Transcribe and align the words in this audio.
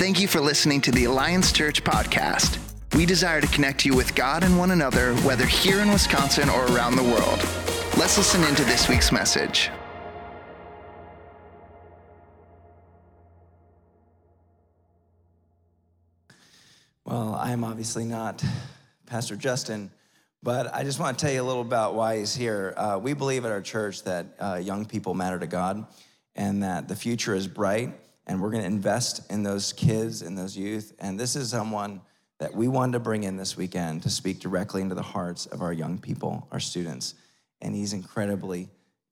Thank 0.00 0.18
you 0.18 0.28
for 0.28 0.40
listening 0.40 0.80
to 0.80 0.90
the 0.92 1.04
Alliance 1.04 1.52
Church 1.52 1.84
podcast. 1.84 2.58
We 2.96 3.04
desire 3.04 3.42
to 3.42 3.46
connect 3.48 3.84
you 3.84 3.94
with 3.94 4.14
God 4.14 4.44
and 4.44 4.56
one 4.56 4.70
another, 4.70 5.14
whether 5.16 5.44
here 5.44 5.80
in 5.80 5.90
Wisconsin 5.90 6.48
or 6.48 6.64
around 6.68 6.96
the 6.96 7.02
world. 7.02 7.38
Let's 7.98 8.16
listen 8.16 8.42
into 8.44 8.64
this 8.64 8.88
week's 8.88 9.12
message. 9.12 9.68
Well, 17.04 17.34
I'm 17.34 17.62
obviously 17.62 18.06
not 18.06 18.42
Pastor 19.04 19.36
Justin, 19.36 19.90
but 20.42 20.74
I 20.74 20.82
just 20.82 20.98
want 20.98 21.18
to 21.18 21.22
tell 21.22 21.34
you 21.34 21.42
a 21.42 21.44
little 21.44 21.60
about 21.60 21.94
why 21.94 22.16
he's 22.16 22.34
here. 22.34 22.72
Uh, 22.74 22.98
we 22.98 23.12
believe 23.12 23.44
at 23.44 23.50
our 23.50 23.60
church 23.60 24.02
that 24.04 24.28
uh, 24.40 24.54
young 24.54 24.86
people 24.86 25.12
matter 25.12 25.38
to 25.38 25.46
God 25.46 25.86
and 26.34 26.62
that 26.62 26.88
the 26.88 26.96
future 26.96 27.34
is 27.34 27.46
bright, 27.46 27.92
and 28.26 28.40
we're 28.40 28.50
going 28.50 28.62
to 28.62 28.66
invest 28.66 29.30
in 29.30 29.42
those 29.42 29.72
kids 29.72 30.22
and 30.22 30.36
those 30.36 30.56
youth. 30.56 30.94
And 30.98 31.18
this 31.18 31.36
is 31.36 31.50
someone 31.50 32.00
that 32.38 32.54
we 32.54 32.68
wanted 32.68 32.92
to 32.92 33.00
bring 33.00 33.24
in 33.24 33.36
this 33.36 33.56
weekend 33.56 34.02
to 34.02 34.10
speak 34.10 34.40
directly 34.40 34.82
into 34.82 34.94
the 34.94 35.02
hearts 35.02 35.46
of 35.46 35.62
our 35.62 35.72
young 35.72 35.98
people, 35.98 36.48
our 36.50 36.60
students. 36.60 37.14
And 37.60 37.74
he's 37.74 37.92
incredibly 37.92 38.68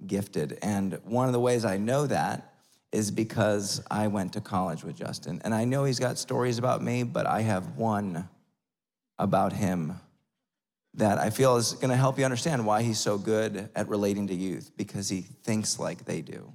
gifted. 0.07 0.59
And 0.63 0.99
one 1.05 1.27
of 1.27 1.33
the 1.33 1.41
ways 1.41 1.65
I 1.65 1.77
know 1.77 2.07
that 2.07 2.55
is 2.91 3.11
because 3.11 3.83
I 3.91 4.07
went 4.07 4.33
to 4.33 4.41
college 4.41 4.83
with 4.83 4.97
Justin. 4.97 5.41
And 5.45 5.55
I 5.55 5.65
know 5.65 5.85
he's 5.85 5.99
got 5.99 6.17
stories 6.17 6.59
about 6.59 6.83
me, 6.83 7.03
but 7.03 7.27
I 7.27 7.43
have 7.43 7.77
one 7.77 8.29
about 9.19 9.53
him 9.53 10.01
that 10.95 11.19
I 11.19 11.31
feel 11.31 11.57
is 11.57 11.75
going 11.75 11.91
to 11.91 11.97
help 11.97 12.19
you 12.19 12.25
understand 12.25 12.65
why 12.65 12.83
he's 12.83 12.99
so 12.99 13.19
good 13.19 13.69
at 13.75 13.89
relating 13.89 14.27
to 14.29 14.35
youth 14.35 14.71
because 14.77 15.09
he 15.09 15.21
thinks 15.21 15.79
like 15.79 16.05
they 16.05 16.23
do. 16.23 16.53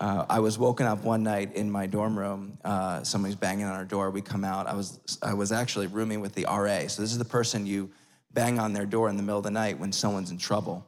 Uh, 0.00 0.24
I 0.28 0.38
was 0.38 0.58
woken 0.58 0.86
up 0.86 1.02
one 1.02 1.24
night 1.24 1.56
in 1.56 1.70
my 1.70 1.86
dorm 1.86 2.16
room. 2.16 2.58
Uh, 2.64 3.02
somebody's 3.02 3.34
banging 3.34 3.64
on 3.64 3.72
our 3.72 3.84
door. 3.84 4.10
We 4.10 4.20
come 4.20 4.44
out. 4.44 4.66
I 4.66 4.74
was 4.74 5.18
I 5.22 5.34
was 5.34 5.50
actually 5.50 5.88
rooming 5.88 6.20
with 6.20 6.34
the 6.34 6.44
RA. 6.44 6.86
So 6.86 7.02
this 7.02 7.10
is 7.10 7.18
the 7.18 7.24
person 7.24 7.66
you 7.66 7.90
bang 8.32 8.60
on 8.60 8.72
their 8.72 8.86
door 8.86 9.08
in 9.08 9.16
the 9.16 9.22
middle 9.22 9.38
of 9.38 9.44
the 9.44 9.50
night 9.50 9.78
when 9.78 9.90
someone's 9.90 10.30
in 10.30 10.38
trouble. 10.38 10.86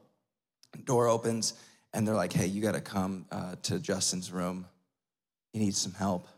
Door 0.85 1.09
opens 1.09 1.55
and 1.93 2.07
they're 2.07 2.15
like, 2.15 2.33
"Hey, 2.33 2.47
you 2.47 2.63
got 2.63 2.75
to 2.75 2.81
come 2.81 3.27
uh, 3.33 3.57
to 3.65 3.81
Justin's 3.81 4.31
room. 4.31 4.67
He 5.53 5.59
needs 5.59 5.79
some 5.79 5.93
help." 5.93 6.29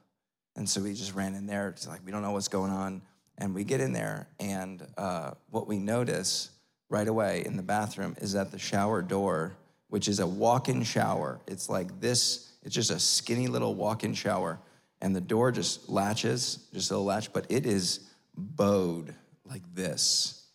And 0.56 0.68
so 0.68 0.80
we 0.80 0.94
just 0.94 1.14
ran 1.14 1.34
in 1.34 1.46
there. 1.46 1.68
It's 1.68 1.86
like 1.86 2.00
we 2.06 2.10
don't 2.10 2.22
know 2.22 2.32
what's 2.32 2.48
going 2.48 2.72
on, 2.72 3.02
and 3.36 3.54
we 3.54 3.64
get 3.64 3.82
in 3.82 3.92
there, 3.92 4.28
and 4.40 4.86
uh, 4.96 5.32
what 5.50 5.66
we 5.66 5.78
notice 5.78 6.50
right 6.88 7.08
away 7.08 7.42
in 7.44 7.56
the 7.56 7.62
bathroom 7.62 8.14
is 8.20 8.32
that 8.32 8.50
the 8.50 8.58
shower 8.58 9.02
door, 9.02 9.54
which 9.88 10.08
is 10.08 10.20
a 10.20 10.26
walk-in 10.26 10.82
shower, 10.82 11.40
it's 11.46 11.68
like 11.68 12.00
this 12.00 12.51
it's 12.62 12.74
just 12.74 12.90
a 12.90 12.98
skinny 12.98 13.48
little 13.48 13.74
walk 13.74 14.04
in 14.04 14.14
shower, 14.14 14.58
and 15.00 15.14
the 15.14 15.20
door 15.20 15.50
just 15.50 15.88
latches, 15.88 16.68
just 16.72 16.90
a 16.90 16.94
little 16.94 17.06
latch, 17.06 17.32
but 17.32 17.46
it 17.48 17.66
is 17.66 18.08
bowed 18.36 19.14
like 19.44 19.62
this, 19.74 20.46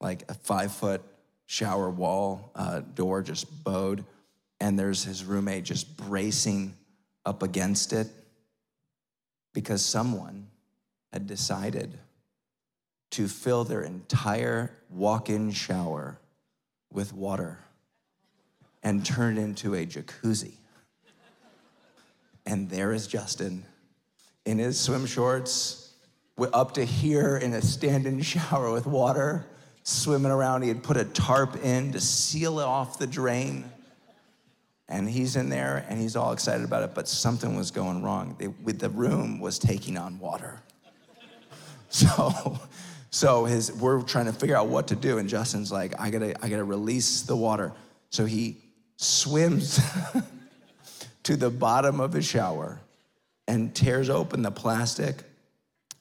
like 0.00 0.24
a 0.28 0.34
five 0.34 0.72
foot 0.72 1.02
shower 1.46 1.90
wall 1.90 2.52
uh, 2.54 2.80
door 2.94 3.22
just 3.22 3.64
bowed. 3.64 4.04
And 4.60 4.78
there's 4.78 5.04
his 5.04 5.24
roommate 5.24 5.64
just 5.64 5.96
bracing 5.96 6.74
up 7.24 7.42
against 7.42 7.92
it 7.92 8.08
because 9.52 9.84
someone 9.84 10.46
had 11.12 11.26
decided 11.26 11.98
to 13.10 13.26
fill 13.26 13.64
their 13.64 13.82
entire 13.82 14.70
walk 14.88 15.28
in 15.28 15.50
shower 15.50 16.18
with 16.92 17.12
water 17.12 17.58
and 18.82 19.04
turn 19.04 19.36
it 19.36 19.42
into 19.42 19.74
a 19.74 19.84
jacuzzi. 19.84 20.54
And 22.46 22.68
there 22.70 22.92
is 22.92 23.06
Justin 23.06 23.64
in 24.44 24.58
his 24.58 24.78
swim 24.78 25.06
shorts, 25.06 25.92
up 26.52 26.72
to 26.72 26.84
here 26.84 27.36
in 27.36 27.52
a 27.52 27.62
stand 27.62 28.06
in 28.06 28.20
shower 28.22 28.72
with 28.72 28.86
water, 28.86 29.46
swimming 29.82 30.32
around. 30.32 30.62
He 30.62 30.68
had 30.68 30.82
put 30.82 30.96
a 30.96 31.04
tarp 31.04 31.62
in 31.64 31.92
to 31.92 32.00
seal 32.00 32.58
off 32.58 32.98
the 32.98 33.06
drain. 33.06 33.70
And 34.88 35.08
he's 35.08 35.36
in 35.36 35.50
there 35.50 35.86
and 35.88 36.00
he's 36.00 36.16
all 36.16 36.32
excited 36.32 36.64
about 36.64 36.82
it, 36.82 36.94
but 36.94 37.06
something 37.06 37.56
was 37.56 37.70
going 37.70 38.02
wrong. 38.02 38.34
They, 38.38 38.72
the 38.72 38.90
room 38.90 39.38
was 39.38 39.58
taking 39.58 39.96
on 39.98 40.18
water. 40.18 40.62
So, 41.92 42.56
so 43.10 43.44
his, 43.46 43.72
we're 43.72 44.00
trying 44.02 44.26
to 44.26 44.32
figure 44.32 44.56
out 44.56 44.68
what 44.68 44.86
to 44.88 44.94
do. 44.94 45.18
And 45.18 45.28
Justin's 45.28 45.72
like, 45.72 46.00
I 46.00 46.08
gotta, 46.08 46.36
I 46.40 46.48
gotta 46.48 46.62
release 46.62 47.22
the 47.22 47.34
water. 47.34 47.72
So 48.10 48.26
he 48.26 48.58
swims 48.96 49.80
to 51.30 51.36
the 51.36 51.48
bottom 51.48 52.00
of 52.00 52.12
his 52.12 52.24
shower 52.24 52.80
and 53.46 53.72
tears 53.72 54.10
open 54.10 54.42
the 54.42 54.50
plastic, 54.50 55.22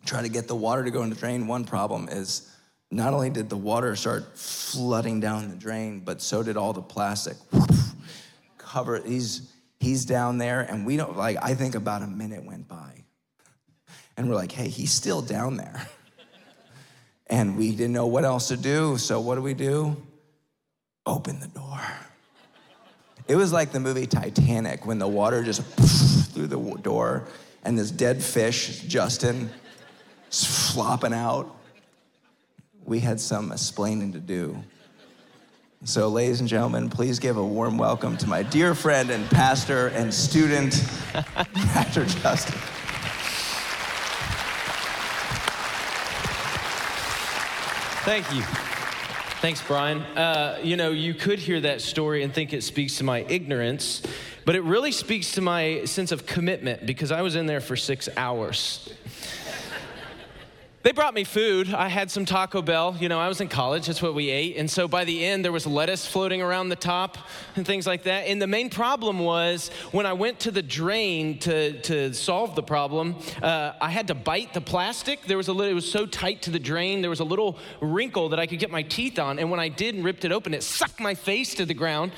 try 0.04 0.24
to 0.24 0.28
get 0.28 0.48
the 0.48 0.56
water 0.56 0.84
to 0.84 0.90
go 0.90 1.04
in 1.04 1.12
the 1.12 1.16
drain. 1.16 1.46
One 1.46 1.66
problem 1.66 2.10
is 2.10 2.52
not 2.90 3.14
only 3.14 3.30
did 3.30 3.48
the 3.48 3.56
water 3.56 3.96
start 3.96 4.36
flooding 4.36 5.20
down 5.20 5.48
the 5.50 5.56
drain, 5.56 6.00
but 6.00 6.20
so 6.20 6.42
did 6.42 6.58
all 6.58 6.74
the 6.74 6.82
plastic. 6.82 7.38
Cover, 8.58 9.04
he's, 9.06 9.54
he's 9.80 10.04
down 10.04 10.40
there, 10.40 10.62
and 10.62 10.84
we 10.84 10.98
don't, 10.98 11.16
like, 11.16 11.38
I 11.44 11.54
think 11.54 11.76
about 11.76 12.02
a 12.02 12.08
minute 12.08 12.44
went 12.44 12.68
by. 12.68 13.04
And 14.18 14.28
we're 14.28 14.36
like, 14.36 14.52
hey, 14.52 14.68
he's 14.68 14.92
still 14.92 15.22
down 15.22 15.58
there. 15.58 15.88
and 17.28 17.56
we 17.56 17.70
didn't 17.70 17.94
know 17.94 18.08
what 18.08 18.26
else 18.26 18.48
to 18.48 18.58
do, 18.58 18.98
so 18.98 19.20
what 19.20 19.36
do 19.36 19.44
we 19.44 19.54
do? 19.54 19.96
Open 21.06 21.40
the 21.40 21.50
door. 21.50 21.80
It 23.30 23.36
was 23.36 23.54
like 23.54 23.72
the 23.72 23.80
movie 23.80 24.08
Titanic 24.08 24.88
when 24.88 24.98
the 24.98 25.08
water 25.08 25.44
just 25.44 25.62
through 26.34 26.48
the 26.48 26.58
door 26.82 27.28
and 27.64 27.78
this 27.78 27.92
dead 27.92 28.24
fish, 28.24 28.82
Justin, 28.82 29.52
flopping 30.32 31.14
out. 31.14 31.56
We 32.86 33.00
had 33.00 33.20
some 33.20 33.52
explaining 33.52 34.14
to 34.14 34.20
do. 34.20 34.58
So, 35.84 36.08
ladies 36.08 36.40
and 36.40 36.50
gentlemen, 36.50 36.90
please 36.90 37.20
give 37.20 37.38
a 37.38 37.46
warm 37.46 37.78
welcome 37.78 38.18
to 38.18 38.28
my 38.28 38.42
dear 38.42 38.74
friend 38.74 39.12
and 39.12 39.30
pastor 39.30 39.90
and 39.90 40.12
student, 40.12 40.84
Pastor 41.54 42.06
Justin. 42.06 42.60
Thank 48.06 48.34
you. 48.34 48.69
Thanks, 49.42 49.62
Brian. 49.66 50.02
Uh, 50.18 50.60
you 50.62 50.76
know, 50.76 50.92
you 50.92 51.14
could 51.14 51.40
hear 51.40 51.62
that 51.62 51.80
story 51.80 52.24
and 52.24 52.34
think 52.34 52.52
it 52.52 52.62
speaks 52.62 52.98
to 52.98 53.06
my 53.06 53.20
ignorance, 53.30 54.02
but 54.44 54.58
it 54.58 54.64
really 54.64 54.92
speaks 54.92 55.32
to 55.36 55.42
my 55.42 55.86
sense 55.86 56.12
of 56.12 56.26
commitment 56.26 56.86
because 56.86 57.10
I 57.10 57.22
was 57.22 57.38
in 57.38 57.46
there 57.46 57.62
for 57.62 57.78
six 57.78 58.10
hours. 58.18 58.94
They 60.82 60.94
brought 60.94 61.14
me 61.14 61.26
food. 61.26 61.74
I 61.74 61.90
had 61.90 62.10
some 62.10 62.24
Taco 62.24 62.62
Bell. 62.62 62.96
You 62.98 63.10
know, 63.10 63.20
I 63.20 63.28
was 63.28 63.42
in 63.42 63.50
college, 63.50 63.88
that's 63.88 64.02
what 64.02 64.16
we 64.16 64.30
ate. 64.30 64.56
And 64.56 64.72
so 64.72 64.88
by 64.88 65.04
the 65.04 65.26
end, 65.26 65.44
there 65.44 65.52
was 65.52 65.68
lettuce 65.68 66.08
floating 66.08 66.42
around 66.42 66.70
the 66.70 66.78
top 66.78 67.18
and 67.58 67.66
things 67.66 67.86
like 67.86 68.04
that. 68.04 68.28
And 68.28 68.42
the 68.42 68.48
main 68.48 68.70
problem 68.70 69.20
was 69.20 69.72
when 69.92 70.06
I 70.06 70.14
went 70.14 70.40
to 70.42 70.52
the 70.52 70.62
drain 70.62 71.38
to, 71.40 71.82
to 71.82 72.14
solve 72.14 72.56
the 72.56 72.64
problem, 72.64 73.18
uh, 73.44 73.74
I 73.82 73.90
had 73.90 74.08
to 74.08 74.16
bite 74.16 74.54
the 74.54 74.62
plastic. 74.62 75.24
There 75.26 75.36
was 75.36 75.50
a 75.50 75.54
little, 75.54 75.70
it 75.70 75.76
was 75.76 75.92
so 75.92 76.06
tight 76.06 76.44
to 76.44 76.50
the 76.50 76.60
drain, 76.60 77.02
there 77.02 77.10
was 77.10 77.20
a 77.20 77.26
little 77.26 77.58
wrinkle 77.82 78.30
that 78.30 78.40
I 78.40 78.46
could 78.46 78.60
get 78.60 78.72
my 78.72 78.84
teeth 78.84 79.20
on. 79.20 79.38
And 79.38 79.52
when 79.52 79.60
I 79.60 79.68
did 79.68 79.96
and 79.96 80.06
ripped 80.06 80.24
it 80.24 80.32
open, 80.32 80.54
it 80.54 80.64
sucked 80.64 81.02
my 81.02 81.14
face 81.14 81.56
to 81.56 81.66
the 81.66 81.74
ground. 81.74 82.14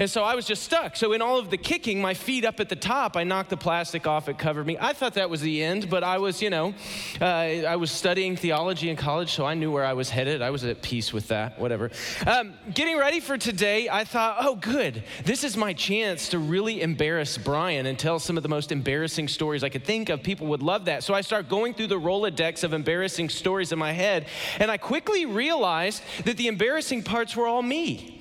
And 0.00 0.10
so 0.10 0.24
I 0.24 0.34
was 0.34 0.46
just 0.46 0.62
stuck. 0.62 0.96
So 0.96 1.12
in 1.12 1.20
all 1.20 1.38
of 1.38 1.50
the 1.50 1.58
kicking, 1.58 2.00
my 2.00 2.14
feet 2.14 2.46
up 2.46 2.58
at 2.58 2.70
the 2.70 2.74
top, 2.74 3.18
I 3.18 3.24
knocked 3.24 3.50
the 3.50 3.58
plastic 3.58 4.06
off, 4.06 4.30
it 4.30 4.38
covered 4.38 4.66
me. 4.66 4.78
I 4.80 4.94
thought 4.94 5.12
that 5.14 5.28
was 5.28 5.42
the 5.42 5.62
end, 5.62 5.90
but 5.90 6.02
I 6.02 6.16
was, 6.16 6.40
you 6.40 6.48
know, 6.48 6.72
uh, 7.20 7.24
I 7.24 7.76
was 7.76 7.90
studying 7.90 8.34
theology 8.34 8.88
in 8.88 8.96
college, 8.96 9.34
so 9.34 9.44
I 9.44 9.52
knew 9.52 9.70
where 9.70 9.84
I 9.84 9.92
was 9.92 10.08
headed. 10.08 10.40
I 10.40 10.48
was 10.48 10.64
at 10.64 10.80
peace 10.80 11.12
with 11.12 11.28
that, 11.28 11.58
whatever. 11.58 11.90
Um, 12.26 12.54
getting 12.72 12.96
ready 12.96 13.20
for 13.20 13.36
today, 13.36 13.90
I 13.90 14.04
thought, 14.04 14.38
oh, 14.40 14.56
good. 14.56 15.04
This 15.26 15.44
is 15.44 15.54
my 15.54 15.74
chance 15.74 16.30
to 16.30 16.38
really 16.38 16.80
embarrass 16.80 17.36
Brian 17.36 17.84
and 17.84 17.98
tell 17.98 18.18
some 18.18 18.38
of 18.38 18.42
the 18.42 18.48
most 18.48 18.72
embarrassing 18.72 19.28
stories 19.28 19.62
I 19.62 19.68
could 19.68 19.84
think 19.84 20.08
of. 20.08 20.22
People 20.22 20.46
would 20.46 20.62
love 20.62 20.86
that. 20.86 21.04
So 21.04 21.12
I 21.12 21.20
start 21.20 21.50
going 21.50 21.74
through 21.74 21.88
the 21.88 22.00
Rolodex 22.00 22.64
of 22.64 22.72
embarrassing 22.72 23.28
stories 23.28 23.70
in 23.70 23.78
my 23.78 23.92
head, 23.92 24.28
and 24.60 24.70
I 24.70 24.78
quickly 24.78 25.26
realized 25.26 26.02
that 26.24 26.38
the 26.38 26.46
embarrassing 26.46 27.02
parts 27.02 27.36
were 27.36 27.46
all 27.46 27.60
me. 27.60 28.16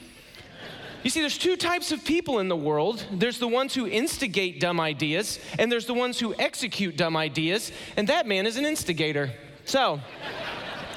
You 1.03 1.09
see, 1.09 1.21
there's 1.21 1.37
two 1.37 1.55
types 1.55 1.93
of 1.93 2.03
people 2.03 2.39
in 2.39 2.49
the 2.49 2.57
world 2.57 3.05
there's 3.11 3.39
the 3.39 3.47
ones 3.47 3.73
who 3.73 3.87
instigate 3.87 4.59
dumb 4.59 4.79
ideas, 4.79 5.39
and 5.57 5.71
there's 5.71 5.85
the 5.85 5.93
ones 5.93 6.19
who 6.19 6.35
execute 6.35 6.97
dumb 6.97 7.15
ideas, 7.15 7.71
and 7.95 8.07
that 8.09 8.27
man 8.27 8.45
is 8.45 8.57
an 8.57 8.65
instigator. 8.65 9.31
So, 9.63 10.01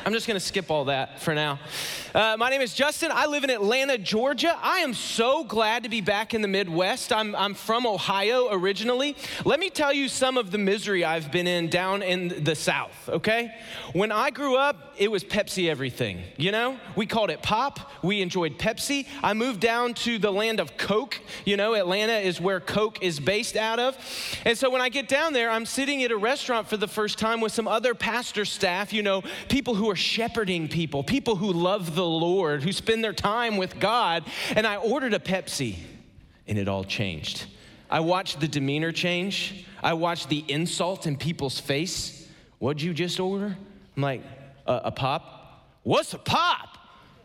I'm 0.05 0.13
just 0.13 0.27
gonna 0.27 0.41
skip 0.41 0.69
all 0.71 0.87
that 0.87 1.21
for 1.21 1.33
now. 1.33 1.61
Uh, 2.13 2.37
my 2.37 2.51
name 2.51 2.61
is 2.61 2.75
Justin. 2.75 3.11
I 3.13 3.27
live 3.27 3.45
in 3.45 3.51
Atlanta, 3.51 3.97
Georgia. 3.97 4.59
I 4.61 4.79
am 4.79 4.95
so 4.95 5.45
glad 5.45 5.85
to 5.85 5.89
be 5.89 6.01
back 6.01 6.35
in 6.35 6.43
the 6.43 6.49
Midwest. 6.49 7.13
I'm, 7.13 7.37
I'm 7.37 7.55
from 7.55 7.87
Ohio 7.87 8.49
originally. 8.51 9.17
Let 9.45 9.61
me 9.61 9.71
tell 9.71 9.93
you 9.93 10.09
some 10.09 10.37
of 10.37 10.51
the 10.51 10.59
misery 10.59 11.05
I've 11.05 11.31
been 11.31 11.47
in 11.47 11.71
down 11.71 12.03
in 12.03 12.43
the 12.43 12.57
South, 12.57 13.09
okay? 13.09 13.55
When 13.93 14.11
I 14.11 14.31
grew 14.31 14.57
up, 14.57 14.92
it 14.99 15.11
was 15.11 15.25
Pepsi 15.25 15.69
everything, 15.69 16.23
you 16.37 16.53
know? 16.53 16.79
We 16.97 17.07
called 17.07 17.31
it 17.31 17.43
pop. 17.43 17.91
We 18.03 18.21
enjoyed 18.23 18.59
Pepsi. 18.59 19.07
I 19.23 19.35
moved 19.35 19.61
down 19.61 19.95
to 19.95 20.19
the 20.19 20.31
land 20.33 20.61
of 20.61 20.77
Coke. 20.77 21.21
You 21.45 21.57
know, 21.57 21.75
Atlanta 21.75 22.15
is 22.15 22.41
where 22.41 22.61
Coke 22.61 23.03
is 23.03 23.21
based 23.21 23.57
out 23.57 23.79
of. 23.79 23.97
And 24.45 24.57
so 24.57 24.71
when 24.71 24.81
I 24.81 24.89
get 24.89 25.09
down 25.09 25.33
there, 25.33 25.51
I'm 25.51 25.67
sitting 25.67 26.03
at 26.03 26.11
a 26.11 26.17
restaurant 26.17 26.69
for 26.69 26.77
the 26.77 26.89
first 26.89 27.19
time 27.19 27.41
with 27.41 27.53
some 27.53 27.69
other 27.69 27.95
pastor 27.95 28.45
staff, 28.45 28.93
you 28.93 29.03
know, 29.03 29.23
people 29.49 29.75
who 29.75 29.91
are 29.91 29.97
shepherding 29.97 30.69
people, 30.69 31.03
people 31.03 31.37
who 31.37 31.53
love 31.53 31.95
the 31.95 32.07
Lord, 32.07 32.63
who 32.63 32.73
spend 32.73 33.03
their 33.03 33.13
time 33.13 33.57
with 33.57 33.81
God. 33.81 34.25
And 34.55 34.67
I 34.67 34.77
ordered 34.77 35.15
a 35.15 35.19
Pepsi, 35.19 35.77
and 36.47 36.59
it 36.59 36.69
all 36.69 36.85
changed. 36.85 37.47
I 37.91 38.01
watched 38.01 38.41
the 38.41 38.49
demeanor 38.49 38.93
change. 38.93 39.67
I 39.83 39.95
watched 39.95 40.29
the 40.29 40.45
insult 40.49 41.07
in 41.07 41.17
people's 41.17 41.61
face. 41.61 42.29
What'd 42.59 42.81
you 42.81 42.95
just 42.95 43.21
order? 43.21 43.57
I'm 43.97 44.03
like, 44.03 44.23
a 44.67 44.93
pop? 44.93 45.69
What's 45.83 46.15
a 46.15 46.19
pop? 46.19 46.79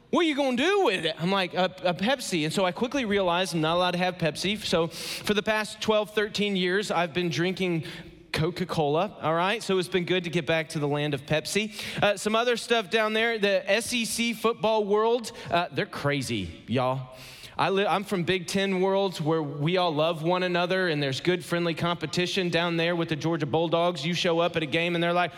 What 0.09 0.21
are 0.21 0.27
you 0.27 0.35
gonna 0.35 0.55
do 0.55 0.85
with 0.85 1.05
it? 1.05 1.15
I'm 1.19 1.31
like, 1.31 1.53
a, 1.53 1.65
a, 1.83 1.93
Pepsi. 1.93 2.45
And 2.45 2.53
so 2.53 2.63
I 2.63 2.71
quickly 2.71 3.03
realized 3.03 3.53
I'm 3.53 3.59
not 3.59 3.75
allowed 3.75 3.91
to 3.91 3.97
have 3.97 4.17
Pepsi. 4.17 4.63
So 4.63 4.87
for 4.87 5.33
the 5.33 5.43
past 5.43 5.81
12, 5.81 6.11
13 6.11 6.55
years, 6.55 6.91
I've 6.91 7.13
been 7.13 7.29
drinking 7.29 7.83
Coca 8.31 8.65
Cola, 8.65 9.17
all 9.21 9.33
right? 9.33 9.61
So 9.61 9.77
it's 9.77 9.89
been 9.89 10.05
good 10.05 10.23
to 10.23 10.29
get 10.29 10.45
back 10.45 10.69
to 10.69 10.79
the 10.79 10.87
land 10.87 11.13
of 11.13 11.25
Pepsi. 11.25 11.73
Uh, 12.01 12.15
some 12.15 12.35
other 12.35 12.55
stuff 12.55 12.89
down 12.89 13.13
there 13.13 13.37
the 13.37 13.63
SEC 13.81 14.35
football 14.35 14.85
world, 14.85 15.33
uh, 15.51 15.67
they're 15.73 15.85
crazy, 15.85 16.63
y'all. 16.67 17.15
I 17.57 17.67
I'm 17.67 18.03
from 18.03 18.23
Big 18.23 18.47
Ten 18.47 18.81
worlds 18.81 19.19
where 19.19 19.41
we 19.41 19.77
all 19.77 19.93
love 19.93 20.21
one 20.21 20.43
another 20.43 20.89
and 20.89 21.01
there's 21.01 21.19
good, 21.19 21.43
friendly 21.43 21.73
competition 21.73 22.49
down 22.49 22.77
there 22.77 22.95
with 22.95 23.09
the 23.09 23.15
Georgia 23.15 23.47
Bulldogs. 23.47 24.05
You 24.05 24.13
show 24.13 24.39
up 24.39 24.55
at 24.55 24.63
a 24.63 24.67
game 24.67 24.93
and 24.93 25.03
they're 25.03 25.11
like, 25.11 25.31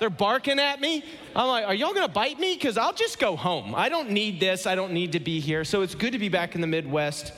they're 0.00 0.10
barking 0.10 0.58
at 0.58 0.80
me. 0.80 1.04
I'm 1.34 1.48
like, 1.48 1.66
are 1.66 1.74
y'all 1.74 1.94
gonna 1.94 2.08
bite 2.08 2.38
me? 2.38 2.54
Because 2.54 2.76
I'll 2.76 2.92
just 2.92 3.18
go 3.18 3.36
home. 3.36 3.74
I 3.74 3.88
don't 3.88 4.10
need 4.10 4.40
this. 4.40 4.66
I 4.66 4.74
don't 4.74 4.92
need 4.92 5.12
to 5.12 5.20
be 5.20 5.40
here. 5.40 5.64
So 5.64 5.82
it's 5.82 5.94
good 5.94 6.12
to 6.12 6.18
be 6.18 6.28
back 6.28 6.54
in 6.54 6.60
the 6.60 6.66
Midwest. 6.66 7.32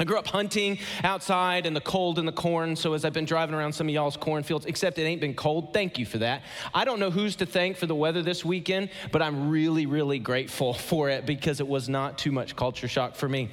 I 0.00 0.04
grew 0.04 0.18
up 0.18 0.26
hunting 0.26 0.78
outside 1.04 1.66
in 1.66 1.74
the 1.74 1.80
cold 1.80 2.18
and 2.18 2.26
the 2.26 2.32
corn. 2.32 2.74
So 2.74 2.94
as 2.94 3.04
I've 3.04 3.12
been 3.12 3.26
driving 3.26 3.54
around 3.54 3.74
some 3.74 3.86
of 3.86 3.92
y'all's 3.92 4.16
cornfields, 4.16 4.64
except 4.64 4.98
it 4.98 5.02
ain't 5.02 5.20
been 5.20 5.34
cold, 5.34 5.74
thank 5.74 5.98
you 5.98 6.06
for 6.06 6.16
that. 6.18 6.42
I 6.72 6.86
don't 6.86 7.00
know 7.00 7.10
who's 7.10 7.36
to 7.36 7.46
thank 7.46 7.76
for 7.76 7.84
the 7.84 7.94
weather 7.94 8.22
this 8.22 8.42
weekend, 8.42 8.88
but 9.12 9.20
I'm 9.20 9.50
really, 9.50 9.84
really 9.84 10.18
grateful 10.18 10.72
for 10.90 11.10
it 11.10 11.26
because 11.26 11.60
it 11.60 11.68
was 11.68 11.90
not 11.90 12.16
too 12.16 12.32
much 12.32 12.56
culture 12.56 12.88
shock 12.88 13.14
for 13.14 13.28
me. 13.28 13.50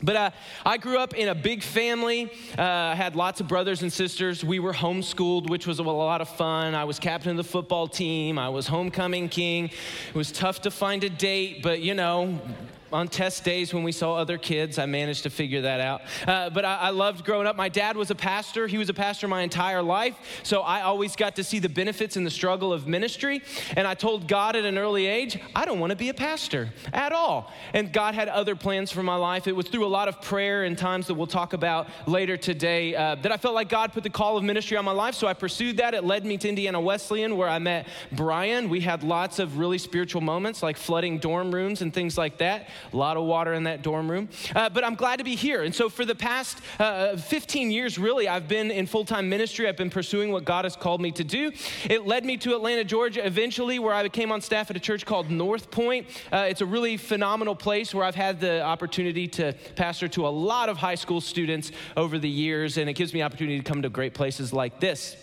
But 0.00 0.16
uh, 0.16 0.30
I 0.64 0.76
grew 0.76 0.98
up 0.98 1.14
in 1.14 1.28
a 1.28 1.34
big 1.34 1.62
family. 1.62 2.30
Uh, 2.56 2.62
I 2.62 2.94
had 2.94 3.16
lots 3.16 3.40
of 3.40 3.48
brothers 3.48 3.82
and 3.82 3.92
sisters. 3.92 4.44
We 4.44 4.60
were 4.60 4.72
homeschooled, 4.72 5.50
which 5.50 5.66
was 5.66 5.80
a 5.80 5.82
lot 5.82 6.20
of 6.20 6.28
fun. 6.28 6.76
I 6.76 6.84
was 6.84 7.00
captain 7.00 7.32
of 7.32 7.36
the 7.36 7.44
football 7.44 7.88
team. 7.88 8.38
I 8.38 8.48
was 8.48 8.68
homecoming 8.68 9.28
king. 9.28 9.64
It 9.64 10.14
was 10.14 10.30
tough 10.30 10.62
to 10.62 10.70
find 10.70 11.02
a 11.02 11.10
date, 11.10 11.62
but 11.64 11.80
you 11.80 11.94
know, 11.94 12.38
on 12.92 13.08
test 13.08 13.44
days 13.44 13.74
when 13.74 13.82
we 13.82 13.92
saw 13.92 14.14
other 14.14 14.38
kids. 14.38 14.78
I 14.78 14.86
managed 14.86 15.22
to 15.24 15.30
figure 15.30 15.62
that 15.62 15.80
out. 15.80 16.02
Uh, 16.26 16.50
but 16.50 16.64
I, 16.64 16.76
I, 16.76 16.90
loved 16.90 17.24
growing 17.24 17.46
up. 17.46 17.56
My 17.56 17.68
dad 17.68 17.96
was 17.96 18.10
a 18.10 18.14
pastor. 18.14 18.66
He 18.66 18.78
was 18.78 18.88
a 18.88 18.94
pastor 18.94 19.28
my 19.28 19.42
entire 19.42 19.82
life. 19.82 20.16
So 20.42 20.62
I 20.62 20.82
always 20.82 21.14
got 21.16 21.36
to 21.36 21.44
see 21.44 21.58
the 21.58 21.68
benefits 21.68 22.16
and 22.16 22.26
the 22.26 22.30
struggle 22.30 22.72
of 22.72 22.86
ministry. 22.86 23.42
And 23.76 23.86
I 23.86 23.94
told 23.94 24.26
God 24.26 24.56
at 24.56 24.64
an 24.64 24.78
early 24.78 25.06
age, 25.06 25.38
I 25.54 25.64
don't 25.64 25.78
want 25.78 25.90
to 25.90 25.96
be 25.96 26.08
a 26.08 26.14
pastor 26.14 26.70
at 26.92 27.12
all. 27.12 27.52
And 27.74 27.92
God 27.92 28.14
had 28.14 28.28
other 28.28 28.56
plans 28.56 28.90
for 28.90 29.02
my 29.02 29.16
life. 29.16 29.46
It 29.46 29.54
was 29.54 29.68
through 29.68 29.84
a 29.84 29.88
lot 29.88 30.08
of 30.08 30.20
prayer 30.22 30.64
and 30.64 30.76
times 30.76 31.06
that 31.08 31.14
we'll 31.14 31.26
talk 31.26 31.52
about 31.52 31.88
later 32.06 32.36
today 32.36 32.94
uh, 32.94 33.16
that 33.16 33.32
I 33.32 33.36
felt 33.36 33.54
like 33.54 33.68
God 33.68 33.92
put 33.92 34.02
the 34.02 34.10
call 34.10 34.36
of 34.36 34.44
ministry 34.44 34.76
on 34.76 34.84
my 34.84 34.92
life. 34.92 35.14
So 35.14 35.26
I 35.26 35.34
pursued 35.34 35.76
that. 35.76 35.94
It 35.94 36.04
led 36.04 36.24
me 36.24 36.38
to 36.38 36.48
Indiana 36.48 36.80
Wesleyan 36.80 37.36
where 37.36 37.48
I 37.48 37.58
met 37.58 37.86
Brian. 38.12 38.68
We 38.68 38.80
had 38.80 39.02
lots 39.02 39.38
of 39.38 39.58
really 39.58 39.78
spiritual 39.78 40.22
moments 40.22 40.62
like 40.62 40.76
flooding 40.76 41.18
dorm 41.18 41.54
rooms 41.54 41.82
and 41.82 41.92
things 41.92 42.16
like 42.16 42.38
that. 42.38 42.68
A 42.92 42.96
lot 42.96 43.16
of 43.16 43.24
water 43.24 43.52
in 43.52 43.64
that 43.64 43.82
dorm 43.82 44.10
room. 44.10 44.28
Uh, 44.54 44.68
but 44.68 44.84
I'm 44.84 44.94
glad 44.94 45.16
to 45.16 45.24
be 45.24 45.34
here. 45.34 45.62
And 45.62 45.74
so 45.74 45.88
for 45.88 46.04
the 46.04 46.14
past 46.14 46.58
uh, 46.78 47.16
15 47.16 47.70
years, 47.70 47.98
really, 47.98 48.28
I've 48.28 48.48
been 48.48 48.70
in 48.70 48.86
full 48.86 49.04
time 49.04 49.28
ministry. 49.28 49.68
I've 49.68 49.76
been 49.76 49.90
pursuing 49.90 50.32
what 50.32 50.44
God 50.44 50.64
has 50.64 50.76
called 50.76 51.00
me 51.00 51.10
to 51.12 51.24
do. 51.24 51.52
It 51.84 52.06
led 52.06 52.24
me 52.24 52.36
to 52.38 52.54
Atlanta, 52.54 52.84
Georgia, 52.84 53.26
eventually, 53.26 53.78
where 53.78 53.94
I 53.94 54.02
became 54.02 54.32
on 54.32 54.40
staff 54.40 54.70
at 54.70 54.76
a 54.76 54.80
church 54.80 55.06
called 55.06 55.30
North 55.30 55.70
Point. 55.70 56.06
Uh, 56.32 56.46
it's 56.48 56.60
a 56.60 56.66
really 56.66 56.96
phenomenal 56.96 57.54
place 57.54 57.94
where 57.94 58.04
I've 58.04 58.14
had 58.14 58.40
the 58.40 58.62
opportunity 58.62 59.28
to 59.28 59.54
pastor 59.76 60.08
to 60.08 60.26
a 60.26 60.30
lot 60.30 60.68
of 60.68 60.76
high 60.76 60.94
school 60.94 61.20
students 61.20 61.72
over 61.96 62.18
the 62.18 62.28
years, 62.28 62.78
and 62.78 62.88
it 62.88 62.94
gives 62.94 63.12
me 63.14 63.22
opportunity 63.22 63.58
to 63.58 63.64
come 63.64 63.82
to 63.82 63.88
great 63.88 64.14
places 64.14 64.52
like 64.52 64.80
this. 64.80 65.16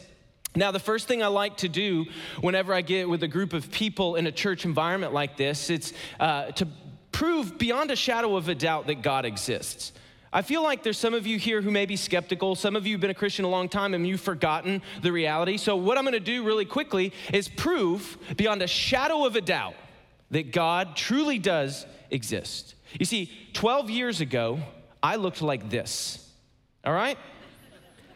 Now, 0.56 0.72
the 0.72 0.80
first 0.80 1.08
thing 1.08 1.22
I 1.22 1.28
like 1.28 1.58
to 1.58 1.70
do 1.70 2.06
whenever 2.40 2.74
I 2.74 2.82
get 2.82 3.10
with 3.10 3.24
a 3.24 3.28
group 3.28 3.52
of 3.52 3.72
people 3.72 4.16
in 4.16 4.26
a 4.26 4.32
church 4.32 4.64
environment 4.64 5.14
like 5.14 5.36
this, 5.36 5.70
it's 5.70 5.92
uh, 6.20 6.52
to 6.52 6.68
prove 7.16 7.58
beyond 7.58 7.92
a 7.92 7.96
shadow 7.96 8.36
of 8.36 8.50
a 8.50 8.56
doubt 8.56 8.88
that 8.88 9.02
God 9.02 9.24
exists. 9.24 9.94
I 10.34 10.42
feel 10.42 10.62
like 10.62 10.84
there's 10.84 10.98
some 10.98 11.14
of 11.14 11.26
you 11.26 11.40
here 11.40 11.62
who 11.62 11.72
may 11.72 11.86
be 11.86 11.96
skeptical. 11.96 12.56
Some 12.56 12.76
of 12.76 12.86
you 12.86 12.96
have 12.96 13.00
been 13.00 13.10
a 13.10 13.14
Christian 13.14 13.46
a 13.46 13.48
long 13.48 13.70
time 13.70 13.94
and 13.94 14.06
you've 14.06 14.20
forgotten 14.20 14.82
the 15.02 15.14
reality. 15.14 15.56
So, 15.56 15.78
what 15.78 15.98
I'm 15.98 16.04
going 16.04 16.12
to 16.12 16.20
do 16.20 16.44
really 16.44 16.66
quickly 16.66 17.14
is 17.32 17.48
prove 17.48 18.18
beyond 18.36 18.62
a 18.62 18.68
shadow 18.68 19.26
of 19.26 19.38
a 19.38 19.42
doubt 19.42 19.76
that 20.32 20.52
God 20.52 20.98
truly 20.98 21.40
does 21.40 21.86
exist. 22.12 22.76
You 23.00 23.06
see, 23.06 23.32
12 23.54 23.90
years 23.90 24.20
ago, 24.20 24.60
I 25.02 25.16
looked 25.16 25.42
like 25.42 25.70
this. 25.70 26.30
All 26.84 26.92
right? 26.92 27.18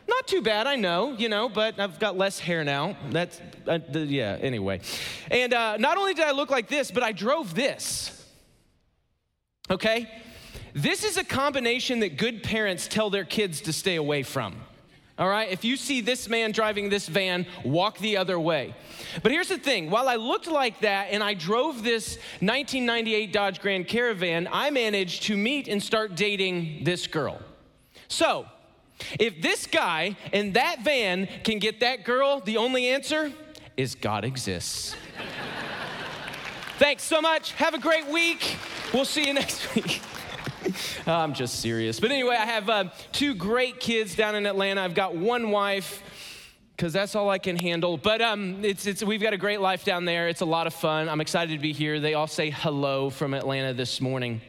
Not 0.10 0.28
too 0.28 0.42
bad, 0.42 0.68
I 0.68 0.76
know, 0.76 1.14
you 1.14 1.30
know, 1.30 1.48
but 1.48 1.80
I've 1.80 2.00
got 2.00 2.18
less 2.18 2.38
hair 2.38 2.66
now. 2.66 2.98
That's, 3.12 3.40
uh, 3.66 3.80
yeah, 3.94 4.38
anyway. 4.42 4.82
And 5.32 5.54
uh, 5.54 5.78
not 5.78 5.98
only 5.98 6.14
did 6.16 6.26
I 6.26 6.32
look 6.32 6.50
like 6.50 6.68
this, 6.68 6.92
but 6.92 7.02
I 7.02 7.14
drove 7.14 7.56
this 7.56 8.19
okay? 9.70 10.10
This 10.74 11.04
is 11.04 11.18
a 11.18 11.24
combination 11.24 12.00
that 12.02 12.18
good 12.18 12.44
parents 12.44 12.88
tell 12.88 13.10
their 13.10 13.26
kids 13.26 13.62
to 13.62 13.74
stay 13.74 13.96
away 13.96 14.24
from. 14.24 14.56
All 15.20 15.28
right, 15.28 15.50
if 15.50 15.66
you 15.66 15.76
see 15.76 16.00
this 16.00 16.30
man 16.30 16.54
driving 16.54 16.90
this 16.90 17.06
van, 17.10 17.46
walk 17.66 17.98
the 17.98 18.16
other 18.16 18.40
way. 18.40 18.74
But 19.22 19.34
here's 19.34 19.50
the 19.50 19.58
thing 19.58 19.90
while 19.90 20.08
I 20.08 20.16
looked 20.16 20.48
like 20.48 20.80
that 20.80 21.10
and 21.12 21.22
I 21.22 21.34
drove 21.34 21.84
this 21.84 22.16
1998 22.40 23.34
Dodge 23.34 23.60
Grand 23.60 23.86
Caravan, 23.86 24.48
I 24.50 24.70
managed 24.70 25.24
to 25.24 25.36
meet 25.36 25.68
and 25.68 25.84
start 25.84 26.16
dating 26.16 26.86
this 26.86 27.06
girl. 27.06 27.42
So, 28.08 28.46
if 29.20 29.42
this 29.42 29.68
guy 29.68 30.16
in 30.32 30.54
that 30.54 30.84
van 30.84 31.28
can 31.44 31.60
get 31.60 31.82
that 31.82 32.06
girl, 32.06 32.40
the 32.40 32.56
only 32.56 32.88
answer 32.88 33.34
is 33.76 33.96
God 33.96 34.24
exists. 34.24 34.96
Thanks 36.78 37.04
so 37.04 37.20
much. 37.20 37.52
Have 37.54 37.74
a 37.74 37.80
great 37.80 38.08
week. 38.08 38.56
We'll 38.94 39.06
see 39.06 39.28
you 39.28 39.34
next 39.36 39.76
week. 39.76 40.02
I'm 41.08 41.34
just 41.34 41.60
serious. 41.60 42.00
But 42.00 42.12
anyway, 42.12 42.36
I 42.36 42.46
have 42.46 42.70
uh, 42.70 42.86
two 43.12 43.36
great 43.36 43.80
kids 43.80 44.16
down 44.16 44.36
in 44.36 44.46
Atlanta. 44.46 44.82
I've 44.82 44.96
got 44.96 45.16
one 45.16 45.52
wife 45.52 46.02
because 46.76 46.94
that's 46.94 47.16
all 47.16 47.30
I 47.30 47.38
can 47.38 47.58
handle. 47.58 47.98
But 47.98 48.22
um, 48.22 48.64
it's, 48.64 48.86
it's, 48.86 49.04
we've 49.04 49.22
got 49.22 49.34
a 49.34 49.38
great 49.38 49.62
life 49.62 49.86
down 49.86 50.06
there. 50.06 50.28
It's 50.28 50.42
a 50.42 50.46
lot 50.46 50.66
of 50.66 50.74
fun. 50.74 51.10
I'm 51.10 51.22
excited 51.22 51.54
to 51.54 51.60
be 51.60 51.74
here. 51.74 52.00
They 52.00 52.14
all 52.14 52.28
say 52.28 52.50
hello 52.50 53.10
from 53.10 53.34
Atlanta 53.34 53.74
this 53.74 54.02
morning. 54.02 54.42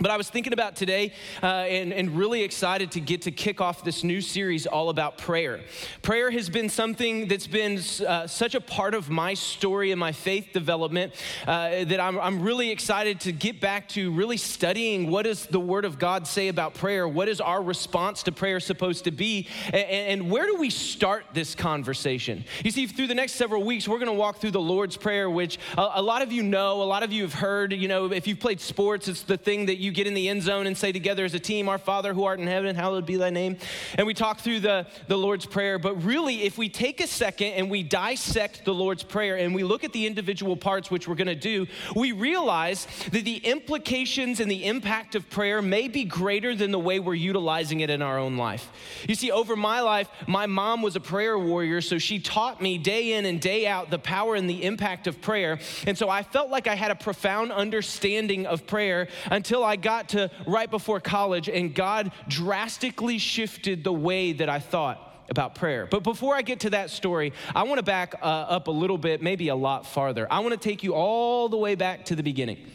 But 0.00 0.10
I 0.10 0.16
was 0.16 0.30
thinking 0.30 0.52
about 0.52 0.74
today 0.74 1.12
uh, 1.42 1.46
and, 1.46 1.92
and, 1.92 2.16
really 2.16 2.42
excited 2.42 2.90
to 2.92 3.00
get 3.00 3.22
to 3.22 3.30
kick 3.30 3.60
off 3.60 3.84
this 3.84 4.02
new 4.02 4.20
series 4.20 4.66
all 4.66 4.88
about 4.88 5.18
prayer. 5.18 5.60
Prayer 6.00 6.30
has 6.30 6.48
been 6.48 6.68
something 6.68 7.28
that's 7.28 7.46
been 7.46 7.80
uh, 8.06 8.26
such 8.26 8.54
a 8.54 8.60
part 8.60 8.94
of 8.94 9.10
my 9.10 9.34
story 9.34 9.92
and 9.92 10.00
my 10.00 10.12
faith 10.12 10.48
development 10.52 11.14
uh, 11.46 11.84
that 11.84 12.00
I'm, 12.00 12.18
I'm, 12.18 12.42
really 12.42 12.70
excited 12.70 13.20
to 13.20 13.32
get 13.32 13.60
back 13.60 13.88
to 13.90 14.10
really 14.12 14.36
studying 14.36 15.10
what 15.10 15.24
does 15.24 15.46
the 15.46 15.60
Word 15.60 15.84
of 15.84 15.98
God 15.98 16.26
say 16.26 16.48
about 16.48 16.74
prayer? 16.74 17.06
What 17.06 17.28
is 17.28 17.40
our 17.40 17.62
response 17.62 18.22
to 18.24 18.32
prayer 18.32 18.58
supposed 18.58 19.04
to 19.04 19.10
be? 19.10 19.46
And, 19.66 19.74
and 19.84 20.30
where 20.30 20.46
do 20.46 20.56
we 20.56 20.70
start 20.70 21.26
this 21.34 21.54
conversation? 21.54 22.44
You 22.64 22.70
see, 22.70 22.86
through 22.86 23.08
the 23.08 23.14
next 23.14 23.32
several 23.32 23.62
weeks, 23.62 23.86
we're 23.86 23.98
going 23.98 24.06
to 24.06 24.12
walk 24.12 24.38
through 24.38 24.52
the 24.52 24.60
Lord's 24.60 24.96
Prayer, 24.96 25.28
which 25.30 25.58
a, 25.76 25.90
a 25.94 26.02
lot 26.02 26.22
of 26.22 26.32
you 26.32 26.42
know, 26.42 26.82
a 26.82 26.84
lot 26.84 27.02
of 27.02 27.12
you 27.12 27.22
have 27.22 27.34
heard. 27.34 27.72
You 27.72 27.88
know, 27.88 28.10
if 28.10 28.26
you've 28.26 28.40
played 28.40 28.60
sports, 28.60 29.06
it's 29.06 29.22
the 29.22 29.36
thing 29.36 29.66
that 29.66 29.81
you 29.82 29.90
get 29.90 30.06
in 30.06 30.14
the 30.14 30.28
end 30.28 30.42
zone 30.42 30.68
and 30.68 30.78
say 30.78 30.92
together 30.92 31.24
as 31.24 31.34
a 31.34 31.40
team, 31.40 31.68
Our 31.68 31.78
Father 31.78 32.14
who 32.14 32.24
art 32.24 32.38
in 32.38 32.46
heaven, 32.46 32.76
hallowed 32.76 33.04
be 33.04 33.16
thy 33.16 33.30
name. 33.30 33.56
And 33.96 34.06
we 34.06 34.14
talk 34.14 34.40
through 34.40 34.60
the, 34.60 34.86
the 35.08 35.18
Lord's 35.18 35.44
Prayer. 35.44 35.78
But 35.78 36.04
really, 36.04 36.42
if 36.42 36.56
we 36.56 36.68
take 36.68 37.00
a 37.00 37.06
second 37.06 37.54
and 37.54 37.68
we 37.68 37.82
dissect 37.82 38.64
the 38.64 38.72
Lord's 38.72 39.02
Prayer 39.02 39.36
and 39.36 39.54
we 39.54 39.64
look 39.64 39.82
at 39.82 39.92
the 39.92 40.06
individual 40.06 40.56
parts, 40.56 40.90
which 40.90 41.08
we're 41.08 41.16
going 41.16 41.26
to 41.26 41.34
do, 41.34 41.66
we 41.96 42.12
realize 42.12 42.86
that 43.10 43.24
the 43.24 43.38
implications 43.38 44.38
and 44.38 44.48
the 44.48 44.64
impact 44.66 45.16
of 45.16 45.28
prayer 45.30 45.60
may 45.60 45.88
be 45.88 46.04
greater 46.04 46.54
than 46.54 46.70
the 46.70 46.78
way 46.78 47.00
we're 47.00 47.14
utilizing 47.14 47.80
it 47.80 47.90
in 47.90 48.02
our 48.02 48.18
own 48.18 48.36
life. 48.36 48.70
You 49.08 49.16
see, 49.16 49.32
over 49.32 49.56
my 49.56 49.80
life, 49.80 50.08
my 50.28 50.46
mom 50.46 50.82
was 50.82 50.94
a 50.94 51.00
prayer 51.00 51.36
warrior, 51.36 51.80
so 51.80 51.98
she 51.98 52.20
taught 52.20 52.62
me 52.62 52.78
day 52.78 53.14
in 53.14 53.26
and 53.26 53.40
day 53.40 53.66
out 53.66 53.90
the 53.90 53.98
power 53.98 54.36
and 54.36 54.48
the 54.48 54.62
impact 54.62 55.08
of 55.08 55.20
prayer. 55.20 55.58
And 55.86 55.98
so 55.98 56.08
I 56.08 56.22
felt 56.22 56.50
like 56.50 56.68
I 56.68 56.76
had 56.76 56.92
a 56.92 56.94
profound 56.94 57.50
understanding 57.50 58.46
of 58.46 58.66
prayer 58.66 59.08
until 59.30 59.64
I 59.64 59.71
got 59.76 60.10
to 60.10 60.30
right 60.46 60.70
before 60.70 61.00
college, 61.00 61.48
and 61.48 61.74
God 61.74 62.12
drastically 62.28 63.18
shifted 63.18 63.84
the 63.84 63.92
way 63.92 64.32
that 64.32 64.48
I 64.48 64.58
thought 64.58 65.08
about 65.28 65.54
prayer. 65.54 65.86
But 65.86 66.02
before 66.02 66.34
I 66.34 66.42
get 66.42 66.60
to 66.60 66.70
that 66.70 66.90
story, 66.90 67.32
I 67.54 67.62
want 67.64 67.78
to 67.78 67.82
back 67.82 68.14
uh, 68.20 68.24
up 68.26 68.68
a 68.68 68.70
little 68.70 68.98
bit, 68.98 69.22
maybe 69.22 69.48
a 69.48 69.56
lot 69.56 69.86
farther. 69.86 70.26
I 70.30 70.40
want 70.40 70.52
to 70.52 70.68
take 70.68 70.82
you 70.82 70.94
all 70.94 71.48
the 71.48 71.56
way 71.56 71.74
back 71.74 72.04
to 72.06 72.16
the 72.16 72.22
beginning. 72.22 72.70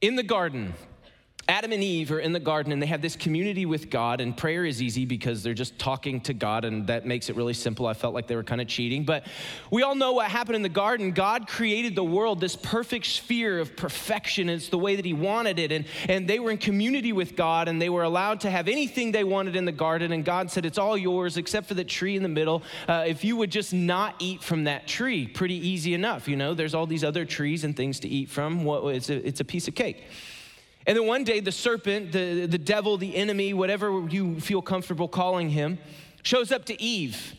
In 0.00 0.16
the 0.16 0.22
garden, 0.22 0.74
Adam 1.46 1.72
and 1.72 1.82
Eve 1.82 2.10
are 2.10 2.20
in 2.20 2.32
the 2.32 2.40
garden 2.40 2.72
and 2.72 2.80
they 2.80 2.86
have 2.86 3.02
this 3.02 3.16
community 3.16 3.66
with 3.66 3.90
God, 3.90 4.22
and 4.22 4.34
prayer 4.34 4.64
is 4.64 4.80
easy 4.80 5.04
because 5.04 5.42
they're 5.42 5.52
just 5.52 5.78
talking 5.78 6.20
to 6.22 6.32
God, 6.32 6.64
and 6.64 6.86
that 6.86 7.04
makes 7.04 7.28
it 7.28 7.36
really 7.36 7.52
simple. 7.52 7.86
I 7.86 7.92
felt 7.92 8.14
like 8.14 8.26
they 8.26 8.36
were 8.36 8.42
kind 8.42 8.62
of 8.62 8.66
cheating. 8.66 9.04
But 9.04 9.26
we 9.70 9.82
all 9.82 9.94
know 9.94 10.12
what 10.12 10.30
happened 10.30 10.56
in 10.56 10.62
the 10.62 10.70
garden. 10.70 11.10
God 11.12 11.46
created 11.46 11.94
the 11.94 12.04
world, 12.04 12.40
this 12.40 12.56
perfect 12.56 13.06
sphere 13.06 13.58
of 13.58 13.76
perfection. 13.76 14.48
It's 14.48 14.70
the 14.70 14.78
way 14.78 14.96
that 14.96 15.04
He 15.04 15.12
wanted 15.12 15.58
it. 15.58 15.70
And, 15.70 15.84
and 16.08 16.26
they 16.26 16.38
were 16.38 16.50
in 16.50 16.56
community 16.56 17.12
with 17.12 17.36
God, 17.36 17.68
and 17.68 17.80
they 17.80 17.90
were 17.90 18.04
allowed 18.04 18.40
to 18.40 18.50
have 18.50 18.66
anything 18.66 19.12
they 19.12 19.24
wanted 19.24 19.54
in 19.54 19.66
the 19.66 19.72
garden. 19.72 20.12
And 20.12 20.24
God 20.24 20.50
said, 20.50 20.64
It's 20.64 20.78
all 20.78 20.96
yours 20.96 21.36
except 21.36 21.66
for 21.66 21.74
the 21.74 21.84
tree 21.84 22.16
in 22.16 22.22
the 22.22 22.28
middle. 22.28 22.62
Uh, 22.88 23.04
if 23.06 23.22
you 23.22 23.36
would 23.36 23.50
just 23.50 23.74
not 23.74 24.14
eat 24.18 24.42
from 24.42 24.64
that 24.64 24.86
tree, 24.86 25.26
pretty 25.26 25.54
easy 25.54 25.92
enough. 25.92 26.26
You 26.26 26.36
know, 26.36 26.54
there's 26.54 26.74
all 26.74 26.86
these 26.86 27.04
other 27.04 27.26
trees 27.26 27.64
and 27.64 27.76
things 27.76 28.00
to 28.00 28.08
eat 28.08 28.30
from. 28.30 28.64
What, 28.64 28.94
it's, 28.94 29.10
a, 29.10 29.26
it's 29.26 29.40
a 29.40 29.44
piece 29.44 29.68
of 29.68 29.74
cake. 29.74 30.04
And 30.86 30.96
then 30.96 31.06
one 31.06 31.24
day, 31.24 31.40
the 31.40 31.52
serpent, 31.52 32.12
the, 32.12 32.46
the 32.46 32.58
devil, 32.58 32.98
the 32.98 33.16
enemy, 33.16 33.54
whatever 33.54 34.06
you 34.08 34.40
feel 34.40 34.60
comfortable 34.60 35.08
calling 35.08 35.50
him, 35.50 35.78
shows 36.22 36.52
up 36.52 36.66
to 36.66 36.82
Eve. 36.82 37.34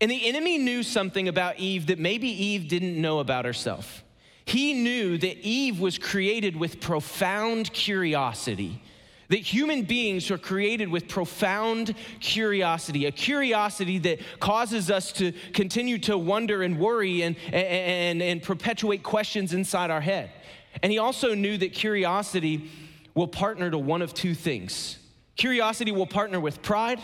And 0.00 0.10
the 0.10 0.26
enemy 0.26 0.58
knew 0.58 0.82
something 0.82 1.28
about 1.28 1.60
Eve 1.60 1.86
that 1.86 1.98
maybe 1.98 2.28
Eve 2.28 2.68
didn't 2.68 3.00
know 3.00 3.20
about 3.20 3.44
herself. 3.44 4.02
He 4.44 4.74
knew 4.74 5.16
that 5.18 5.38
Eve 5.38 5.78
was 5.78 5.96
created 5.96 6.56
with 6.56 6.80
profound 6.80 7.72
curiosity. 7.72 8.82
That 9.28 9.38
human 9.38 9.82
beings 9.84 10.30
are 10.30 10.36
created 10.36 10.88
with 10.88 11.08
profound 11.08 11.94
curiosity, 12.18 13.06
a 13.06 13.12
curiosity 13.12 13.98
that 14.00 14.18
causes 14.40 14.90
us 14.90 15.12
to 15.12 15.32
continue 15.54 15.98
to 16.00 16.18
wonder 16.18 16.62
and 16.62 16.78
worry 16.78 17.22
and, 17.22 17.36
and, 17.52 18.20
and 18.20 18.42
perpetuate 18.42 19.02
questions 19.02 19.54
inside 19.54 19.90
our 19.90 20.00
head. 20.02 20.30
And 20.82 20.90
he 20.90 20.98
also 20.98 21.34
knew 21.34 21.56
that 21.58 21.72
curiosity 21.72 22.70
will 23.14 23.28
partner 23.28 23.70
to 23.70 23.78
one 23.78 24.02
of 24.02 24.14
two 24.14 24.34
things 24.34 24.98
curiosity 25.36 25.90
will 25.90 26.06
partner 26.06 26.38
with 26.38 26.62
pride, 26.62 27.00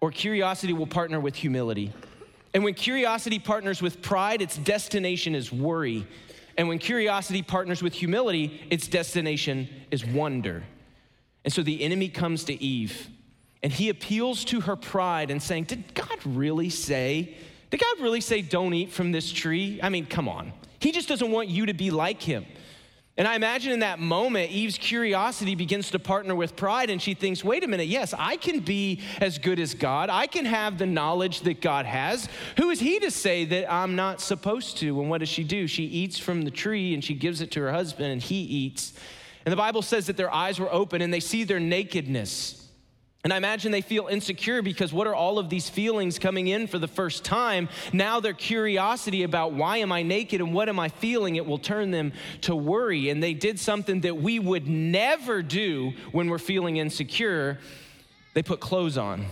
or 0.00 0.10
curiosity 0.10 0.72
will 0.72 0.86
partner 0.86 1.20
with 1.20 1.36
humility. 1.36 1.92
And 2.54 2.64
when 2.64 2.74
curiosity 2.74 3.38
partners 3.38 3.80
with 3.80 4.02
pride, 4.02 4.42
its 4.42 4.58
destination 4.58 5.34
is 5.34 5.50
worry. 5.50 6.06
And 6.58 6.68
when 6.68 6.78
curiosity 6.78 7.40
partners 7.40 7.82
with 7.82 7.94
humility, 7.94 8.60
its 8.68 8.88
destination 8.88 9.68
is 9.90 10.04
wonder. 10.04 10.64
And 11.44 11.52
so 11.52 11.62
the 11.62 11.82
enemy 11.82 12.08
comes 12.08 12.44
to 12.44 12.62
Eve 12.62 13.08
and 13.62 13.72
he 13.72 13.88
appeals 13.88 14.44
to 14.46 14.60
her 14.60 14.76
pride 14.76 15.30
and 15.30 15.42
saying, 15.42 15.64
Did 15.64 15.94
God 15.94 16.18
really 16.26 16.68
say? 16.68 17.36
Did 17.72 17.80
God 17.80 18.00
really 18.00 18.20
say, 18.20 18.42
don't 18.42 18.74
eat 18.74 18.92
from 18.92 19.12
this 19.12 19.32
tree? 19.32 19.80
I 19.82 19.88
mean, 19.88 20.04
come 20.04 20.28
on. 20.28 20.52
He 20.78 20.92
just 20.92 21.08
doesn't 21.08 21.30
want 21.30 21.48
you 21.48 21.64
to 21.66 21.72
be 21.72 21.90
like 21.90 22.20
him. 22.20 22.44
And 23.18 23.28
I 23.28 23.34
imagine 23.34 23.72
in 23.72 23.80
that 23.80 23.98
moment, 23.98 24.50
Eve's 24.52 24.78
curiosity 24.78 25.54
begins 25.54 25.90
to 25.90 25.98
partner 25.98 26.34
with 26.34 26.56
pride, 26.56 26.88
and 26.88 27.00
she 27.00 27.12
thinks, 27.12 27.44
wait 27.44 27.62
a 27.62 27.68
minute, 27.68 27.86
yes, 27.86 28.14
I 28.16 28.38
can 28.38 28.60
be 28.60 29.02
as 29.20 29.36
good 29.36 29.60
as 29.60 29.74
God. 29.74 30.08
I 30.08 30.26
can 30.26 30.46
have 30.46 30.78
the 30.78 30.86
knowledge 30.86 31.40
that 31.42 31.60
God 31.60 31.84
has. 31.84 32.26
Who 32.56 32.70
is 32.70 32.80
he 32.80 33.00
to 33.00 33.10
say 33.10 33.44
that 33.44 33.70
I'm 33.70 33.96
not 33.96 34.22
supposed 34.22 34.78
to? 34.78 34.98
And 35.02 35.10
what 35.10 35.18
does 35.18 35.28
she 35.28 35.44
do? 35.44 35.66
She 35.66 35.84
eats 35.84 36.18
from 36.18 36.40
the 36.40 36.50
tree 36.50 36.94
and 36.94 37.04
she 37.04 37.12
gives 37.12 37.42
it 37.42 37.50
to 37.50 37.60
her 37.60 37.72
husband, 37.72 38.12
and 38.12 38.22
he 38.22 38.40
eats. 38.40 38.94
And 39.44 39.52
the 39.52 39.56
Bible 39.56 39.82
says 39.82 40.06
that 40.06 40.16
their 40.16 40.32
eyes 40.32 40.58
were 40.58 40.72
open 40.72 41.02
and 41.02 41.12
they 41.12 41.20
see 41.20 41.44
their 41.44 41.60
nakedness. 41.60 42.66
And 43.24 43.32
I 43.32 43.36
imagine 43.36 43.70
they 43.70 43.82
feel 43.82 44.08
insecure 44.08 44.62
because 44.62 44.92
what 44.92 45.06
are 45.06 45.14
all 45.14 45.38
of 45.38 45.48
these 45.48 45.68
feelings 45.68 46.18
coming 46.18 46.48
in 46.48 46.66
for 46.66 46.80
the 46.80 46.88
first 46.88 47.24
time? 47.24 47.68
Now 47.92 48.18
their 48.18 48.32
curiosity 48.32 49.22
about 49.22 49.52
why 49.52 49.76
am 49.76 49.92
I 49.92 50.02
naked 50.02 50.40
and 50.40 50.52
what 50.52 50.68
am 50.68 50.80
I 50.80 50.88
feeling, 50.88 51.36
it 51.36 51.46
will 51.46 51.58
turn 51.58 51.92
them 51.92 52.12
to 52.42 52.56
worry. 52.56 53.10
And 53.10 53.22
they 53.22 53.32
did 53.32 53.60
something 53.60 54.00
that 54.00 54.16
we 54.16 54.40
would 54.40 54.66
never 54.66 55.40
do 55.40 55.92
when 56.10 56.28
we're 56.30 56.38
feeling 56.38 56.78
insecure. 56.78 57.60
They 58.34 58.42
put 58.42 58.58
clothes 58.58 58.98
on. 58.98 59.26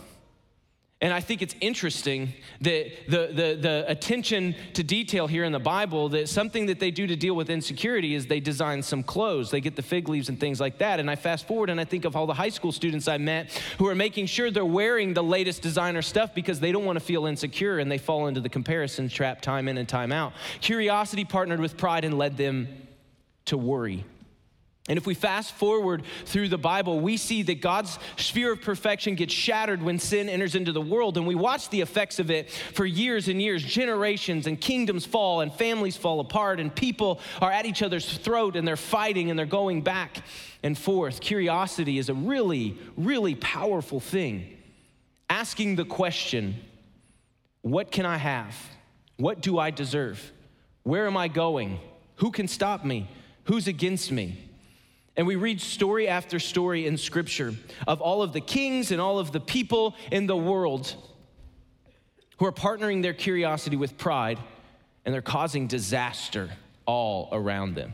And 1.03 1.15
I 1.15 1.21
think 1.21 1.41
it's 1.41 1.55
interesting 1.63 2.35
that 2.61 2.91
the, 3.09 3.29
the, 3.33 3.59
the, 3.59 3.85
attention 3.89 4.55
to 4.75 4.83
detail 4.83 5.27
here 5.27 5.45
in 5.45 5.53
the 5.53 5.59
Bible, 5.59 6.11
that 6.11 6.29
something 6.29 6.67
that 6.67 6.79
they 6.79 6.91
do 6.91 7.07
to 7.07 7.17
deal 7.17 7.35
with 7.35 7.49
insecurity 7.49 8.15
is 8.15 8.27
they 8.27 8.39
design 8.39 8.83
some 8.83 9.03
clothes. 9.03 9.51
They 9.51 9.63
get 9.63 9.77
the 9.77 9.83
fig 9.83 10.11
leaves 10.11 10.29
and 10.29 10.39
things 10.39 10.61
like 10.61 10.77
that. 10.79 11.01
And 11.01 11.11
I 11.11 11.17
fast 11.17 11.49
forward 11.49 11.71
and 11.71 11.81
I 11.81 11.87
think 11.87 12.05
of 12.05 12.17
all 12.17 12.27
the 12.27 12.35
high 12.35 12.51
school 12.51 12.71
students 12.71 13.09
I 13.09 13.17
met 13.17 13.51
who 13.79 13.87
are 13.87 13.95
making 13.95 14.27
sure 14.27 14.51
they're 14.51 14.63
wearing 14.63 15.15
the 15.15 15.23
latest 15.23 15.63
designer 15.63 16.03
stuff 16.03 16.35
because 16.35 16.61
they 16.61 16.71
don't 16.71 16.85
want 16.85 16.99
to 16.99 17.05
feel 17.05 17.25
insecure 17.25 17.79
and 17.79 17.91
they 17.91 17.99
fall 17.99 18.27
into 18.27 18.43
the 18.43 18.51
comparison 18.51 19.09
trap 19.09 19.41
time 19.41 19.69
in 19.69 19.79
and 19.79 19.89
time 19.89 20.13
out. 20.13 20.35
Curiosity 20.61 21.25
partnered 21.25 21.61
with 21.61 21.79
pride 21.79 22.05
and 22.05 22.19
led 22.19 22.37
them 22.37 22.69
to 23.47 23.57
worry. 23.57 24.05
And 24.91 24.97
if 24.97 25.07
we 25.07 25.15
fast 25.15 25.53
forward 25.55 26.03
through 26.25 26.49
the 26.49 26.59
Bible, 26.59 26.99
we 26.99 27.17
see 27.17 27.45
that 27.45 27.61
God's 27.61 27.97
sphere 28.17 28.51
of 28.51 28.61
perfection 28.61 29.15
gets 29.15 29.33
shattered 29.33 29.81
when 29.81 30.01
sin 30.01 30.29
enters 30.29 30.57
into 30.57 30.73
the 30.73 30.81
world. 30.81 31.17
And 31.17 31.29
we 31.29 31.37
watch 31.37 31.71
the 31.71 31.81
effects 31.81 32.19
of 32.19 32.29
it 32.29 32.51
for 32.51 32.85
years 32.85 33.29
and 33.29 33.41
years. 33.41 33.63
Generations 33.63 34.49
and 34.49 34.61
kingdoms 34.61 35.07
fall, 35.07 35.43
and 35.43 35.55
families 35.55 35.97
fall 35.97 36.19
apart, 36.19 36.59
and 36.59 36.75
people 36.75 37.21
are 37.41 37.53
at 37.53 37.67
each 37.67 37.85
other's 37.85 38.19
throat, 38.19 38.57
and 38.57 38.67
they're 38.67 38.77
fighting, 38.77 39.31
and 39.31 39.39
they're 39.39 39.47
going 39.47 39.83
back 39.83 40.25
and 40.65 40.77
forth. 40.77 41.21
Curiosity 41.21 41.97
is 41.99 42.09
a 42.09 42.15
really, 42.15 42.77
really 42.97 43.37
powerful 43.37 44.01
thing. 44.01 44.59
Asking 45.29 45.77
the 45.77 45.85
question, 45.85 46.57
What 47.63 47.93
can 47.93 48.07
I 48.07 48.17
have? 48.17 48.57
What 49.19 49.41
do 49.41 49.57
I 49.57 49.71
deserve? 49.71 50.33
Where 50.83 51.07
am 51.07 51.17
I 51.17 51.29
going? 51.29 51.79
Who 52.17 52.33
can 52.33 52.49
stop 52.49 52.85
me? 52.85 53.09
Who's 53.45 53.69
against 53.69 54.11
me? 54.11 54.50
And 55.21 55.27
we 55.27 55.37
read 55.37 55.61
story 55.61 56.09
after 56.09 56.39
story 56.39 56.87
in 56.87 56.97
Scripture 56.97 57.53
of 57.87 58.01
all 58.01 58.23
of 58.23 58.33
the 58.33 58.41
kings 58.41 58.91
and 58.91 59.03
all 59.03 59.19
of 59.19 59.33
the 59.33 59.39
people 59.39 59.95
in 60.11 60.27
the 60.27 60.35
world 60.35 60.97
who 62.39 62.47
are 62.47 62.53
partnering 62.53 63.03
their 63.03 63.13
curiosity 63.13 63.77
with 63.77 63.99
pride 63.99 64.39
and 65.05 65.13
they're 65.13 65.21
causing 65.21 65.67
disaster 65.67 66.49
all 66.87 67.29
around 67.33 67.75
them. 67.75 67.93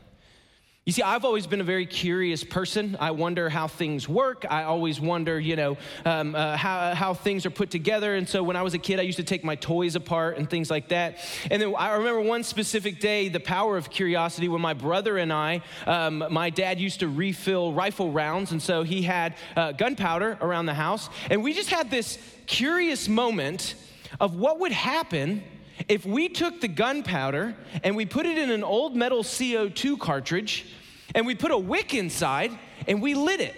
You 0.87 0.93
see, 0.93 1.03
I've 1.03 1.25
always 1.25 1.49
been 1.49 1.61
a 1.61 1.65
very 1.65 1.85
curious 1.85 2.45
person. 2.45 2.97
I 3.01 3.11
wonder 3.11 3.49
how 3.49 3.67
things 3.67 4.09
work. 4.09 4.47
I 4.49 4.63
always 4.63 5.01
wonder, 5.01 5.41
you 5.41 5.57
know, 5.57 5.77
um, 6.05 6.37
uh, 6.37 6.57
how, 6.57 6.95
how 6.95 7.13
things 7.13 7.45
are 7.45 7.51
put 7.51 7.73
together. 7.73 8.15
And 8.15 8.29
so 8.29 8.45
when 8.45 8.55
I 8.55 8.63
was 8.63 8.73
a 8.75 8.79
kid, 8.79 9.01
I 9.01 9.03
used 9.03 9.17
to 9.17 9.25
take 9.25 9.43
my 9.43 9.57
toys 9.57 9.97
apart 9.97 10.39
and 10.39 10.49
things 10.49 10.71
like 10.71 10.91
that. 10.91 11.19
And 11.51 11.61
then 11.61 11.75
I 11.77 11.95
remember 11.95 12.21
one 12.21 12.45
specific 12.45 13.01
day, 13.01 13.29
the 13.29 13.41
power 13.41 13.77
of 13.77 13.91
curiosity, 13.91 14.47
when 14.47 14.61
my 14.61 14.75
brother 14.75 15.19
and 15.19 15.33
I, 15.33 15.63
um, 15.89 16.25
my 16.31 16.51
dad 16.51 16.79
used 16.79 17.01
to 17.01 17.09
refill 17.09 17.73
rifle 17.73 18.13
rounds. 18.13 18.53
And 18.53 18.63
so 18.63 18.85
he 18.85 19.03
had 19.03 19.35
uh, 19.57 19.73
gunpowder 19.73 20.39
around 20.41 20.67
the 20.67 20.75
house. 20.75 21.11
And 21.29 21.43
we 21.43 21.53
just 21.53 21.71
had 21.71 21.91
this 21.91 22.17
curious 22.47 23.09
moment 23.09 23.75
of 24.21 24.37
what 24.37 24.61
would 24.61 24.71
happen 24.71 25.43
if 25.89 26.05
we 26.05 26.29
took 26.29 26.61
the 26.61 26.69
gunpowder 26.69 27.55
and 27.83 27.97
we 27.97 28.07
put 28.07 28.27
it 28.27 28.39
in 28.39 28.51
an 28.51 28.65
old 28.65 28.97
metal 28.97 29.23
CO2 29.23 29.99
cartridge 29.99 30.67
and 31.15 31.27
we 31.27 31.35
put 31.35 31.51
a 31.51 31.59
wick 31.59 31.95
inside 31.95 32.57
and 32.87 33.01
we 33.03 33.15
lit 33.15 33.41
it. 33.41 33.55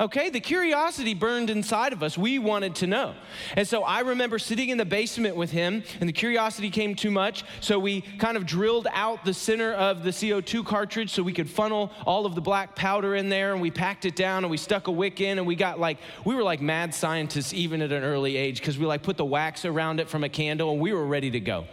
Okay, 0.00 0.28
the 0.28 0.40
curiosity 0.40 1.14
burned 1.14 1.50
inside 1.50 1.92
of 1.92 2.02
us. 2.02 2.18
We 2.18 2.40
wanted 2.40 2.74
to 2.76 2.88
know. 2.88 3.14
And 3.56 3.66
so 3.66 3.84
I 3.84 4.00
remember 4.00 4.40
sitting 4.40 4.70
in 4.70 4.76
the 4.76 4.84
basement 4.84 5.36
with 5.36 5.52
him, 5.52 5.84
and 6.00 6.08
the 6.08 6.12
curiosity 6.12 6.68
came 6.68 6.96
too 6.96 7.12
much. 7.12 7.44
So 7.60 7.78
we 7.78 8.00
kind 8.18 8.36
of 8.36 8.44
drilled 8.44 8.88
out 8.90 9.24
the 9.24 9.32
center 9.32 9.72
of 9.72 10.02
the 10.02 10.10
CO2 10.10 10.66
cartridge 10.66 11.10
so 11.10 11.22
we 11.22 11.32
could 11.32 11.48
funnel 11.48 11.92
all 12.06 12.26
of 12.26 12.34
the 12.34 12.40
black 12.40 12.74
powder 12.74 13.14
in 13.14 13.28
there, 13.28 13.52
and 13.52 13.62
we 13.62 13.70
packed 13.70 14.04
it 14.04 14.16
down, 14.16 14.42
and 14.42 14.50
we 14.50 14.56
stuck 14.56 14.88
a 14.88 14.92
wick 14.92 15.20
in, 15.20 15.38
and 15.38 15.46
we 15.46 15.54
got 15.54 15.78
like, 15.78 15.98
we 16.24 16.34
were 16.34 16.42
like 16.42 16.60
mad 16.60 16.92
scientists 16.92 17.54
even 17.54 17.80
at 17.80 17.92
an 17.92 18.02
early 18.02 18.36
age 18.36 18.58
because 18.58 18.76
we 18.76 18.86
like 18.86 19.04
put 19.04 19.16
the 19.16 19.24
wax 19.24 19.64
around 19.64 20.00
it 20.00 20.08
from 20.08 20.24
a 20.24 20.28
candle, 20.28 20.72
and 20.72 20.80
we 20.80 20.92
were 20.92 21.06
ready 21.06 21.30
to 21.30 21.40
go. 21.40 21.66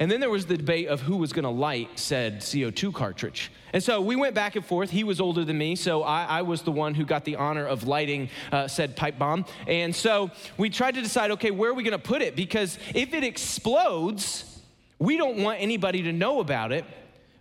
And 0.00 0.10
then 0.10 0.18
there 0.18 0.30
was 0.30 0.46
the 0.46 0.56
debate 0.56 0.88
of 0.88 1.02
who 1.02 1.16
was 1.16 1.32
gonna 1.32 1.50
light 1.50 1.90
said 1.98 2.40
CO2 2.40 2.92
cartridge. 2.92 3.52
And 3.72 3.82
so 3.82 4.00
we 4.00 4.16
went 4.16 4.34
back 4.34 4.56
and 4.56 4.64
forth. 4.64 4.90
He 4.90 5.04
was 5.04 5.20
older 5.20 5.44
than 5.44 5.58
me, 5.58 5.76
so 5.76 6.02
I, 6.02 6.24
I 6.24 6.42
was 6.42 6.62
the 6.62 6.72
one 6.72 6.94
who 6.94 7.04
got 7.04 7.24
the 7.24 7.36
honor 7.36 7.66
of 7.66 7.86
lighting 7.86 8.30
uh, 8.50 8.66
said 8.66 8.96
pipe 8.96 9.18
bomb. 9.18 9.44
And 9.68 9.94
so 9.94 10.30
we 10.56 10.70
tried 10.70 10.94
to 10.96 11.02
decide 11.02 11.30
okay, 11.32 11.52
where 11.52 11.70
are 11.70 11.74
we 11.74 11.84
gonna 11.84 11.98
put 11.98 12.22
it? 12.22 12.34
Because 12.34 12.78
if 12.94 13.14
it 13.14 13.22
explodes, 13.22 14.60
we 14.98 15.16
don't 15.16 15.38
want 15.38 15.60
anybody 15.60 16.02
to 16.02 16.12
know 16.12 16.40
about 16.40 16.72
it. 16.72 16.84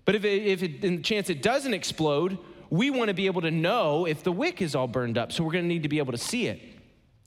But 0.06 0.16
if, 0.16 0.26
it, 0.26 0.44
if 0.44 0.64
it, 0.64 0.84
in 0.84 0.98
the 0.98 1.02
chance 1.02 1.30
it 1.30 1.42
doesn't 1.42 1.74
explode, 1.74 2.38
we 2.70 2.90
want 2.90 3.10
to 3.10 3.14
be 3.14 3.26
able 3.28 3.42
to 3.42 3.52
know 3.52 4.06
if 4.06 4.24
the 4.24 4.32
wick 4.32 4.62
is 4.62 4.76
all 4.76 4.88
burned 4.88 5.18
up. 5.18 5.32
So 5.32 5.44
we're 5.44 5.52
going 5.52 5.66
to 5.66 5.68
need 5.68 5.84
to 5.84 5.90
be 5.90 6.00
able 6.00 6.14
to 6.14 6.18
see 6.18 6.48
it. 6.48 6.62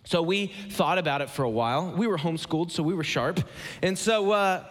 So 0.05 0.21
we 0.21 0.53
thought 0.71 0.99
about 0.99 1.21
it 1.21 1.31
for 1.31 1.45
a 1.45 1.51
while. 1.51 1.93
We 1.93 2.07
were 2.07 2.19
homeschooled, 2.19 2.73
so 2.73 2.83
we 2.83 2.95
were 2.95 3.05
sharp. 3.05 3.41
And 3.83 3.97
so 3.97 4.33
uh, 4.33 4.65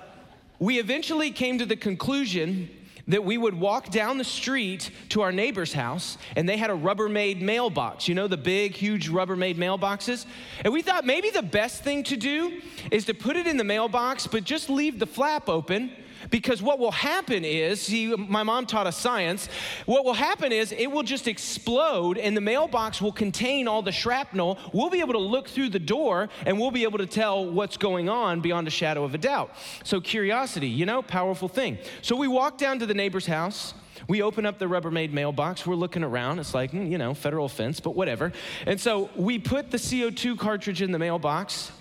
we 0.61 0.77
eventually 0.77 1.31
came 1.31 1.57
to 1.57 1.65
the 1.65 1.75
conclusion 1.75 2.69
that 3.07 3.23
we 3.23 3.35
would 3.35 3.59
walk 3.59 3.89
down 3.89 4.19
the 4.19 4.23
street 4.23 4.91
to 5.09 5.21
our 5.21 5.31
neighbor's 5.31 5.73
house 5.73 6.19
and 6.35 6.47
they 6.47 6.55
had 6.55 6.69
a 6.69 6.73
Rubbermaid 6.73 7.41
mailbox. 7.41 8.07
You 8.07 8.13
know, 8.13 8.27
the 8.27 8.37
big, 8.37 8.75
huge 8.75 9.09
Rubbermaid 9.09 9.55
mailboxes? 9.55 10.27
And 10.63 10.71
we 10.71 10.83
thought 10.83 11.03
maybe 11.03 11.31
the 11.31 11.41
best 11.41 11.83
thing 11.83 12.03
to 12.03 12.15
do 12.15 12.61
is 12.91 13.05
to 13.05 13.15
put 13.15 13.37
it 13.37 13.47
in 13.47 13.57
the 13.57 13.63
mailbox, 13.63 14.27
but 14.27 14.43
just 14.43 14.69
leave 14.69 14.99
the 14.99 15.07
flap 15.07 15.49
open 15.49 15.91
because 16.29 16.61
what 16.61 16.79
will 16.79 16.91
happen 16.91 17.43
is, 17.43 17.81
see, 17.81 18.15
my 18.15 18.43
mom 18.43 18.65
taught 18.65 18.87
us 18.87 18.97
science. 18.97 19.49
What 19.85 20.05
will 20.05 20.13
happen 20.13 20.51
is 20.51 20.71
it 20.71 20.87
will 20.87 21.03
just 21.03 21.27
explode 21.27 22.17
and 22.17 22.35
the 22.35 22.41
mailbox 22.41 23.01
will 23.01 23.11
contain 23.11 23.67
all 23.67 23.81
the 23.81 23.91
shrapnel. 23.91 24.57
We'll 24.73 24.89
be 24.89 24.99
able 24.99 25.13
to 25.13 25.19
look 25.19 25.47
through 25.47 25.69
the 25.69 25.79
door 25.79 26.29
and 26.45 26.59
we'll 26.59 26.71
be 26.71 26.83
able 26.83 26.99
to 26.99 27.05
tell 27.05 27.45
what's 27.45 27.77
going 27.77 28.09
on 28.09 28.41
beyond 28.41 28.67
a 28.67 28.71
shadow 28.71 29.03
of 29.03 29.13
a 29.13 29.17
doubt. 29.17 29.51
So, 29.83 29.99
curiosity, 29.99 30.67
you 30.67 30.85
know, 30.85 31.01
powerful 31.01 31.47
thing. 31.47 31.77
So, 32.01 32.15
we 32.15 32.27
walk 32.27 32.57
down 32.57 32.79
to 32.79 32.85
the 32.85 32.93
neighbor's 32.93 33.25
house. 33.25 33.73
We 34.07 34.21
open 34.21 34.45
up 34.45 34.57
the 34.59 34.65
Rubbermaid 34.65 35.11
mailbox. 35.11 35.65
We're 35.65 35.75
looking 35.75 36.03
around. 36.03 36.39
It's 36.39 36.53
like, 36.53 36.71
hmm, 36.71 36.91
you 36.91 36.97
know, 36.97 37.13
federal 37.13 37.45
offense, 37.45 37.79
but 37.79 37.95
whatever. 37.95 38.31
And 38.65 38.79
so 38.79 39.09
we 39.15 39.39
put 39.39 39.71
the 39.71 39.77
CO2 39.77 40.37
cartridge 40.37 40.81
in 40.81 40.91
the 40.91 40.99
mailbox. 40.99 41.71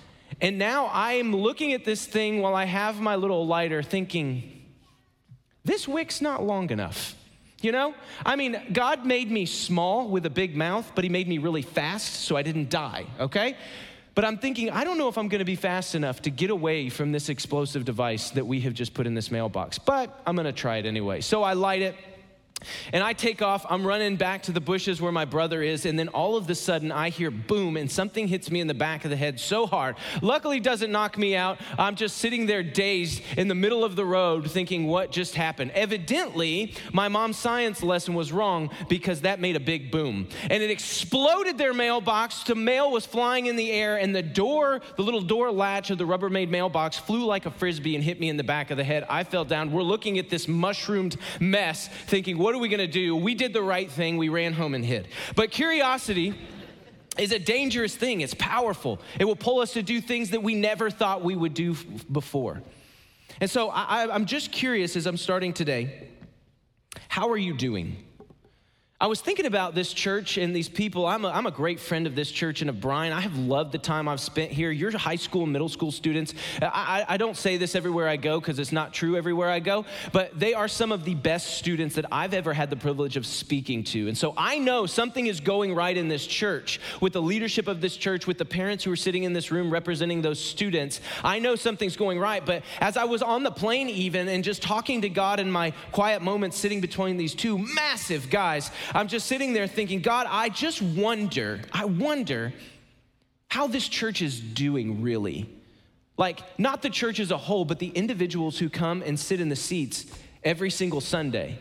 And 0.40 0.58
now 0.58 0.86
I 0.86 1.14
am 1.14 1.34
looking 1.34 1.72
at 1.72 1.84
this 1.84 2.06
thing 2.06 2.40
while 2.40 2.54
I 2.54 2.64
have 2.64 3.00
my 3.00 3.16
little 3.16 3.46
lighter 3.46 3.82
thinking, 3.82 4.64
this 5.64 5.86
wick's 5.86 6.20
not 6.20 6.42
long 6.42 6.70
enough. 6.70 7.14
You 7.60 7.72
know? 7.72 7.94
I 8.24 8.36
mean, 8.36 8.60
God 8.72 9.04
made 9.04 9.30
me 9.30 9.44
small 9.44 10.08
with 10.08 10.24
a 10.24 10.30
big 10.30 10.56
mouth, 10.56 10.90
but 10.94 11.04
He 11.04 11.10
made 11.10 11.28
me 11.28 11.36
really 11.38 11.62
fast 11.62 12.22
so 12.22 12.36
I 12.36 12.42
didn't 12.42 12.70
die, 12.70 13.04
okay? 13.18 13.56
But 14.14 14.24
I'm 14.24 14.38
thinking, 14.38 14.70
I 14.70 14.82
don't 14.82 14.96
know 14.98 15.08
if 15.08 15.18
I'm 15.18 15.28
gonna 15.28 15.44
be 15.44 15.56
fast 15.56 15.94
enough 15.94 16.22
to 16.22 16.30
get 16.30 16.50
away 16.50 16.88
from 16.88 17.12
this 17.12 17.28
explosive 17.28 17.84
device 17.84 18.30
that 18.30 18.46
we 18.46 18.60
have 18.60 18.72
just 18.72 18.94
put 18.94 19.06
in 19.06 19.14
this 19.14 19.30
mailbox, 19.30 19.78
but 19.78 20.20
I'm 20.26 20.36
gonna 20.36 20.52
try 20.52 20.78
it 20.78 20.86
anyway. 20.86 21.20
So 21.20 21.42
I 21.42 21.52
light 21.52 21.82
it. 21.82 21.96
And 22.92 23.02
I 23.02 23.12
take 23.12 23.42
off, 23.42 23.64
I'm 23.68 23.86
running 23.86 24.16
back 24.16 24.42
to 24.44 24.52
the 24.52 24.60
bushes 24.60 25.00
where 25.00 25.12
my 25.12 25.24
brother 25.24 25.62
is, 25.62 25.86
and 25.86 25.98
then 25.98 26.08
all 26.08 26.36
of 26.36 26.48
a 26.48 26.54
sudden 26.54 26.92
I 26.92 27.10
hear 27.10 27.30
boom, 27.30 27.76
and 27.76 27.90
something 27.90 28.28
hits 28.28 28.50
me 28.50 28.60
in 28.60 28.66
the 28.66 28.74
back 28.74 29.04
of 29.04 29.10
the 29.10 29.16
head 29.16 29.40
so 29.40 29.66
hard. 29.66 29.96
Luckily, 30.22 30.60
doesn't 30.60 30.90
knock 30.92 31.16
me 31.16 31.36
out. 31.36 31.58
I'm 31.78 31.96
just 31.96 32.18
sitting 32.18 32.46
there 32.46 32.62
dazed 32.62 33.22
in 33.36 33.48
the 33.48 33.54
middle 33.54 33.84
of 33.84 33.96
the 33.96 34.04
road 34.04 34.50
thinking, 34.50 34.86
what 34.86 35.10
just 35.10 35.34
happened? 35.34 35.70
Evidently, 35.72 36.74
my 36.92 37.08
mom's 37.08 37.38
science 37.38 37.82
lesson 37.82 38.14
was 38.14 38.32
wrong 38.32 38.70
because 38.88 39.22
that 39.22 39.40
made 39.40 39.56
a 39.56 39.60
big 39.60 39.90
boom. 39.90 40.28
And 40.50 40.62
it 40.62 40.70
exploded 40.70 41.58
their 41.58 41.72
mailbox. 41.72 42.44
The 42.44 42.54
mail 42.54 42.90
was 42.90 43.06
flying 43.06 43.46
in 43.46 43.56
the 43.56 43.70
air, 43.70 43.96
and 43.96 44.14
the 44.14 44.22
door, 44.22 44.80
the 44.96 45.02
little 45.02 45.22
door 45.22 45.50
latch 45.50 45.90
of 45.90 45.98
the 45.98 46.06
Rubbermaid 46.06 46.48
mailbox, 46.48 46.98
flew 46.98 47.24
like 47.24 47.46
a 47.46 47.50
frisbee 47.50 47.94
and 47.94 48.04
hit 48.04 48.20
me 48.20 48.28
in 48.28 48.36
the 48.36 48.44
back 48.44 48.70
of 48.70 48.76
the 48.76 48.84
head. 48.84 49.04
I 49.08 49.24
fell 49.24 49.44
down. 49.44 49.72
We're 49.72 49.82
looking 49.82 50.18
at 50.18 50.28
this 50.28 50.46
mushroomed 50.46 51.16
mess, 51.40 51.88
thinking, 52.06 52.38
what 52.38 52.49
what 52.50 52.56
are 52.56 52.58
we 52.58 52.68
to 52.68 52.88
do? 52.88 53.14
We 53.14 53.36
did 53.36 53.52
the 53.52 53.62
right 53.62 53.88
thing. 53.88 54.16
We 54.16 54.28
ran 54.28 54.52
home 54.52 54.74
and 54.74 54.84
hid. 54.84 55.06
But 55.36 55.52
curiosity 55.52 56.34
is 57.16 57.30
a 57.30 57.38
dangerous 57.38 57.94
thing. 57.94 58.22
It's 58.22 58.34
powerful. 58.34 59.00
It 59.20 59.24
will 59.24 59.36
pull 59.36 59.60
us 59.60 59.74
to 59.74 59.84
do 59.84 60.00
things 60.00 60.30
that 60.30 60.42
we 60.42 60.56
never 60.56 60.90
thought 60.90 61.22
we 61.22 61.36
would 61.36 61.54
do 61.54 61.76
before. 62.10 62.60
And 63.40 63.48
so 63.48 63.68
I, 63.70 64.12
am 64.12 64.26
just 64.26 64.50
curious 64.50 64.96
as 64.96 65.06
I'm 65.06 65.16
starting 65.16 65.52
today 65.52 66.08
how 67.06 67.30
are 67.30 67.36
you 67.36 67.54
doing? 67.54 68.04
I 69.02 69.06
was 69.06 69.22
thinking 69.22 69.46
about 69.46 69.74
this 69.74 69.94
church 69.94 70.36
and 70.36 70.54
these 70.54 70.68
people. 70.68 71.06
I'm 71.06 71.24
a, 71.24 71.28
I'm 71.28 71.46
a 71.46 71.50
great 71.50 71.80
friend 71.80 72.06
of 72.06 72.14
this 72.14 72.30
church 72.30 72.60
and 72.60 72.68
of 72.68 72.82
Brian. 72.82 73.14
I 73.14 73.22
have 73.22 73.34
loved 73.38 73.72
the 73.72 73.78
time 73.78 74.06
I've 74.06 74.20
spent 74.20 74.50
here. 74.50 74.70
You're 74.70 74.90
high 74.98 75.16
school 75.16 75.44
and 75.44 75.52
middle 75.54 75.70
school 75.70 75.90
students. 75.90 76.34
I, 76.60 76.66
I, 77.08 77.14
I 77.14 77.16
don't 77.16 77.34
say 77.34 77.56
this 77.56 77.74
everywhere 77.74 78.08
I 78.08 78.18
go 78.18 78.38
because 78.38 78.58
it's 78.58 78.72
not 78.72 78.92
true 78.92 79.16
everywhere 79.16 79.48
I 79.48 79.60
go, 79.60 79.86
but 80.12 80.38
they 80.38 80.52
are 80.52 80.68
some 80.68 80.92
of 80.92 81.06
the 81.06 81.14
best 81.14 81.56
students 81.56 81.94
that 81.94 82.04
I've 82.12 82.34
ever 82.34 82.52
had 82.52 82.68
the 82.68 82.76
privilege 82.76 83.16
of 83.16 83.24
speaking 83.24 83.84
to. 83.84 84.06
And 84.06 84.18
so 84.18 84.34
I 84.36 84.58
know 84.58 84.84
something 84.84 85.28
is 85.28 85.40
going 85.40 85.74
right 85.74 85.96
in 85.96 86.08
this 86.08 86.26
church 86.26 86.78
with 87.00 87.14
the 87.14 87.22
leadership 87.22 87.68
of 87.68 87.80
this 87.80 87.96
church, 87.96 88.26
with 88.26 88.36
the 88.36 88.44
parents 88.44 88.84
who 88.84 88.92
are 88.92 88.96
sitting 88.96 89.22
in 89.22 89.32
this 89.32 89.50
room 89.50 89.70
representing 89.70 90.20
those 90.20 90.38
students. 90.38 91.00
I 91.24 91.38
know 91.38 91.56
something's 91.56 91.96
going 91.96 92.18
right. 92.18 92.44
But 92.44 92.64
as 92.82 92.98
I 92.98 93.04
was 93.04 93.22
on 93.22 93.44
the 93.44 93.50
plane, 93.50 93.88
even, 93.88 94.28
and 94.28 94.44
just 94.44 94.60
talking 94.60 95.00
to 95.00 95.08
God 95.08 95.40
in 95.40 95.50
my 95.50 95.72
quiet 95.90 96.20
moments 96.20 96.58
sitting 96.58 96.82
between 96.82 97.16
these 97.16 97.34
two 97.34 97.56
massive 97.56 98.28
guys, 98.28 98.70
I'm 98.94 99.08
just 99.08 99.26
sitting 99.26 99.52
there 99.52 99.66
thinking, 99.66 100.00
God, 100.00 100.26
I 100.28 100.48
just 100.48 100.82
wonder, 100.82 101.60
I 101.72 101.84
wonder 101.84 102.52
how 103.48 103.66
this 103.66 103.88
church 103.88 104.22
is 104.22 104.40
doing 104.40 105.02
really. 105.02 105.48
Like, 106.16 106.40
not 106.58 106.82
the 106.82 106.90
church 106.90 107.18
as 107.18 107.30
a 107.30 107.38
whole, 107.38 107.64
but 107.64 107.78
the 107.78 107.88
individuals 107.88 108.58
who 108.58 108.68
come 108.68 109.02
and 109.02 109.18
sit 109.18 109.40
in 109.40 109.48
the 109.48 109.56
seats 109.56 110.06
every 110.44 110.70
single 110.70 111.00
Sunday. 111.00 111.58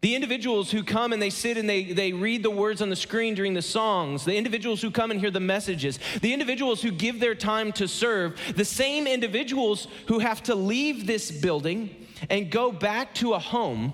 The 0.00 0.14
individuals 0.14 0.70
who 0.70 0.82
come 0.82 1.12
and 1.12 1.20
they 1.20 1.28
sit 1.28 1.58
and 1.58 1.68
they, 1.68 1.92
they 1.92 2.12
read 2.12 2.42
the 2.42 2.50
words 2.50 2.80
on 2.80 2.88
the 2.88 2.96
screen 2.96 3.34
during 3.34 3.52
the 3.52 3.60
songs, 3.60 4.24
the 4.24 4.36
individuals 4.36 4.80
who 4.80 4.90
come 4.90 5.10
and 5.10 5.20
hear 5.20 5.30
the 5.30 5.40
messages, 5.40 5.98
the 6.22 6.32
individuals 6.32 6.80
who 6.80 6.90
give 6.90 7.20
their 7.20 7.34
time 7.34 7.70
to 7.72 7.86
serve, 7.86 8.40
the 8.56 8.64
same 8.64 9.06
individuals 9.06 9.88
who 10.06 10.18
have 10.18 10.42
to 10.44 10.54
leave 10.54 11.06
this 11.06 11.30
building 11.30 11.94
and 12.30 12.50
go 12.50 12.72
back 12.72 13.14
to 13.16 13.34
a 13.34 13.38
home 13.38 13.92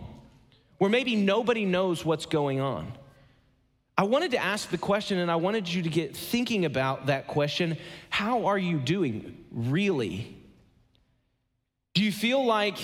where 0.78 0.90
maybe 0.90 1.16
nobody 1.16 1.64
knows 1.64 2.04
what's 2.04 2.26
going 2.26 2.60
on. 2.60 2.92
I 3.98 4.04
wanted 4.04 4.32
to 4.32 4.38
ask 4.38 4.68
the 4.70 4.78
question, 4.78 5.18
and 5.18 5.30
I 5.30 5.36
wanted 5.36 5.72
you 5.72 5.82
to 5.82 5.88
get 5.88 6.14
thinking 6.14 6.64
about 6.64 7.06
that 7.06 7.26
question 7.26 7.78
How 8.10 8.46
are 8.46 8.58
you 8.58 8.78
doing, 8.78 9.44
really? 9.50 10.36
Do 11.94 12.02
you 12.02 12.12
feel 12.12 12.44
like 12.44 12.76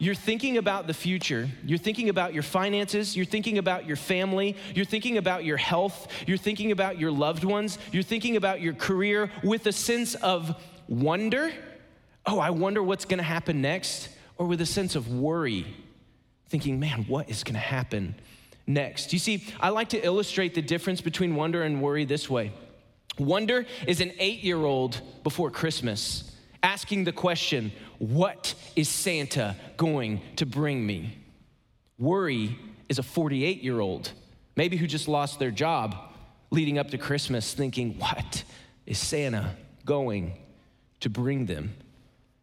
you're 0.00 0.14
thinking 0.14 0.56
about 0.56 0.86
the 0.86 0.94
future. 0.94 1.46
You're 1.62 1.76
thinking 1.76 2.08
about 2.08 2.32
your 2.32 2.42
finances. 2.42 3.14
You're 3.14 3.26
thinking 3.26 3.58
about 3.58 3.86
your 3.86 3.96
family. 3.96 4.56
You're 4.74 4.86
thinking 4.86 5.18
about 5.18 5.44
your 5.44 5.58
health. 5.58 6.08
You're 6.26 6.38
thinking 6.38 6.72
about 6.72 6.98
your 6.98 7.10
loved 7.10 7.44
ones. 7.44 7.76
You're 7.92 8.02
thinking 8.02 8.36
about 8.36 8.62
your 8.62 8.72
career 8.72 9.30
with 9.44 9.66
a 9.66 9.72
sense 9.72 10.14
of 10.14 10.58
wonder. 10.88 11.52
Oh, 12.24 12.38
I 12.38 12.48
wonder 12.48 12.82
what's 12.82 13.04
going 13.04 13.18
to 13.18 13.24
happen 13.24 13.60
next. 13.60 14.08
Or 14.38 14.46
with 14.46 14.62
a 14.62 14.66
sense 14.66 14.96
of 14.96 15.12
worry 15.12 15.66
thinking, 16.50 16.78
man, 16.78 17.04
what 17.08 17.30
is 17.30 17.42
going 17.42 17.54
to 17.54 17.60
happen 17.60 18.14
next? 18.66 19.12
You 19.12 19.18
see, 19.18 19.44
I 19.58 19.70
like 19.70 19.88
to 19.90 20.04
illustrate 20.04 20.54
the 20.54 20.62
difference 20.62 21.00
between 21.00 21.34
wonder 21.34 21.62
and 21.62 21.80
worry 21.80 22.04
this 22.04 22.28
way 22.28 22.52
wonder 23.18 23.66
is 23.86 24.00
an 24.00 24.12
eight 24.18 24.42
year 24.42 24.58
old 24.58 25.00
before 25.22 25.50
Christmas 25.50 26.30
asking 26.62 27.04
the 27.04 27.12
question, 27.12 27.72
What 27.98 28.54
is 28.76 28.88
Santa 28.88 29.56
going 29.76 30.20
to 30.36 30.46
bring 30.46 30.84
me? 30.84 31.16
Worry 31.98 32.58
is 32.88 32.98
a 32.98 33.02
48 33.02 33.62
year 33.62 33.80
old, 33.80 34.12
maybe 34.56 34.76
who 34.76 34.86
just 34.86 35.08
lost 35.08 35.38
their 35.38 35.50
job 35.50 35.96
leading 36.50 36.78
up 36.78 36.90
to 36.90 36.98
Christmas, 36.98 37.54
thinking, 37.54 37.98
What 37.98 38.44
is 38.86 38.98
Santa 38.98 39.56
going 39.84 40.34
to 41.00 41.10
bring 41.10 41.46
them? 41.46 41.74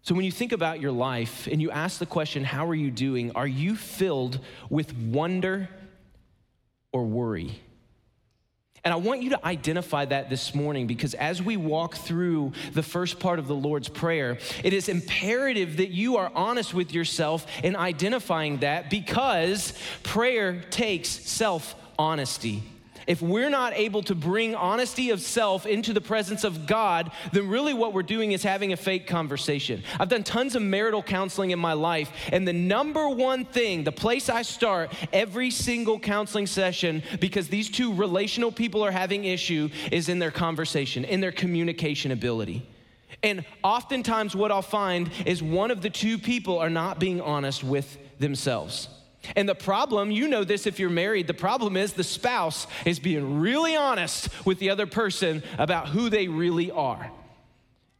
So, 0.07 0.15
when 0.15 0.23
you 0.23 0.31
think 0.31 0.53
about 0.53 0.79
your 0.79 0.93
life 0.93 1.49
and 1.51 1.61
you 1.61 1.69
ask 1.69 1.99
the 1.99 2.05
question, 2.05 2.45
How 2.45 2.65
are 2.69 2.75
you 2.75 2.91
doing? 2.91 3.33
Are 3.33 3.45
you 3.45 3.75
filled 3.75 4.39
with 4.69 4.95
wonder 4.95 5.67
or 6.93 7.03
worry? 7.03 7.59
And 8.85 8.93
I 8.93 8.95
want 8.95 9.21
you 9.21 9.31
to 9.31 9.45
identify 9.45 10.05
that 10.05 10.29
this 10.29 10.55
morning 10.55 10.87
because 10.87 11.13
as 11.13 11.41
we 11.43 11.57
walk 11.57 11.95
through 11.95 12.53
the 12.71 12.83
first 12.83 13.19
part 13.19 13.37
of 13.37 13.49
the 13.49 13.55
Lord's 13.55 13.89
Prayer, 13.89 14.37
it 14.63 14.71
is 14.71 14.87
imperative 14.87 15.75
that 15.75 15.89
you 15.89 16.15
are 16.15 16.31
honest 16.33 16.73
with 16.73 16.93
yourself 16.93 17.45
in 17.61 17.75
identifying 17.75 18.59
that 18.59 18.89
because 18.89 19.73
prayer 20.03 20.61
takes 20.69 21.09
self 21.09 21.75
honesty 21.99 22.63
if 23.07 23.21
we're 23.21 23.49
not 23.49 23.73
able 23.75 24.03
to 24.03 24.13
bring 24.13 24.53
honesty 24.53 25.09
of 25.09 25.21
self 25.21 25.65
into 25.65 25.93
the 25.93 26.01
presence 26.01 26.43
of 26.43 26.67
God, 26.67 27.11
then 27.31 27.47
really 27.47 27.73
what 27.73 27.93
we're 27.93 28.03
doing 28.03 28.33
is 28.33 28.43
having 28.43 28.73
a 28.73 28.77
fake 28.77 29.07
conversation. 29.07 29.83
I've 29.99 30.09
done 30.09 30.23
tons 30.23 30.55
of 30.55 30.61
marital 30.61 31.01
counseling 31.01 31.51
in 31.51 31.59
my 31.59 31.73
life, 31.73 32.11
and 32.31 32.47
the 32.47 32.53
number 32.53 33.09
one 33.09 33.45
thing, 33.45 33.83
the 33.83 33.91
place 33.91 34.29
I 34.29 34.41
start 34.41 34.91
every 35.13 35.49
single 35.49 35.99
counseling 35.99 36.47
session, 36.47 37.01
because 37.19 37.47
these 37.47 37.69
two 37.69 37.93
relational 37.93 38.51
people 38.51 38.83
are 38.83 38.91
having 38.91 39.23
issue, 39.23 39.69
is 39.91 40.09
in 40.09 40.19
their 40.19 40.31
conversation, 40.31 41.05
in 41.05 41.21
their 41.21 41.31
communication 41.31 42.11
ability. 42.11 42.67
And 43.23 43.45
oftentimes, 43.63 44.35
what 44.35 44.51
I'll 44.51 44.61
find 44.61 45.09
is 45.25 45.41
one 45.41 45.71
of 45.71 45.81
the 45.81 45.89
two 45.89 46.17
people 46.17 46.59
are 46.59 46.69
not 46.69 46.99
being 46.99 47.21
honest 47.21 47.63
with 47.63 47.97
themselves. 48.19 48.89
And 49.35 49.47
the 49.47 49.55
problem, 49.55 50.11
you 50.11 50.27
know 50.27 50.43
this 50.43 50.67
if 50.67 50.79
you're 50.79 50.89
married, 50.89 51.27
the 51.27 51.33
problem 51.33 51.77
is 51.77 51.93
the 51.93 52.03
spouse 52.03 52.67
is 52.85 52.99
being 52.99 53.39
really 53.39 53.75
honest 53.75 54.29
with 54.45 54.59
the 54.59 54.69
other 54.69 54.87
person 54.87 55.43
about 55.57 55.89
who 55.89 56.09
they 56.09 56.27
really 56.27 56.71
are. 56.71 57.11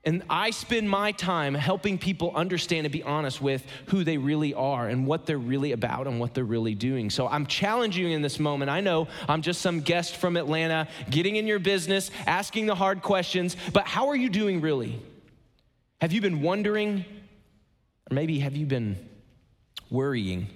And 0.08 0.24
I 0.30 0.52
spend 0.52 0.90
my 0.90 1.12
time 1.12 1.54
helping 1.54 1.98
people 1.98 2.32
understand 2.34 2.86
and 2.86 2.94
be 2.94 3.04
honest 3.04 3.42
with 3.42 3.66
who 3.88 4.06
they 4.06 4.18
really 4.18 4.54
are 4.54 4.88
and 4.88 5.06
what 5.06 5.26
they're 5.26 5.38
really 5.38 5.74
about 5.74 6.08
and 6.08 6.18
what 6.18 6.34
they're 6.34 6.46
really 6.46 6.76
doing. 6.76 7.10
So 7.10 7.28
I'm 7.28 7.46
challenging 7.46 8.08
you 8.08 8.16
in 8.16 8.22
this 8.22 8.40
moment. 8.40 8.72
I 8.72 8.80
know 8.80 9.10
I'm 9.28 9.42
just 9.42 9.62
some 9.62 9.82
guest 9.82 10.16
from 10.16 10.38
Atlanta 10.38 10.88
getting 11.10 11.36
in 11.36 11.46
your 11.46 11.60
business, 11.60 12.10
asking 12.26 12.68
the 12.68 12.76
hard 12.76 13.02
questions, 13.02 13.58
but 13.74 13.86
how 13.86 14.08
are 14.08 14.16
you 14.16 14.30
doing 14.30 14.62
really? 14.62 14.98
Have 16.00 16.14
you 16.14 16.22
been 16.22 16.42
wondering? 16.42 17.04
Or 18.10 18.16
maybe 18.16 18.40
have 18.40 18.56
you 18.56 18.66
been 18.66 18.98
worrying? 19.90 20.48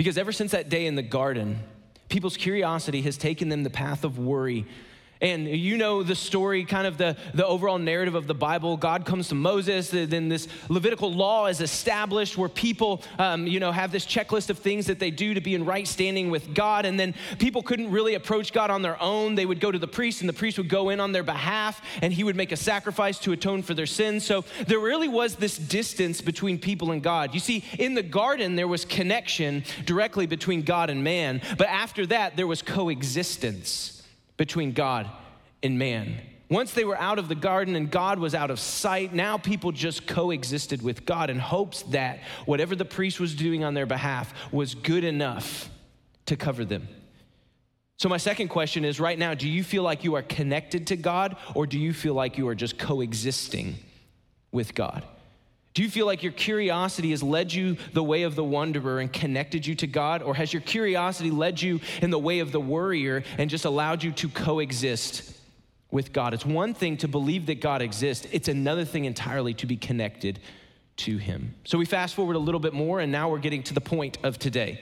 Because 0.00 0.16
ever 0.16 0.32
since 0.32 0.52
that 0.52 0.70
day 0.70 0.86
in 0.86 0.94
the 0.94 1.02
garden, 1.02 1.58
people's 2.08 2.38
curiosity 2.38 3.02
has 3.02 3.18
taken 3.18 3.50
them 3.50 3.64
the 3.64 3.68
path 3.68 4.02
of 4.02 4.18
worry 4.18 4.64
and 5.20 5.46
you 5.46 5.76
know 5.76 6.02
the 6.02 6.14
story, 6.14 6.64
kind 6.64 6.86
of 6.86 6.96
the, 6.96 7.16
the 7.34 7.46
overall 7.46 7.78
narrative 7.78 8.14
of 8.14 8.26
the 8.26 8.34
Bible. 8.34 8.76
God 8.76 9.04
comes 9.04 9.28
to 9.28 9.34
Moses, 9.34 9.90
then 9.90 10.28
this 10.28 10.48
Levitical 10.68 11.12
law 11.12 11.46
is 11.46 11.60
established 11.60 12.38
where 12.38 12.48
people, 12.48 13.02
um, 13.18 13.46
you 13.46 13.60
know, 13.60 13.72
have 13.72 13.92
this 13.92 14.06
checklist 14.06 14.50
of 14.50 14.58
things 14.58 14.86
that 14.86 14.98
they 14.98 15.10
do 15.10 15.34
to 15.34 15.40
be 15.40 15.54
in 15.54 15.64
right 15.64 15.86
standing 15.86 16.30
with 16.30 16.54
God. 16.54 16.86
And 16.86 16.98
then 16.98 17.14
people 17.38 17.62
couldn't 17.62 17.90
really 17.90 18.14
approach 18.14 18.52
God 18.52 18.70
on 18.70 18.82
their 18.82 19.00
own. 19.02 19.34
They 19.34 19.46
would 19.46 19.60
go 19.60 19.70
to 19.70 19.78
the 19.78 19.88
priest, 19.88 20.20
and 20.20 20.28
the 20.28 20.34
priest 20.34 20.58
would 20.58 20.68
go 20.68 20.88
in 20.88 21.00
on 21.00 21.12
their 21.12 21.22
behalf, 21.22 21.82
and 22.00 22.12
he 22.12 22.24
would 22.24 22.36
make 22.36 22.52
a 22.52 22.56
sacrifice 22.56 23.18
to 23.20 23.32
atone 23.32 23.62
for 23.62 23.74
their 23.74 23.86
sins. 23.86 24.24
So 24.24 24.44
there 24.66 24.78
really 24.78 25.08
was 25.08 25.36
this 25.36 25.58
distance 25.58 26.20
between 26.20 26.58
people 26.58 26.92
and 26.92 27.02
God. 27.02 27.34
You 27.34 27.40
see, 27.40 27.64
in 27.78 27.94
the 27.94 28.02
garden, 28.02 28.56
there 28.56 28.68
was 28.68 28.84
connection 28.84 29.64
directly 29.84 30.26
between 30.26 30.62
God 30.62 30.90
and 30.90 31.04
man, 31.04 31.42
but 31.58 31.68
after 31.68 32.06
that, 32.06 32.36
there 32.36 32.46
was 32.46 32.62
coexistence 32.62 33.99
between 34.40 34.72
God 34.72 35.06
and 35.62 35.78
man. 35.78 36.18
Once 36.48 36.72
they 36.72 36.86
were 36.86 36.96
out 36.96 37.18
of 37.18 37.28
the 37.28 37.34
garden 37.34 37.76
and 37.76 37.90
God 37.90 38.18
was 38.18 38.34
out 38.34 38.50
of 38.50 38.58
sight, 38.58 39.12
now 39.12 39.36
people 39.36 39.70
just 39.70 40.06
coexisted 40.06 40.80
with 40.80 41.04
God 41.04 41.28
in 41.28 41.38
hopes 41.38 41.82
that 41.90 42.20
whatever 42.46 42.74
the 42.74 42.86
priest 42.86 43.20
was 43.20 43.34
doing 43.34 43.64
on 43.64 43.74
their 43.74 43.84
behalf 43.84 44.32
was 44.50 44.74
good 44.74 45.04
enough 45.04 45.68
to 46.24 46.36
cover 46.36 46.64
them. 46.64 46.88
So, 47.98 48.08
my 48.08 48.16
second 48.16 48.48
question 48.48 48.82
is 48.82 48.98
right 48.98 49.18
now, 49.18 49.34
do 49.34 49.46
you 49.46 49.62
feel 49.62 49.82
like 49.82 50.04
you 50.04 50.14
are 50.14 50.22
connected 50.22 50.86
to 50.86 50.96
God 50.96 51.36
or 51.54 51.66
do 51.66 51.78
you 51.78 51.92
feel 51.92 52.14
like 52.14 52.38
you 52.38 52.48
are 52.48 52.54
just 52.54 52.78
coexisting 52.78 53.74
with 54.52 54.74
God? 54.74 55.04
Do 55.72 55.82
you 55.82 55.90
feel 55.90 56.06
like 56.06 56.22
your 56.22 56.32
curiosity 56.32 57.10
has 57.10 57.22
led 57.22 57.52
you 57.52 57.76
the 57.92 58.02
way 58.02 58.22
of 58.24 58.34
the 58.34 58.42
wanderer 58.42 58.98
and 58.98 59.12
connected 59.12 59.64
you 59.66 59.76
to 59.76 59.86
God? 59.86 60.20
Or 60.22 60.34
has 60.34 60.52
your 60.52 60.62
curiosity 60.62 61.30
led 61.30 61.62
you 61.62 61.80
in 62.02 62.10
the 62.10 62.18
way 62.18 62.40
of 62.40 62.50
the 62.50 62.60
worrier 62.60 63.22
and 63.38 63.48
just 63.48 63.64
allowed 63.64 64.02
you 64.02 64.10
to 64.12 64.28
coexist 64.28 65.32
with 65.90 66.12
God? 66.12 66.34
It's 66.34 66.44
one 66.44 66.74
thing 66.74 66.96
to 66.98 67.08
believe 67.08 67.46
that 67.46 67.60
God 67.60 67.82
exists, 67.82 68.26
it's 68.32 68.48
another 68.48 68.84
thing 68.84 69.04
entirely 69.04 69.54
to 69.54 69.66
be 69.66 69.76
connected 69.76 70.40
to 70.98 71.18
Him. 71.18 71.54
So 71.64 71.78
we 71.78 71.86
fast 71.86 72.14
forward 72.14 72.36
a 72.36 72.40
little 72.40 72.60
bit 72.60 72.72
more, 72.72 72.98
and 73.00 73.12
now 73.12 73.30
we're 73.30 73.38
getting 73.38 73.62
to 73.64 73.74
the 73.74 73.80
point 73.80 74.18
of 74.24 74.38
today. 74.38 74.80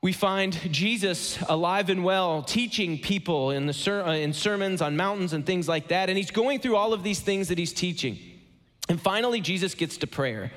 We 0.00 0.12
find 0.12 0.52
Jesus 0.70 1.38
alive 1.48 1.88
and 1.88 2.04
well, 2.04 2.42
teaching 2.42 2.98
people 2.98 3.50
in, 3.50 3.66
the 3.66 3.72
ser- 3.72 4.02
uh, 4.04 4.14
in 4.14 4.32
sermons 4.34 4.82
on 4.82 4.96
mountains 4.96 5.32
and 5.32 5.46
things 5.46 5.66
like 5.66 5.88
that. 5.88 6.10
And 6.10 6.18
he's 6.18 6.30
going 6.30 6.60
through 6.60 6.76
all 6.76 6.92
of 6.92 7.02
these 7.02 7.20
things 7.20 7.48
that 7.48 7.56
he's 7.56 7.72
teaching. 7.72 8.18
And 8.88 9.00
finally, 9.00 9.40
Jesus 9.40 9.74
gets 9.74 9.96
to 9.98 10.06
prayer. 10.06 10.52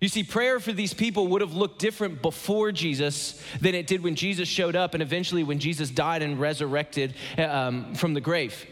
You 0.00 0.08
see, 0.08 0.22
prayer 0.22 0.60
for 0.60 0.72
these 0.72 0.92
people 0.92 1.28
would 1.28 1.40
have 1.40 1.54
looked 1.54 1.78
different 1.78 2.20
before 2.20 2.72
Jesus 2.72 3.42
than 3.60 3.74
it 3.74 3.86
did 3.86 4.02
when 4.02 4.16
Jesus 4.16 4.48
showed 4.48 4.76
up 4.76 4.94
and 4.94 5.02
eventually 5.02 5.42
when 5.42 5.58
Jesus 5.58 5.90
died 5.90 6.22
and 6.22 6.38
resurrected 6.38 7.14
um, 7.38 7.94
from 7.94 8.12
the 8.14 8.20
grave. 8.20 8.66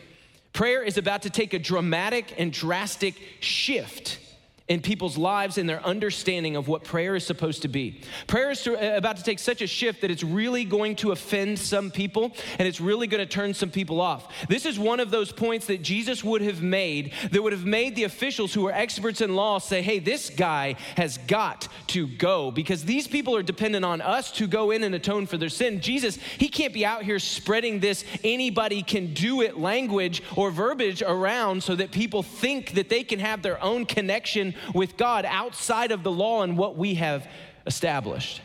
Prayer 0.53 0.83
is 0.83 0.99
about 0.99 1.23
to 1.23 1.31
take 1.31 1.55
a 1.55 1.59
dramatic 1.59 2.35
and 2.37 2.53
drastic 2.53 3.15
shift 3.41 4.19
in 4.69 4.81
people's 4.81 5.19
lives 5.19 5.59
and 5.59 5.69
their 5.69 5.85
understanding 5.85 6.57
of 6.57 6.69
what 6.69 6.85
prayer 6.85 7.17
is 7.17 7.27
supposed 7.27 7.63
to 7.63 7.69
be. 7.69 8.01
Prayer 8.27 8.51
is 8.51 8.63
to, 8.63 8.75
uh, 8.77 8.97
about 8.97 9.17
to 9.17 9.23
take 9.23 9.39
such 9.39 9.61
a 9.61 9.67
shift 9.67 10.01
that 10.03 10.11
it's 10.11 10.23
really 10.23 10.65
going 10.65 10.97
to 10.97 11.13
offend 11.13 11.59
some 11.59 11.91
people 11.91 12.33
and 12.59 12.69
it's 12.69 12.81
really 12.81 13.07
going 13.07 13.21
to 13.21 13.27
turn 13.27 13.55
some 13.55 13.71
people 13.71 14.01
off. 14.01 14.33
This 14.49 14.65
is 14.65 14.79
one 14.79 15.01
of 15.01 15.11
those 15.11 15.33
points 15.33 15.67
that 15.67 15.83
Jesus 15.83 16.23
would 16.23 16.43
have 16.43 16.63
made 16.63 17.13
that 17.33 17.43
would 17.43 17.53
have 17.53 17.67
made 17.67 17.97
the 17.97 18.05
officials 18.05 18.55
who 18.55 18.67
are 18.69 18.73
experts 18.73 19.21
in 19.21 19.35
law 19.35 19.59
say, 19.59 19.83
hey, 19.83 19.99
this 19.99 20.31
guy 20.31 20.77
has 20.97 21.19
got 21.19 21.69
to 21.89 22.07
go 22.07 22.51
because 22.51 22.85
these 22.85 23.09
people 23.09 23.37
are 23.37 23.43
dependent 23.43 23.85
on 23.85 24.01
us 24.01 24.31
to 24.33 24.47
go 24.47 24.71
in 24.71 24.85
and 24.85 24.95
atone 24.95 25.27
for 25.27 25.37
their 25.37 25.49
sin. 25.49 25.81
Jesus, 25.81 26.17
he 26.39 26.49
can't 26.49 26.73
be 26.73 26.87
out 26.87 27.03
here 27.03 27.19
spreading 27.19 27.81
this 27.81 28.05
anybody 28.23 28.83
can 28.83 29.13
do 29.13 29.41
it 29.41 29.59
language 29.59 30.23
or 30.37 30.51
verbiage 30.51 31.03
around 31.03 31.63
so 31.63 31.75
that 31.75 31.91
people 31.91 32.23
think 32.23 32.73
that 32.73 32.89
they 32.89 33.03
can 33.03 33.19
have 33.19 33.43
their 33.43 33.63
own 33.63 33.85
connection 33.85 34.52
with 34.75 34.97
God 34.97 35.25
outside 35.25 35.93
of 35.93 36.03
the 36.03 36.11
law 36.11 36.43
and 36.43 36.57
what 36.57 36.77
we 36.77 36.95
have 36.95 37.27
established. 37.67 38.41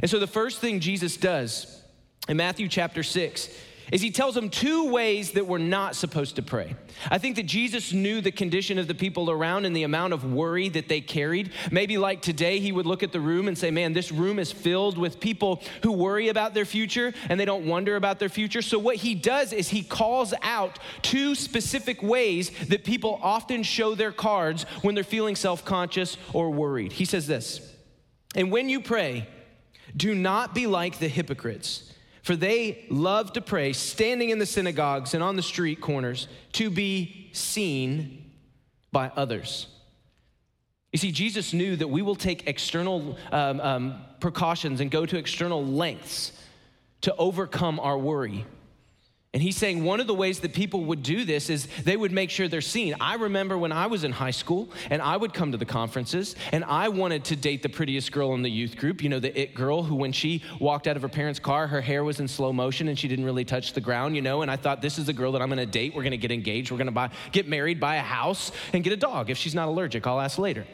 And 0.00 0.10
so 0.10 0.18
the 0.18 0.26
first 0.26 0.60
thing 0.60 0.80
Jesus 0.80 1.16
does 1.16 1.82
in 2.28 2.36
Matthew 2.36 2.68
chapter 2.68 3.02
6 3.02 3.48
is 3.92 4.00
he 4.00 4.10
tells 4.10 4.34
them 4.34 4.50
two 4.50 4.90
ways 4.90 5.32
that 5.32 5.46
we're 5.46 5.58
not 5.58 5.96
supposed 5.96 6.36
to 6.36 6.42
pray. 6.42 6.74
I 7.10 7.18
think 7.18 7.36
that 7.36 7.46
Jesus 7.46 7.92
knew 7.92 8.20
the 8.20 8.30
condition 8.30 8.78
of 8.78 8.86
the 8.86 8.94
people 8.94 9.30
around 9.30 9.64
and 9.64 9.74
the 9.74 9.82
amount 9.82 10.12
of 10.12 10.32
worry 10.32 10.68
that 10.70 10.88
they 10.88 11.00
carried. 11.00 11.52
Maybe 11.70 11.98
like 11.98 12.22
today, 12.22 12.60
he 12.60 12.72
would 12.72 12.86
look 12.86 13.02
at 13.02 13.12
the 13.12 13.20
room 13.20 13.48
and 13.48 13.56
say, 13.56 13.70
Man, 13.70 13.92
this 13.92 14.12
room 14.12 14.38
is 14.38 14.52
filled 14.52 14.98
with 14.98 15.20
people 15.20 15.62
who 15.82 15.92
worry 15.92 16.28
about 16.28 16.54
their 16.54 16.64
future 16.64 17.12
and 17.28 17.38
they 17.38 17.44
don't 17.44 17.66
wonder 17.66 17.96
about 17.96 18.18
their 18.18 18.28
future. 18.28 18.62
So, 18.62 18.78
what 18.78 18.96
he 18.96 19.14
does 19.14 19.52
is 19.52 19.68
he 19.68 19.82
calls 19.82 20.34
out 20.42 20.78
two 21.02 21.34
specific 21.34 22.02
ways 22.02 22.50
that 22.68 22.84
people 22.84 23.18
often 23.22 23.62
show 23.62 23.94
their 23.94 24.12
cards 24.12 24.64
when 24.82 24.94
they're 24.94 25.04
feeling 25.04 25.36
self 25.36 25.64
conscious 25.64 26.16
or 26.32 26.50
worried. 26.50 26.92
He 26.92 27.04
says 27.04 27.26
this, 27.26 27.60
and 28.34 28.52
when 28.52 28.68
you 28.68 28.80
pray, 28.80 29.26
do 29.96 30.14
not 30.14 30.54
be 30.54 30.66
like 30.66 30.98
the 30.98 31.08
hypocrites 31.08 31.89
for 32.30 32.36
they 32.36 32.84
love 32.90 33.32
to 33.32 33.40
pray, 33.40 33.72
standing 33.72 34.30
in 34.30 34.38
the 34.38 34.46
synagogues 34.46 35.14
and 35.14 35.20
on 35.20 35.34
the 35.34 35.42
street 35.42 35.80
corners, 35.80 36.28
to 36.52 36.70
be 36.70 37.28
seen 37.32 38.30
by 38.92 39.10
others. 39.16 39.66
You 40.92 41.00
see, 41.00 41.10
Jesus 41.10 41.52
knew 41.52 41.74
that 41.74 41.88
we 41.88 42.02
will 42.02 42.14
take 42.14 42.46
external 42.46 43.18
um, 43.32 43.60
um, 43.60 44.04
precautions 44.20 44.80
and 44.80 44.92
go 44.92 45.06
to 45.06 45.18
external 45.18 45.66
lengths 45.66 46.30
to 47.00 47.12
overcome 47.16 47.80
our 47.80 47.98
worry. 47.98 48.46
And 49.32 49.40
he's 49.40 49.56
saying 49.56 49.84
one 49.84 50.00
of 50.00 50.08
the 50.08 50.14
ways 50.14 50.40
that 50.40 50.52
people 50.52 50.86
would 50.86 51.04
do 51.04 51.24
this 51.24 51.50
is 51.50 51.68
they 51.84 51.96
would 51.96 52.10
make 52.10 52.30
sure 52.30 52.48
they're 52.48 52.60
seen. 52.60 52.96
I 53.00 53.14
remember 53.14 53.56
when 53.56 53.70
I 53.70 53.86
was 53.86 54.02
in 54.02 54.10
high 54.10 54.32
school 54.32 54.68
and 54.90 55.00
I 55.00 55.16
would 55.16 55.32
come 55.32 55.52
to 55.52 55.58
the 55.58 55.64
conferences 55.64 56.34
and 56.50 56.64
I 56.64 56.88
wanted 56.88 57.22
to 57.26 57.36
date 57.36 57.62
the 57.62 57.68
prettiest 57.68 58.10
girl 58.10 58.34
in 58.34 58.42
the 58.42 58.50
youth 58.50 58.76
group, 58.76 59.04
you 59.04 59.08
know, 59.08 59.20
the 59.20 59.40
it 59.40 59.54
girl 59.54 59.84
who, 59.84 59.94
when 59.94 60.10
she 60.10 60.42
walked 60.58 60.88
out 60.88 60.96
of 60.96 61.02
her 61.02 61.08
parents' 61.08 61.38
car, 61.38 61.68
her 61.68 61.80
hair 61.80 62.02
was 62.02 62.18
in 62.18 62.26
slow 62.26 62.52
motion 62.52 62.88
and 62.88 62.98
she 62.98 63.06
didn't 63.06 63.24
really 63.24 63.44
touch 63.44 63.72
the 63.72 63.80
ground, 63.80 64.16
you 64.16 64.22
know. 64.22 64.42
And 64.42 64.50
I 64.50 64.56
thought, 64.56 64.82
this 64.82 64.98
is 64.98 65.06
the 65.06 65.12
girl 65.12 65.30
that 65.30 65.42
I'm 65.42 65.48
gonna 65.48 65.64
date. 65.64 65.94
We're 65.94 66.02
gonna 66.02 66.16
get 66.16 66.32
engaged. 66.32 66.72
We're 66.72 66.78
gonna 66.78 66.90
buy, 66.90 67.10
get 67.30 67.46
married, 67.46 67.78
buy 67.78 67.96
a 67.96 68.02
house, 68.02 68.50
and 68.72 68.82
get 68.82 68.92
a 68.92 68.96
dog. 68.96 69.30
If 69.30 69.38
she's 69.38 69.54
not 69.54 69.68
allergic, 69.68 70.08
I'll 70.08 70.20
ask 70.20 70.38
later. 70.38 70.66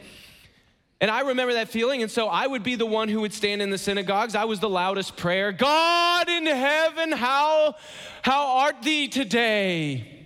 And 0.99 1.11
I 1.11 1.21
remember 1.21 1.53
that 1.53 1.69
feeling, 1.69 2.01
and 2.01 2.09
so 2.09 2.27
I 2.27 2.47
would 2.47 2.63
be 2.63 2.73
the 2.73 2.85
one 2.85 3.07
who 3.07 3.21
would 3.21 3.33
stand 3.33 3.61
in 3.61 3.69
the 3.69 3.77
synagogues. 3.77 4.33
I 4.33 4.45
was 4.45 4.59
the 4.59 4.69
loudest 4.69 5.15
prayer. 5.15 5.51
God 5.51 6.27
in 6.27 6.47
heaven, 6.47 7.11
how, 7.11 7.75
how 8.23 8.57
art 8.57 8.81
thee 8.81 9.07
today? 9.07 10.25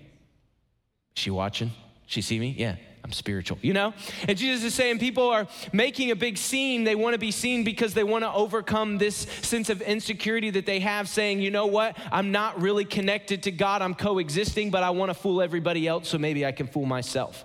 She 1.13 1.29
watching? 1.29 1.71
She 2.05 2.21
see 2.21 2.39
me? 2.39 2.55
Yeah, 2.57 2.77
I'm 3.03 3.11
spiritual, 3.11 3.57
you 3.61 3.73
know? 3.73 3.93
And 4.29 4.37
Jesus 4.37 4.63
is 4.63 4.73
saying 4.73 4.99
people 4.99 5.27
are 5.27 5.45
making 5.73 6.09
a 6.09 6.15
big 6.15 6.37
scene. 6.37 6.85
They 6.85 6.95
want 6.95 7.15
to 7.15 7.19
be 7.19 7.31
seen 7.31 7.65
because 7.65 7.93
they 7.93 8.05
want 8.05 8.23
to 8.23 8.31
overcome 8.31 8.97
this 8.97 9.17
sense 9.41 9.69
of 9.69 9.81
insecurity 9.81 10.51
that 10.51 10.65
they 10.65 10.79
have, 10.79 11.09
saying, 11.09 11.41
you 11.41 11.51
know 11.51 11.65
what? 11.65 11.97
I'm 12.13 12.31
not 12.31 12.61
really 12.61 12.85
connected 12.85 13.43
to 13.43 13.51
God. 13.51 13.81
I'm 13.81 13.93
coexisting, 13.93 14.71
but 14.71 14.83
I 14.83 14.91
want 14.91 15.09
to 15.09 15.15
fool 15.15 15.41
everybody 15.41 15.85
else, 15.85 16.07
so 16.07 16.17
maybe 16.17 16.45
I 16.45 16.53
can 16.53 16.67
fool 16.67 16.85
myself. 16.85 17.43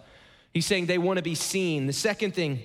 He's 0.55 0.65
saying 0.65 0.87
they 0.87 0.99
want 0.99 1.17
to 1.17 1.25
be 1.25 1.35
seen. 1.35 1.89
The 1.89 1.93
second 1.93 2.33
thing, 2.33 2.61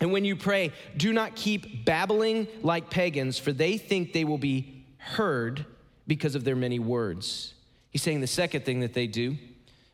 and 0.00 0.12
when 0.12 0.24
you 0.24 0.36
pray, 0.36 0.72
do 0.96 1.12
not 1.12 1.36
keep 1.36 1.84
babbling 1.84 2.48
like 2.62 2.90
pagans, 2.90 3.38
for 3.38 3.52
they 3.52 3.78
think 3.78 4.12
they 4.12 4.24
will 4.24 4.38
be 4.38 4.84
heard 4.98 5.64
because 6.06 6.34
of 6.34 6.44
their 6.44 6.56
many 6.56 6.78
words. 6.78 7.54
He's 7.90 8.02
saying 8.02 8.20
the 8.20 8.26
second 8.26 8.64
thing 8.64 8.80
that 8.80 8.92
they 8.92 9.06
do 9.06 9.36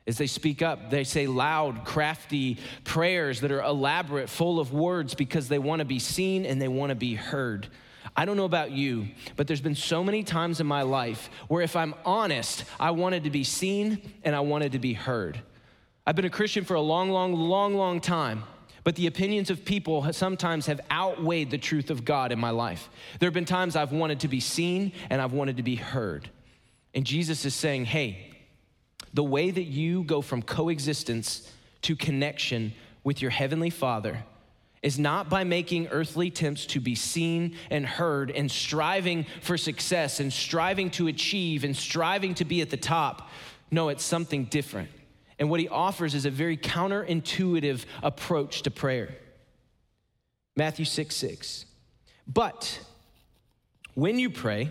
is 0.04 0.18
they 0.18 0.26
speak 0.26 0.60
up. 0.60 0.90
They 0.90 1.04
say 1.04 1.28
loud, 1.28 1.84
crafty 1.84 2.58
prayers 2.82 3.40
that 3.40 3.52
are 3.52 3.62
elaborate, 3.62 4.28
full 4.28 4.58
of 4.58 4.72
words 4.72 5.14
because 5.14 5.48
they 5.48 5.60
want 5.60 5.78
to 5.78 5.84
be 5.84 6.00
seen 6.00 6.44
and 6.44 6.60
they 6.60 6.68
want 6.68 6.90
to 6.90 6.96
be 6.96 7.14
heard. 7.14 7.68
I 8.16 8.24
don't 8.24 8.36
know 8.36 8.44
about 8.44 8.72
you, 8.72 9.06
but 9.36 9.46
there's 9.46 9.60
been 9.60 9.76
so 9.76 10.02
many 10.02 10.24
times 10.24 10.60
in 10.60 10.66
my 10.66 10.82
life 10.82 11.30
where 11.46 11.62
if 11.62 11.76
I'm 11.76 11.94
honest, 12.04 12.64
I 12.80 12.90
wanted 12.90 13.24
to 13.24 13.30
be 13.30 13.44
seen 13.44 14.02
and 14.24 14.34
I 14.34 14.40
wanted 14.40 14.72
to 14.72 14.80
be 14.80 14.92
heard. 14.92 15.40
I've 16.04 16.16
been 16.16 16.24
a 16.24 16.30
Christian 16.30 16.64
for 16.64 16.74
a 16.74 16.80
long, 16.80 17.10
long, 17.10 17.32
long, 17.34 17.74
long 17.74 18.00
time. 18.00 18.42
But 18.84 18.96
the 18.96 19.06
opinions 19.06 19.50
of 19.50 19.64
people 19.64 20.12
sometimes 20.12 20.66
have 20.66 20.80
outweighed 20.90 21.50
the 21.50 21.58
truth 21.58 21.90
of 21.90 22.04
God 22.04 22.32
in 22.32 22.38
my 22.38 22.50
life. 22.50 22.90
There 23.20 23.28
have 23.28 23.34
been 23.34 23.44
times 23.44 23.76
I've 23.76 23.92
wanted 23.92 24.20
to 24.20 24.28
be 24.28 24.40
seen 24.40 24.92
and 25.08 25.22
I've 25.22 25.32
wanted 25.32 25.58
to 25.58 25.62
be 25.62 25.76
heard. 25.76 26.28
And 26.94 27.04
Jesus 27.04 27.44
is 27.44 27.54
saying, 27.54 27.84
hey, 27.84 28.30
the 29.14 29.22
way 29.22 29.50
that 29.50 29.62
you 29.62 30.02
go 30.02 30.20
from 30.20 30.42
coexistence 30.42 31.50
to 31.82 31.94
connection 31.94 32.72
with 33.04 33.22
your 33.22 33.30
heavenly 33.30 33.70
Father 33.70 34.24
is 34.82 34.98
not 34.98 35.28
by 35.28 35.44
making 35.44 35.86
earthly 35.88 36.26
attempts 36.26 36.66
to 36.66 36.80
be 36.80 36.96
seen 36.96 37.56
and 37.70 37.86
heard 37.86 38.32
and 38.32 38.50
striving 38.50 39.26
for 39.40 39.56
success 39.56 40.18
and 40.18 40.32
striving 40.32 40.90
to 40.90 41.06
achieve 41.06 41.62
and 41.62 41.76
striving 41.76 42.34
to 42.34 42.44
be 42.44 42.60
at 42.60 42.70
the 42.70 42.76
top. 42.76 43.30
No, 43.70 43.90
it's 43.90 44.04
something 44.04 44.44
different. 44.46 44.90
And 45.42 45.50
what 45.50 45.58
he 45.58 45.68
offers 45.68 46.14
is 46.14 46.24
a 46.24 46.30
very 46.30 46.56
counterintuitive 46.56 47.84
approach 48.00 48.62
to 48.62 48.70
prayer. 48.70 49.12
Matthew 50.54 50.84
6 50.84 51.16
6. 51.16 51.66
But 52.28 52.78
when 53.94 54.20
you 54.20 54.30
pray, 54.30 54.70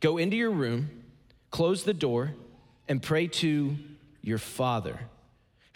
go 0.00 0.18
into 0.18 0.36
your 0.36 0.50
room, 0.50 0.90
close 1.52 1.84
the 1.84 1.94
door, 1.94 2.34
and 2.88 3.00
pray 3.00 3.28
to 3.28 3.76
your 4.20 4.38
Father 4.38 4.98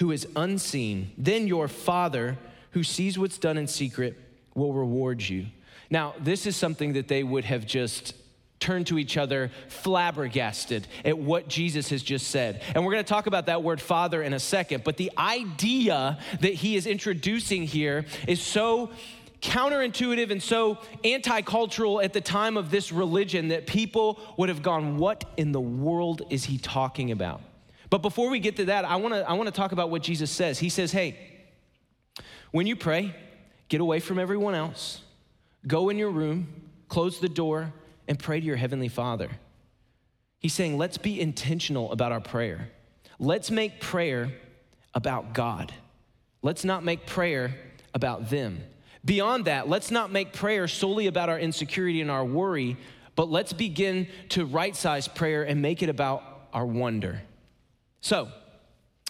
who 0.00 0.10
is 0.10 0.26
unseen. 0.34 1.12
Then 1.16 1.46
your 1.46 1.68
Father 1.68 2.36
who 2.72 2.82
sees 2.82 3.16
what's 3.16 3.38
done 3.38 3.56
in 3.56 3.68
secret 3.68 4.18
will 4.52 4.72
reward 4.72 5.22
you. 5.22 5.46
Now, 5.90 6.12
this 6.18 6.44
is 6.44 6.56
something 6.56 6.94
that 6.94 7.06
they 7.06 7.22
would 7.22 7.44
have 7.44 7.66
just 7.66 8.14
turn 8.64 8.82
to 8.84 8.98
each 8.98 9.18
other 9.18 9.50
flabbergasted 9.68 10.88
at 11.04 11.18
what 11.18 11.48
Jesus 11.48 11.90
has 11.90 12.02
just 12.02 12.28
said. 12.28 12.62
And 12.74 12.82
we're 12.84 12.92
going 12.92 13.04
to 13.04 13.08
talk 13.08 13.26
about 13.26 13.46
that 13.46 13.62
word 13.62 13.78
father 13.78 14.22
in 14.22 14.32
a 14.32 14.40
second. 14.40 14.84
But 14.84 14.96
the 14.96 15.12
idea 15.18 16.18
that 16.40 16.54
he 16.54 16.74
is 16.74 16.86
introducing 16.86 17.64
here 17.64 18.06
is 18.26 18.40
so 18.40 18.90
counterintuitive 19.42 20.30
and 20.30 20.42
so 20.42 20.78
anti 21.04 21.42
cultural 21.42 22.00
at 22.00 22.14
the 22.14 22.22
time 22.22 22.56
of 22.56 22.70
this 22.70 22.90
religion 22.90 23.48
that 23.48 23.66
people 23.66 24.18
would 24.38 24.48
have 24.48 24.62
gone, 24.62 24.96
What 24.96 25.24
in 25.36 25.52
the 25.52 25.60
world 25.60 26.22
is 26.30 26.44
he 26.44 26.56
talking 26.56 27.10
about? 27.10 27.42
But 27.90 27.98
before 27.98 28.30
we 28.30 28.40
get 28.40 28.56
to 28.56 28.64
that, 28.66 28.86
I 28.86 28.96
wanna, 28.96 29.20
I 29.28 29.34
wanna 29.34 29.50
talk 29.50 29.72
about 29.72 29.90
what 29.90 30.02
Jesus 30.02 30.30
says. 30.30 30.58
He 30.58 30.70
says, 30.70 30.90
Hey, 30.90 31.18
when 32.50 32.66
you 32.66 32.76
pray, 32.76 33.14
get 33.68 33.82
away 33.82 34.00
from 34.00 34.18
everyone 34.18 34.54
else, 34.54 35.02
go 35.66 35.90
in 35.90 35.98
your 35.98 36.10
room, 36.10 36.62
close 36.88 37.20
the 37.20 37.28
door, 37.28 37.74
and 38.08 38.18
pray 38.18 38.40
to 38.40 38.46
your 38.46 38.56
Heavenly 38.56 38.88
Father. 38.88 39.30
He's 40.38 40.52
saying, 40.52 40.76
let's 40.76 40.98
be 40.98 41.20
intentional 41.20 41.90
about 41.92 42.12
our 42.12 42.20
prayer. 42.20 42.68
Let's 43.18 43.50
make 43.50 43.80
prayer 43.80 44.32
about 44.94 45.32
God. 45.32 45.72
Let's 46.42 46.64
not 46.64 46.84
make 46.84 47.06
prayer 47.06 47.54
about 47.94 48.28
them. 48.28 48.60
Beyond 49.04 49.46
that, 49.46 49.68
let's 49.68 49.90
not 49.90 50.10
make 50.12 50.32
prayer 50.32 50.68
solely 50.68 51.06
about 51.06 51.28
our 51.28 51.38
insecurity 51.38 52.00
and 52.00 52.10
our 52.10 52.24
worry, 52.24 52.76
but 53.16 53.30
let's 53.30 53.52
begin 53.52 54.08
to 54.30 54.44
right 54.44 54.74
size 54.74 55.08
prayer 55.08 55.42
and 55.42 55.62
make 55.62 55.82
it 55.82 55.88
about 55.88 56.22
our 56.52 56.66
wonder. 56.66 57.22
So, 58.00 58.28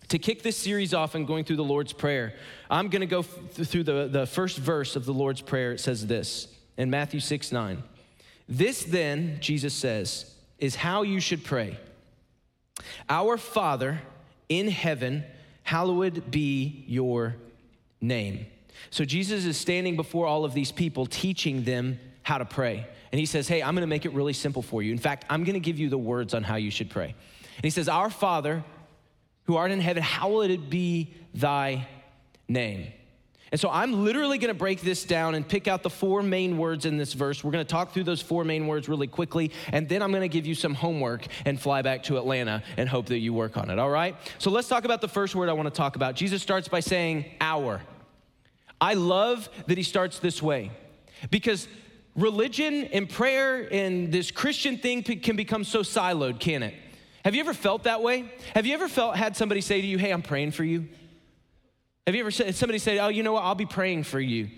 to 0.08 0.18
kick 0.18 0.42
this 0.42 0.56
series 0.56 0.94
off 0.94 1.14
and 1.14 1.26
going 1.26 1.44
through 1.44 1.56
the 1.56 1.64
Lord's 1.64 1.92
Prayer, 1.92 2.34
I'm 2.70 2.88
going 2.88 3.00
to 3.00 3.06
go 3.06 3.22
through 3.22 3.84
the, 3.84 4.08
the 4.08 4.26
first 4.26 4.58
verse 4.58 4.96
of 4.96 5.06
the 5.06 5.14
Lord's 5.14 5.40
Prayer. 5.40 5.72
It 5.72 5.80
says 5.80 6.06
this 6.06 6.46
in 6.76 6.90
Matthew 6.90 7.20
6 7.20 7.50
9. 7.52 7.82
This 8.48 8.84
then, 8.84 9.38
Jesus 9.40 9.74
says, 9.74 10.34
is 10.58 10.76
how 10.76 11.02
you 11.02 11.20
should 11.20 11.44
pray 11.44 11.78
Our 13.08 13.36
Father 13.36 14.00
in 14.48 14.68
heaven, 14.68 15.24
hallowed 15.62 16.30
be 16.30 16.84
your 16.86 17.36
name. 18.00 18.46
So 18.90 19.04
Jesus 19.04 19.44
is 19.44 19.56
standing 19.56 19.96
before 19.96 20.26
all 20.26 20.44
of 20.44 20.52
these 20.52 20.70
people, 20.70 21.06
teaching 21.06 21.64
them 21.64 21.98
how 22.22 22.38
to 22.38 22.44
pray. 22.44 22.86
And 23.12 23.18
he 23.18 23.26
says, 23.26 23.48
Hey, 23.48 23.62
I'm 23.62 23.74
gonna 23.74 23.86
make 23.86 24.04
it 24.04 24.12
really 24.12 24.32
simple 24.32 24.62
for 24.62 24.82
you. 24.82 24.92
In 24.92 24.98
fact, 24.98 25.24
I'm 25.30 25.44
gonna 25.44 25.60
give 25.60 25.78
you 25.78 25.88
the 25.88 25.98
words 25.98 26.34
on 26.34 26.42
how 26.42 26.56
you 26.56 26.70
should 26.70 26.90
pray. 26.90 27.14
And 27.56 27.64
he 27.64 27.70
says, 27.70 27.88
Our 27.88 28.10
Father 28.10 28.64
who 29.44 29.56
art 29.56 29.70
in 29.70 29.80
heaven, 29.80 30.02
hallowed 30.02 30.70
be 30.70 31.14
thy 31.34 31.86
name. 32.48 32.92
And 33.54 33.60
so 33.60 33.70
I'm 33.70 34.04
literally 34.04 34.38
going 34.38 34.48
to 34.48 34.58
break 34.58 34.80
this 34.80 35.04
down 35.04 35.36
and 35.36 35.46
pick 35.46 35.68
out 35.68 35.84
the 35.84 35.88
four 35.88 36.24
main 36.24 36.58
words 36.58 36.86
in 36.86 36.96
this 36.96 37.12
verse. 37.12 37.44
We're 37.44 37.52
going 37.52 37.64
to 37.64 37.70
talk 37.70 37.92
through 37.92 38.02
those 38.02 38.20
four 38.20 38.42
main 38.42 38.66
words 38.66 38.88
really 38.88 39.06
quickly, 39.06 39.52
and 39.68 39.88
then 39.88 40.02
I'm 40.02 40.10
going 40.10 40.22
to 40.22 40.28
give 40.28 40.44
you 40.44 40.56
some 40.56 40.74
homework 40.74 41.24
and 41.44 41.60
fly 41.60 41.80
back 41.80 42.02
to 42.04 42.18
Atlanta 42.18 42.64
and 42.76 42.88
hope 42.88 43.06
that 43.06 43.20
you 43.20 43.32
work 43.32 43.56
on 43.56 43.70
it, 43.70 43.78
all 43.78 43.90
right? 43.90 44.16
So 44.38 44.50
let's 44.50 44.66
talk 44.66 44.84
about 44.84 45.00
the 45.00 45.06
first 45.06 45.36
word 45.36 45.48
I 45.48 45.52
want 45.52 45.66
to 45.66 45.70
talk 45.72 45.94
about. 45.94 46.16
Jesus 46.16 46.42
starts 46.42 46.66
by 46.66 46.80
saying, 46.80 47.26
our. 47.40 47.80
I 48.80 48.94
love 48.94 49.48
that 49.68 49.78
he 49.78 49.84
starts 49.84 50.18
this 50.18 50.42
way 50.42 50.72
because 51.30 51.68
religion 52.16 52.88
and 52.92 53.08
prayer 53.08 53.72
and 53.72 54.10
this 54.10 54.32
Christian 54.32 54.78
thing 54.78 55.04
can 55.04 55.36
become 55.36 55.62
so 55.62 55.82
siloed, 55.82 56.40
can 56.40 56.64
it? 56.64 56.74
Have 57.24 57.36
you 57.36 57.40
ever 57.40 57.54
felt 57.54 57.84
that 57.84 58.02
way? 58.02 58.32
Have 58.56 58.66
you 58.66 58.74
ever 58.74 58.88
felt 58.88 59.14
had 59.14 59.36
somebody 59.36 59.60
say 59.60 59.80
to 59.80 59.86
you, 59.86 59.96
"Hey, 59.96 60.10
I'm 60.10 60.22
praying 60.22 60.50
for 60.50 60.64
you"? 60.64 60.88
Have 62.06 62.14
you 62.14 62.20
ever 62.20 62.30
said 62.30 62.54
somebody 62.54 62.78
said, 62.78 62.98
"Oh, 62.98 63.08
you 63.08 63.22
know 63.22 63.32
what? 63.32 63.44
I'll 63.44 63.54
be 63.54 63.66
praying 63.66 64.04
for 64.04 64.20
you," 64.20 64.50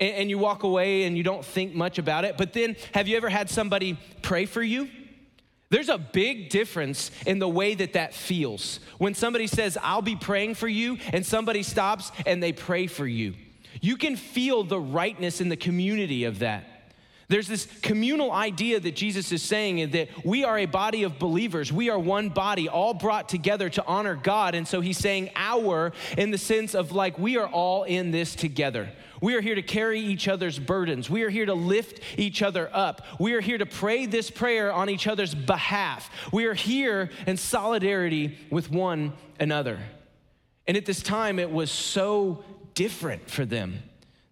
and, 0.00 0.14
and 0.14 0.30
you 0.30 0.38
walk 0.38 0.62
away 0.62 1.04
and 1.04 1.16
you 1.16 1.22
don't 1.22 1.44
think 1.44 1.74
much 1.74 1.98
about 1.98 2.24
it? 2.24 2.36
But 2.38 2.52
then, 2.52 2.76
have 2.94 3.08
you 3.08 3.16
ever 3.16 3.28
had 3.28 3.50
somebody 3.50 3.98
pray 4.22 4.46
for 4.46 4.62
you? 4.62 4.88
There's 5.68 5.88
a 5.88 5.98
big 5.98 6.50
difference 6.50 7.10
in 7.26 7.40
the 7.40 7.48
way 7.48 7.74
that 7.74 7.94
that 7.94 8.14
feels. 8.14 8.80
When 8.98 9.14
somebody 9.14 9.46
says, 9.46 9.76
I'll 9.82 10.02
be 10.02 10.14
praying 10.14 10.54
for 10.54 10.68
you, 10.68 10.98
and 11.12 11.26
somebody 11.26 11.62
stops 11.62 12.12
and 12.26 12.42
they 12.42 12.52
pray 12.52 12.86
for 12.86 13.06
you. 13.06 13.34
You 13.80 13.96
can 13.96 14.16
feel 14.16 14.62
the 14.62 14.78
rightness 14.78 15.40
in 15.40 15.48
the 15.48 15.56
community 15.56 16.24
of 16.24 16.38
that. 16.38 16.73
There's 17.28 17.48
this 17.48 17.66
communal 17.80 18.32
idea 18.32 18.80
that 18.80 18.96
Jesus 18.96 19.32
is 19.32 19.42
saying 19.42 19.90
that 19.92 20.08
we 20.24 20.44
are 20.44 20.58
a 20.58 20.66
body 20.66 21.04
of 21.04 21.18
believers. 21.18 21.72
We 21.72 21.88
are 21.88 21.98
one 21.98 22.28
body, 22.28 22.68
all 22.68 22.92
brought 22.92 23.28
together 23.28 23.70
to 23.70 23.84
honor 23.86 24.14
God. 24.14 24.54
And 24.54 24.68
so 24.68 24.80
he's 24.80 24.98
saying 24.98 25.30
our 25.34 25.92
in 26.18 26.30
the 26.30 26.38
sense 26.38 26.74
of 26.74 26.92
like 26.92 27.18
we 27.18 27.38
are 27.38 27.48
all 27.48 27.84
in 27.84 28.10
this 28.10 28.34
together. 28.34 28.90
We 29.22 29.34
are 29.36 29.40
here 29.40 29.54
to 29.54 29.62
carry 29.62 30.00
each 30.00 30.28
other's 30.28 30.58
burdens. 30.58 31.08
We 31.08 31.22
are 31.22 31.30
here 31.30 31.46
to 31.46 31.54
lift 31.54 32.00
each 32.18 32.42
other 32.42 32.68
up. 32.72 33.06
We 33.18 33.32
are 33.32 33.40
here 33.40 33.56
to 33.56 33.66
pray 33.66 34.04
this 34.04 34.30
prayer 34.30 34.70
on 34.70 34.90
each 34.90 35.06
other's 35.06 35.34
behalf. 35.34 36.10
We 36.30 36.44
are 36.44 36.54
here 36.54 37.10
in 37.26 37.38
solidarity 37.38 38.36
with 38.50 38.70
one 38.70 39.14
another. 39.40 39.78
And 40.66 40.76
at 40.76 40.84
this 40.84 41.02
time, 41.02 41.38
it 41.38 41.50
was 41.50 41.70
so 41.70 42.44
different 42.74 43.30
for 43.30 43.46
them 43.46 43.82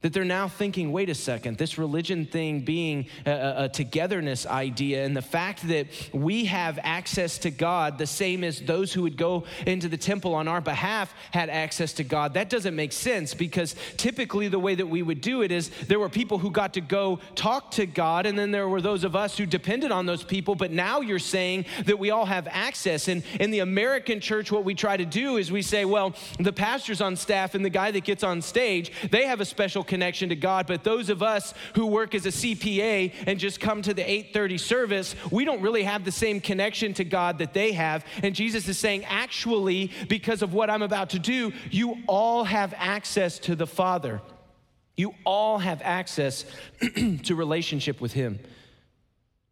that 0.03 0.13
they're 0.13 0.25
now 0.25 0.49
thinking, 0.49 0.93
wait 0.93 1.09
a 1.09 1.15
second, 1.15 1.57
this 1.59 1.79
religion 1.79 2.27
thing 2.27 2.61
being 2.61 3.07
a, 3.25 3.55
a, 3.65 3.69
togetherness 3.69 4.47
idea, 4.47 5.05
and 5.05 5.17
the 5.17 5.23
fact 5.23 5.67
that 5.69 5.87
we 6.13 6.45
have 6.45 6.79
access 6.83 7.39
to 7.39 7.51
God 7.51 7.99
the 7.99 8.07
same 8.07 8.45
as 8.45 8.61
those 8.61 8.93
who 8.93 9.03
would 9.03 9.17
go 9.17 9.45
into 9.67 9.89
the 9.89 9.97
temple 9.97 10.35
on 10.35 10.49
our 10.49 10.61
behalf 10.61 11.15
had 11.31 11.49
access 11.49 11.93
to 11.95 12.05
God, 12.05 12.35
that 12.35 12.51
doesn't 12.51 12.77
make 12.77 12.93
sense 12.93 13.33
because 13.35 13.75
typically 13.97 14.49
the 14.49 14.59
way 14.59 14.75
that 14.75 14.87
we 14.87 15.03
would 15.03 15.21
do 15.21 15.43
it 15.43 15.51
is 15.51 15.71
there 15.89 15.99
were 15.99 16.09
people 16.09 16.39
who 16.39 16.51
got 16.51 16.75
to 16.75 16.81
go 16.81 17.21
talk 17.35 17.71
to 17.73 17.87
God, 17.87 18.27
and 18.27 18.39
then 18.39 18.51
there 18.51 18.69
were 18.69 18.81
those 18.81 19.05
of 19.05 19.17
us 19.17 19.39
who 19.39 19.47
depended 19.47 19.93
on 19.93 20.07
those 20.07 20.25
people. 20.25 20.55
But 20.55 20.71
now 20.73 21.01
you're 21.01 21.19
saying 21.19 21.67
that 21.87 21.99
we 21.99 22.11
all 22.11 22.27
have 22.27 22.49
access. 22.51 23.09
And 23.09 23.23
in 23.39 23.51
the 23.51 23.61
American 23.61 24.21
church, 24.21 24.51
what 24.51 24.65
we 24.65 24.75
try 24.75 24.97
to 24.97 25.05
do 25.05 25.37
is 25.37 25.53
we 25.53 25.63
say, 25.63 25.85
well, 25.85 26.15
the 26.39 26.53
pastor's 26.53 27.01
on 27.01 27.17
staff 27.17 27.55
and 27.55 27.65
the 27.65 27.71
guy 27.71 27.91
that 27.93 28.05
gets 28.05 28.25
on 28.25 28.43
stage, 28.43 28.93
they 29.11 29.27
have 29.27 29.41
a 29.41 29.45
special 29.45 29.85
connection 29.93 30.31
to 30.31 30.35
God, 30.35 30.67
but 30.67 30.85
those 30.85 31.11
of 31.11 31.23
us 31.23 31.53
who 31.75 31.85
work 31.85 32.15
as 32.15 32.25
a 32.25 32.31
CPA 32.31 33.13
and 33.27 33.39
just 33.39 33.61
come 33.61 33.83
to 33.83 33.93
the 33.93 34.03
8:30 34.03 34.59
service, 34.59 35.15
we 35.31 35.45
don't 35.45 35.61
really 35.61 35.83
have 35.83 36.03
the 36.07 36.11
same 36.11 36.41
connection 36.41 36.95
to 36.95 37.05
God 37.05 37.37
that 37.41 37.53
they 37.53 37.73
have. 37.73 38.03
And 38.23 38.35
Jesus 38.35 38.67
is 38.69 38.79
saying, 38.79 39.05
actually, 39.05 39.91
because 40.09 40.41
of 40.41 40.55
what 40.55 40.71
I'm 40.71 40.81
about 40.81 41.11
to 41.11 41.19
do, 41.19 41.53
you 41.71 41.99
all 42.07 42.45
have 42.45 42.73
access 42.79 43.39
to 43.41 43.55
the 43.55 43.67
Father. 43.67 44.23
You 44.97 45.15
all 45.27 45.59
have 45.59 45.83
access 45.83 46.47
to 47.25 47.35
relationship 47.35 48.01
with 48.01 48.15
him. 48.15 48.39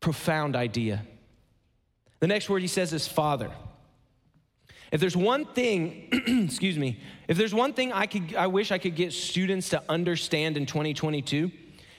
Profound 0.01 0.57
idea. 0.57 1.03
The 2.21 2.29
next 2.29 2.49
word 2.49 2.63
he 2.63 2.69
says 2.69 2.95
is 2.95 3.07
Father. 3.07 3.51
If 4.93 5.01
there's 5.01 5.17
one 5.17 5.45
thing, 5.45 6.09
excuse 6.47 6.79
me, 6.79 6.99
if 7.29 7.37
there's 7.37 7.55
one 7.55 7.73
thing 7.73 7.93
I 7.93 8.07
could 8.07 8.35
I 8.35 8.49
wish 8.49 8.73
I 8.73 8.79
could 8.79 8.97
get 8.97 9.13
students 9.13 9.69
to 9.71 9.83
understand 9.89 10.57
in 10.57 10.67
2022, 10.67 11.51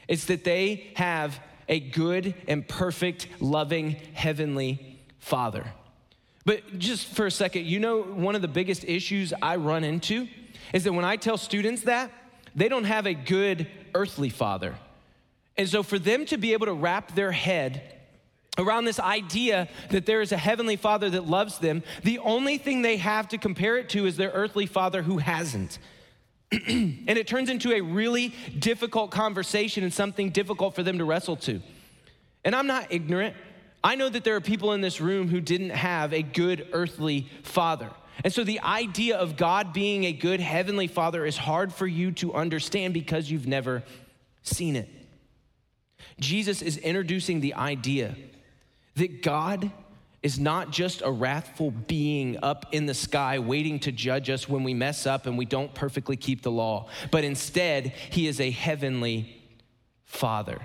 it's 0.07 0.25
that 0.25 0.43
they 0.43 0.91
have 0.95 1.39
a 1.69 1.79
good 1.79 2.35
and 2.47 2.67
perfect, 2.67 3.27
loving 3.39 3.91
heavenly 4.13 4.99
Father. 5.19 5.65
But 6.43 6.79
just 6.79 7.07
for 7.07 7.27
a 7.27 7.31
second, 7.31 7.65
you 7.65 7.79
know 7.79 8.01
one 8.01 8.35
of 8.35 8.41
the 8.41 8.47
biggest 8.47 8.83
issues 8.83 9.33
I 9.41 9.55
run 9.55 9.83
into 9.83 10.27
is 10.73 10.83
that 10.83 10.93
when 10.93 11.05
I 11.05 11.15
tell 11.15 11.37
students 11.37 11.83
that, 11.83 12.11
they 12.55 12.67
don't 12.67 12.83
have 12.83 13.05
a 13.05 13.13
good 13.13 13.67
earthly 13.93 14.29
father. 14.29 14.75
And 15.57 15.69
so 15.69 15.83
for 15.83 15.99
them 15.99 16.25
to 16.25 16.37
be 16.37 16.53
able 16.53 16.65
to 16.65 16.73
wrap 16.73 17.13
their 17.13 17.31
head 17.31 18.00
around 18.57 18.85
this 18.85 18.99
idea 18.99 19.69
that 19.89 20.05
there 20.05 20.21
is 20.21 20.31
a 20.31 20.37
heavenly 20.37 20.75
father 20.75 21.09
that 21.09 21.25
loves 21.27 21.59
them, 21.59 21.83
the 22.03 22.19
only 22.19 22.57
thing 22.57 22.81
they 22.81 22.97
have 22.97 23.27
to 23.29 23.37
compare 23.37 23.77
it 23.77 23.89
to 23.89 24.05
is 24.05 24.17
their 24.17 24.31
earthly 24.31 24.65
father 24.65 25.01
who 25.01 25.19
hasn't. 25.19 25.79
and 26.51 27.09
it 27.09 27.27
turns 27.27 27.49
into 27.49 27.71
a 27.71 27.81
really 27.81 28.33
difficult 28.59 29.09
conversation 29.09 29.83
and 29.83 29.93
something 29.93 30.31
difficult 30.31 30.75
for 30.75 30.83
them 30.83 30.97
to 30.97 31.05
wrestle 31.05 31.37
to. 31.37 31.61
And 32.43 32.53
I'm 32.53 32.67
not 32.67 32.87
ignorant. 32.89 33.35
I 33.83 33.95
know 33.95 34.09
that 34.09 34.23
there 34.23 34.35
are 34.35 34.41
people 34.41 34.73
in 34.73 34.81
this 34.81 34.99
room 34.99 35.29
who 35.29 35.39
didn't 35.39 35.69
have 35.69 36.13
a 36.13 36.21
good 36.21 36.67
earthly 36.73 37.27
father. 37.43 37.89
And 38.23 38.33
so 38.33 38.43
the 38.43 38.59
idea 38.59 39.17
of 39.17 39.37
God 39.37 39.71
being 39.71 40.03
a 40.03 40.11
good 40.11 40.41
heavenly 40.41 40.87
father 40.87 41.25
is 41.25 41.37
hard 41.37 41.73
for 41.73 41.87
you 41.87 42.11
to 42.13 42.33
understand 42.33 42.93
because 42.93 43.31
you've 43.31 43.47
never 43.47 43.83
seen 44.43 44.75
it. 44.75 44.89
Jesus 46.19 46.61
is 46.61 46.77
introducing 46.77 47.39
the 47.39 47.53
idea 47.53 48.15
that 48.95 49.21
God 49.21 49.71
is 50.23 50.39
not 50.39 50.71
just 50.71 51.01
a 51.03 51.11
wrathful 51.11 51.71
being 51.71 52.37
up 52.43 52.67
in 52.71 52.85
the 52.85 52.93
sky 52.93 53.39
waiting 53.39 53.79
to 53.79 53.91
judge 53.91 54.29
us 54.29 54.47
when 54.47 54.63
we 54.63 54.73
mess 54.73 55.07
up 55.07 55.25
and 55.25 55.37
we 55.37 55.45
don't 55.45 55.73
perfectly 55.73 56.15
keep 56.15 56.43
the 56.43 56.51
law, 56.51 56.87
but 57.09 57.23
instead, 57.23 57.87
he 58.11 58.27
is 58.27 58.39
a 58.39 58.51
heavenly 58.51 59.41
father. 60.05 60.59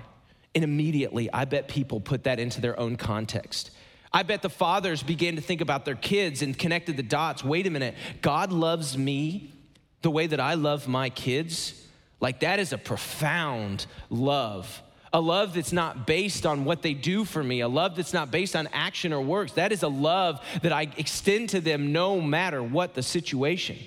And 0.53 0.63
immediately, 0.63 1.31
I 1.31 1.45
bet 1.45 1.67
people 1.67 1.99
put 1.99 2.25
that 2.25 2.39
into 2.39 2.61
their 2.61 2.79
own 2.79 2.97
context. 2.97 3.71
I 4.13 4.23
bet 4.23 4.41
the 4.41 4.49
fathers 4.49 5.03
began 5.03 5.35
to 5.35 5.41
think 5.41 5.61
about 5.61 5.85
their 5.85 5.95
kids 5.95 6.41
and 6.41 6.57
connected 6.57 6.97
the 6.97 7.03
dots. 7.03 7.43
Wait 7.43 7.67
a 7.67 7.69
minute, 7.69 7.95
God 8.21 8.51
loves 8.51 8.97
me 8.97 9.53
the 10.01 10.11
way 10.11 10.27
that 10.27 10.39
I 10.39 10.53
love 10.53 10.87
my 10.87 11.09
kids? 11.09 11.73
Like, 12.19 12.39
that 12.41 12.59
is 12.59 12.73
a 12.73 12.77
profound 12.77 13.85
love. 14.09 14.81
A 15.17 15.21
love 15.21 15.55
that's 15.55 15.73
not 15.73 16.05
based 16.05 16.45
on 16.45 16.63
what 16.63 16.83
they 16.83 16.93
do 16.93 17.25
for 17.25 17.43
me, 17.43 17.61
a 17.61 17.67
love 17.67 17.95
that's 17.95 18.13
not 18.13 18.29
based 18.29 18.55
on 18.55 18.67
action 18.71 19.11
or 19.11 19.19
works. 19.19 19.53
That 19.53 19.71
is 19.71 19.81
a 19.81 19.87
love 19.87 20.39
that 20.61 20.71
I 20.71 20.89
extend 20.95 21.49
to 21.49 21.59
them 21.59 21.91
no 21.91 22.21
matter 22.21 22.61
what 22.61 22.93
the 22.93 23.01
situation. 23.01 23.79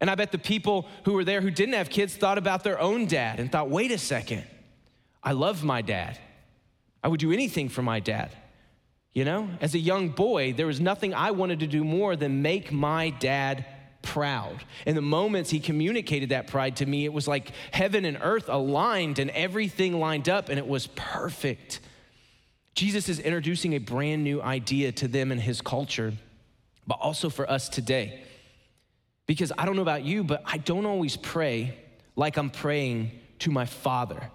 And 0.00 0.08
I 0.08 0.14
bet 0.14 0.30
the 0.30 0.38
people 0.38 0.86
who 1.04 1.14
were 1.14 1.24
there 1.24 1.40
who 1.40 1.50
didn't 1.50 1.74
have 1.74 1.90
kids 1.90 2.14
thought 2.14 2.38
about 2.38 2.62
their 2.62 2.80
own 2.80 3.06
dad 3.06 3.40
and 3.40 3.50
thought, 3.50 3.70
wait 3.70 3.90
a 3.90 3.98
second, 3.98 4.44
I 5.20 5.32
love 5.32 5.64
my 5.64 5.82
dad. 5.82 6.16
I 7.02 7.08
would 7.08 7.18
do 7.18 7.32
anything 7.32 7.68
for 7.68 7.82
my 7.82 7.98
dad. 7.98 8.30
You 9.14 9.24
know, 9.24 9.50
as 9.60 9.74
a 9.74 9.80
young 9.80 10.10
boy, 10.10 10.52
there 10.52 10.68
was 10.68 10.80
nothing 10.80 11.12
I 11.12 11.32
wanted 11.32 11.58
to 11.58 11.66
do 11.66 11.82
more 11.82 12.14
than 12.14 12.40
make 12.40 12.70
my 12.70 13.10
dad 13.10 13.64
proud. 14.06 14.64
In 14.86 14.94
the 14.94 15.02
moments 15.02 15.50
he 15.50 15.60
communicated 15.60 16.30
that 16.30 16.46
pride 16.46 16.76
to 16.76 16.86
me, 16.86 17.04
it 17.04 17.12
was 17.12 17.26
like 17.26 17.50
heaven 17.72 18.04
and 18.04 18.16
earth 18.22 18.48
aligned 18.48 19.18
and 19.18 19.30
everything 19.32 19.98
lined 19.98 20.28
up 20.28 20.48
and 20.48 20.58
it 20.58 20.66
was 20.66 20.86
perfect. 20.86 21.80
Jesus 22.74 23.08
is 23.08 23.18
introducing 23.18 23.74
a 23.74 23.78
brand 23.78 24.22
new 24.22 24.40
idea 24.40 24.92
to 24.92 25.08
them 25.08 25.32
and 25.32 25.40
his 25.40 25.60
culture, 25.60 26.12
but 26.86 26.98
also 27.00 27.28
for 27.28 27.50
us 27.50 27.68
today. 27.68 28.22
Because 29.26 29.50
I 29.58 29.66
don't 29.66 29.74
know 29.74 29.82
about 29.82 30.04
you, 30.04 30.22
but 30.22 30.42
I 30.46 30.58
don't 30.58 30.86
always 30.86 31.16
pray 31.16 31.76
like 32.14 32.36
I'm 32.36 32.50
praying 32.50 33.10
to 33.40 33.50
my 33.50 33.66
Father. 33.66 34.30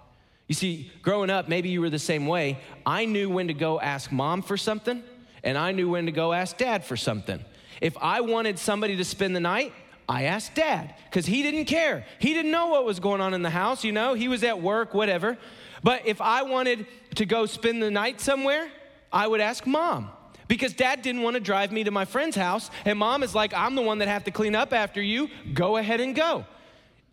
You 0.48 0.54
see, 0.54 0.92
growing 1.00 1.30
up, 1.30 1.48
maybe 1.48 1.70
you 1.70 1.80
were 1.80 1.88
the 1.88 1.98
same 1.98 2.26
way. 2.26 2.58
I 2.84 3.06
knew 3.06 3.30
when 3.30 3.48
to 3.48 3.54
go 3.54 3.80
ask 3.80 4.12
mom 4.12 4.42
for 4.42 4.58
something, 4.58 5.02
and 5.42 5.56
I 5.56 5.72
knew 5.72 5.88
when 5.88 6.06
to 6.06 6.12
go 6.12 6.34
ask 6.34 6.58
dad 6.58 6.84
for 6.84 6.96
something. 6.96 7.42
If 7.82 7.98
I 7.98 8.20
wanted 8.20 8.60
somebody 8.60 8.96
to 8.96 9.04
spend 9.04 9.34
the 9.34 9.40
night, 9.40 9.72
I 10.08 10.24
asked 10.24 10.54
dad 10.54 10.94
because 11.10 11.26
he 11.26 11.42
didn't 11.42 11.64
care. 11.64 12.06
He 12.20 12.32
didn't 12.32 12.52
know 12.52 12.68
what 12.68 12.84
was 12.84 13.00
going 13.00 13.20
on 13.20 13.34
in 13.34 13.42
the 13.42 13.50
house, 13.50 13.82
you 13.82 13.90
know, 13.90 14.14
he 14.14 14.28
was 14.28 14.44
at 14.44 14.62
work, 14.62 14.94
whatever. 14.94 15.36
But 15.82 16.06
if 16.06 16.20
I 16.20 16.42
wanted 16.42 16.86
to 17.16 17.26
go 17.26 17.44
spend 17.44 17.82
the 17.82 17.90
night 17.90 18.20
somewhere, 18.20 18.68
I 19.12 19.26
would 19.26 19.40
ask 19.40 19.66
mom 19.66 20.10
because 20.46 20.74
dad 20.74 21.02
didn't 21.02 21.22
want 21.22 21.34
to 21.34 21.40
drive 21.40 21.72
me 21.72 21.82
to 21.82 21.90
my 21.90 22.04
friend's 22.04 22.36
house 22.36 22.70
and 22.84 22.98
mom 22.98 23.22
is 23.22 23.34
like 23.34 23.54
i'm 23.54 23.74
the 23.74 23.80
one 23.80 23.98
that 23.98 24.08
have 24.08 24.24
to 24.24 24.30
clean 24.30 24.54
up 24.54 24.72
after 24.72 25.00
you 25.00 25.28
go 25.54 25.76
ahead 25.76 26.00
and 26.00 26.14
go 26.14 26.44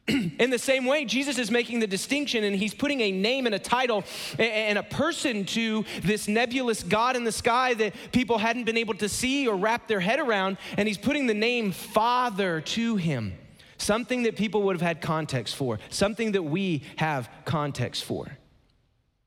in 0.40 0.50
the 0.50 0.60
same 0.60 0.86
way, 0.86 1.06
Jesus 1.06 1.38
is 1.38 1.52
making 1.52 1.80
the 1.80 1.88
distinction 1.88 2.44
and 2.44 2.56
he's 2.56 2.74
putting 2.74 3.02
a 3.02 3.12
name 3.12 3.46
and 3.46 3.54
a 3.54 3.60
title 3.60 4.04
and 4.38 4.78
a 4.78 4.84
person 4.84 5.46
to 5.46 5.86
this 6.04 6.28
nebulous 6.28 6.84
God 6.84 7.16
in 7.16 7.24
the 7.24 7.32
sky 7.32 7.74
that 7.76 7.94
people 8.12 8.38
hadn't 8.38 8.64
been 8.64 8.78
able 8.78 8.96
to 8.96 9.10
see 9.10 9.48
or 9.48 9.56
wrap 9.56 9.88
their 9.88 10.00
head 10.00 10.20
around. 10.20 10.58
And 10.78 10.88
he's 10.88 10.98
putting 10.98 11.28
the 11.28 11.34
name 11.34 11.72
Father 11.72 12.62
to 12.62 12.96
him, 12.96 13.34
something 13.78 14.24
that 14.24 14.36
people 14.36 14.64
would 14.64 14.76
have 14.76 14.82
had 14.82 15.02
context 15.02 15.56
for, 15.56 15.80
something 15.90 16.32
that 16.32 16.44
we 16.44 16.84
have 16.96 17.30
context 17.46 18.04
for. 18.04 18.38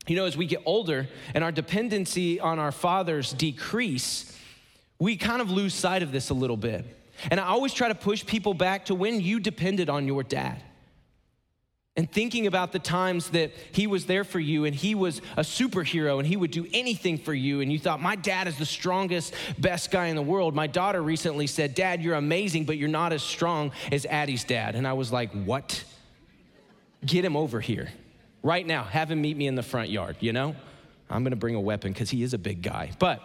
You 0.05 0.17
know, 0.17 0.25
as 0.25 0.35
we 0.35 0.45
get 0.45 0.61
older 0.65 1.07
and 1.33 1.43
our 1.45 1.51
dependency 1.51 2.39
on 2.39 2.59
our 2.59 2.73
fathers 2.73 3.31
decrease, 3.31 4.37
we 4.99 5.15
kind 5.15 5.41
of 5.41 5.49
lose 5.49 5.73
sight 5.73 6.03
of 6.03 6.11
this 6.11 6.29
a 6.29 6.33
little 6.33 6.57
bit. 6.57 6.85
And 7.31 7.39
I 7.39 7.45
always 7.45 7.73
try 7.73 7.87
to 7.87 7.95
push 7.95 8.25
people 8.25 8.53
back 8.53 8.85
to 8.85 8.95
when 8.95 9.21
you 9.21 9.39
depended 9.39 9.89
on 9.89 10.07
your 10.07 10.23
dad 10.23 10.61
and 11.95 12.11
thinking 12.11 12.47
about 12.47 12.71
the 12.71 12.79
times 12.79 13.29
that 13.29 13.51
he 13.71 13.85
was 13.85 14.07
there 14.07 14.23
for 14.23 14.39
you 14.39 14.65
and 14.65 14.75
he 14.75 14.95
was 14.95 15.19
a 15.37 15.41
superhero 15.41 16.17
and 16.17 16.27
he 16.27 16.35
would 16.35 16.49
do 16.49 16.65
anything 16.73 17.19
for 17.19 17.33
you 17.33 17.61
and 17.61 17.71
you 17.71 17.77
thought 17.77 18.01
my 18.01 18.15
dad 18.15 18.47
is 18.47 18.57
the 18.57 18.65
strongest 18.65 19.33
best 19.59 19.91
guy 19.91 20.07
in 20.07 20.15
the 20.15 20.21
world. 20.21 20.55
My 20.55 20.65
daughter 20.65 21.01
recently 21.01 21.45
said 21.45 21.75
dad 21.75 22.01
you're 22.01 22.15
amazing 22.15 22.65
but 22.65 22.77
you're 22.77 22.89
not 22.89 23.13
as 23.13 23.21
strong 23.21 23.71
as 23.91 24.05
addie's 24.07 24.43
dad. 24.43 24.75
And 24.75 24.87
i 24.87 24.93
was 24.93 25.11
like 25.11 25.31
what? 25.45 25.83
Get 27.05 27.23
him 27.23 27.37
over 27.37 27.59
here. 27.59 27.89
Right 28.41 28.65
now 28.65 28.83
have 28.83 29.11
him 29.11 29.21
meet 29.21 29.37
me 29.37 29.45
in 29.45 29.53
the 29.53 29.63
front 29.63 29.89
yard 29.89 30.17
you 30.19 30.33
know? 30.33 30.55
I'm 31.11 31.23
gonna 31.23 31.35
bring 31.35 31.53
a 31.53 31.61
weapon 31.61 31.93
because 31.93 32.09
he 32.09 32.23
is 32.23 32.33
a 32.33 32.39
big 32.39 32.63
guy. 32.63 32.91
But 32.97 33.21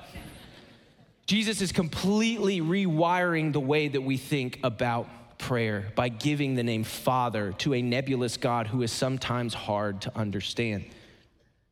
jesus 1.27 1.63
is 1.63 1.73
completely 1.73 2.61
rewiring 2.61 3.55
the 3.55 3.61
way 3.61 3.89
that 3.89 4.03
we 4.03 4.19
think 4.19 4.59
about 4.63 5.09
prayer 5.39 5.93
by 5.95 6.09
giving 6.09 6.55
the 6.55 6.63
name 6.63 6.85
Father 6.85 7.53
to 7.59 7.75
a 7.75 7.83
nebulous 7.83 8.37
God 8.37 8.67
who 8.67 8.83
is 8.83 8.93
sometimes 8.93 9.55
hard 9.55 10.03
to 10.03 10.17
understand. 10.17 10.85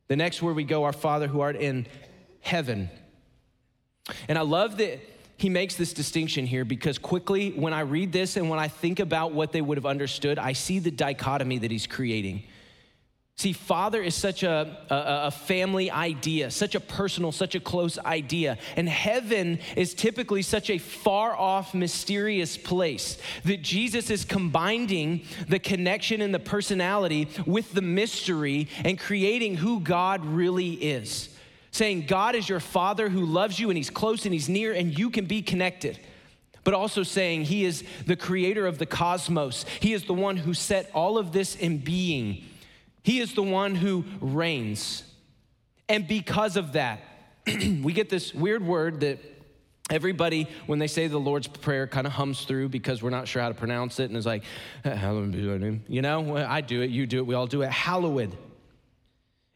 The 0.07 0.15
next 0.15 0.41
word 0.41 0.55
we 0.55 0.63
go, 0.63 0.85
Our 0.85 0.93
Father 0.93 1.27
who 1.27 1.41
art 1.41 1.55
in 1.55 1.87
heaven. 2.39 2.89
And 4.27 4.37
I 4.37 4.41
love 4.41 4.77
that 4.77 4.99
he 5.37 5.49
makes 5.49 5.75
this 5.75 5.93
distinction 5.93 6.47
here 6.47 6.65
because 6.65 6.97
quickly, 6.97 7.51
when 7.51 7.73
I 7.73 7.81
read 7.81 8.11
this 8.11 8.37
and 8.37 8.49
when 8.49 8.57
I 8.57 8.67
think 8.67 8.99
about 8.99 9.33
what 9.33 9.51
they 9.51 9.61
would 9.61 9.77
have 9.77 9.85
understood, 9.85 10.39
I 10.39 10.53
see 10.53 10.79
the 10.79 10.89
dichotomy 10.89 11.59
that 11.59 11.69
he's 11.69 11.85
creating. 11.85 12.43
See, 13.39 13.53
father 13.53 14.01
is 14.01 14.15
such 14.15 14.41
a, 14.41 14.77
a, 14.89 15.27
a, 15.27 15.31
family 15.31 15.91
idea, 15.91 16.49
such 16.49 16.73
a 16.73 16.79
personal, 16.79 17.31
such 17.31 17.53
a 17.53 17.59
close 17.59 17.99
idea. 17.99 18.57
And 18.75 18.89
heaven 18.89 19.59
is 19.75 19.93
typically 19.93 20.41
such 20.41 20.71
a 20.71 20.79
far 20.79 21.37
off, 21.37 21.75
mysterious 21.75 22.57
place 22.57 23.19
that 23.43 23.61
Jesus 23.61 24.09
is 24.09 24.25
combining 24.25 25.21
the 25.47 25.59
connection 25.59 26.21
and 26.21 26.33
the 26.33 26.39
personality 26.39 27.27
with 27.45 27.71
the 27.73 27.83
mystery 27.83 28.69
and 28.83 28.97
creating 28.97 29.57
who 29.57 29.81
God 29.81 30.25
really 30.25 30.71
is. 30.71 31.29
Saying, 31.69 32.07
God 32.07 32.33
is 32.33 32.49
your 32.49 32.59
father 32.59 33.07
who 33.07 33.23
loves 33.23 33.59
you 33.59 33.69
and 33.69 33.77
he's 33.77 33.91
close 33.91 34.25
and 34.25 34.33
he's 34.33 34.49
near 34.49 34.73
and 34.73 34.97
you 34.97 35.11
can 35.11 35.25
be 35.25 35.43
connected 35.43 35.99
but 36.63 36.73
also 36.73 37.01
saying 37.01 37.45
he 37.45 37.63
is 37.63 37.81
the 38.07 38.15
creator 38.17 38.67
of 38.67 38.77
the 38.77 38.85
cosmos. 38.85 39.63
He 39.79 39.93
is 39.93 40.03
the 40.03 40.13
one 40.13 40.35
who 40.35 40.53
set 40.53 40.91
all 40.93 41.17
of 41.17 41.31
this 41.31 41.55
in 41.55 41.77
being. 41.77 42.43
He 43.07 43.21
is 43.21 43.33
the 43.33 43.41
one 43.41 43.73
who 43.73 44.03
reigns. 44.19 45.01
And 45.87 46.05
because 46.05 46.57
of 46.57 46.73
that, 46.73 46.99
we 47.47 47.93
get 47.93 48.09
this 48.09 48.33
weird 48.33 48.61
word 48.61 48.99
that 48.99 49.19
everybody, 49.89 50.49
when 50.65 50.77
they 50.77 50.87
say 50.87 51.07
the 51.07 51.17
Lord's 51.17 51.47
Prayer, 51.47 51.87
kind 51.87 52.05
of 52.05 52.11
hums 52.11 52.43
through 52.43 52.67
because 52.67 53.01
we're 53.01 53.09
not 53.09 53.29
sure 53.29 53.41
how 53.41 53.47
to 53.47 53.53
pronounce 53.53 54.01
it 54.01 54.09
and 54.09 54.17
is 54.17 54.25
like, 54.25 54.43
uh, 54.83 54.89
hallowed 54.89 55.31
be 55.31 55.39
thy 55.47 55.57
name. 55.57 55.85
You 55.87 56.01
know, 56.01 56.35
I 56.35 56.59
do 56.59 56.81
it, 56.81 56.89
you 56.89 57.07
do 57.07 57.19
it, 57.19 57.25
we 57.25 57.33
all 57.33 57.47
do 57.47 57.61
it. 57.61 57.71
Hallowed. 57.71 58.35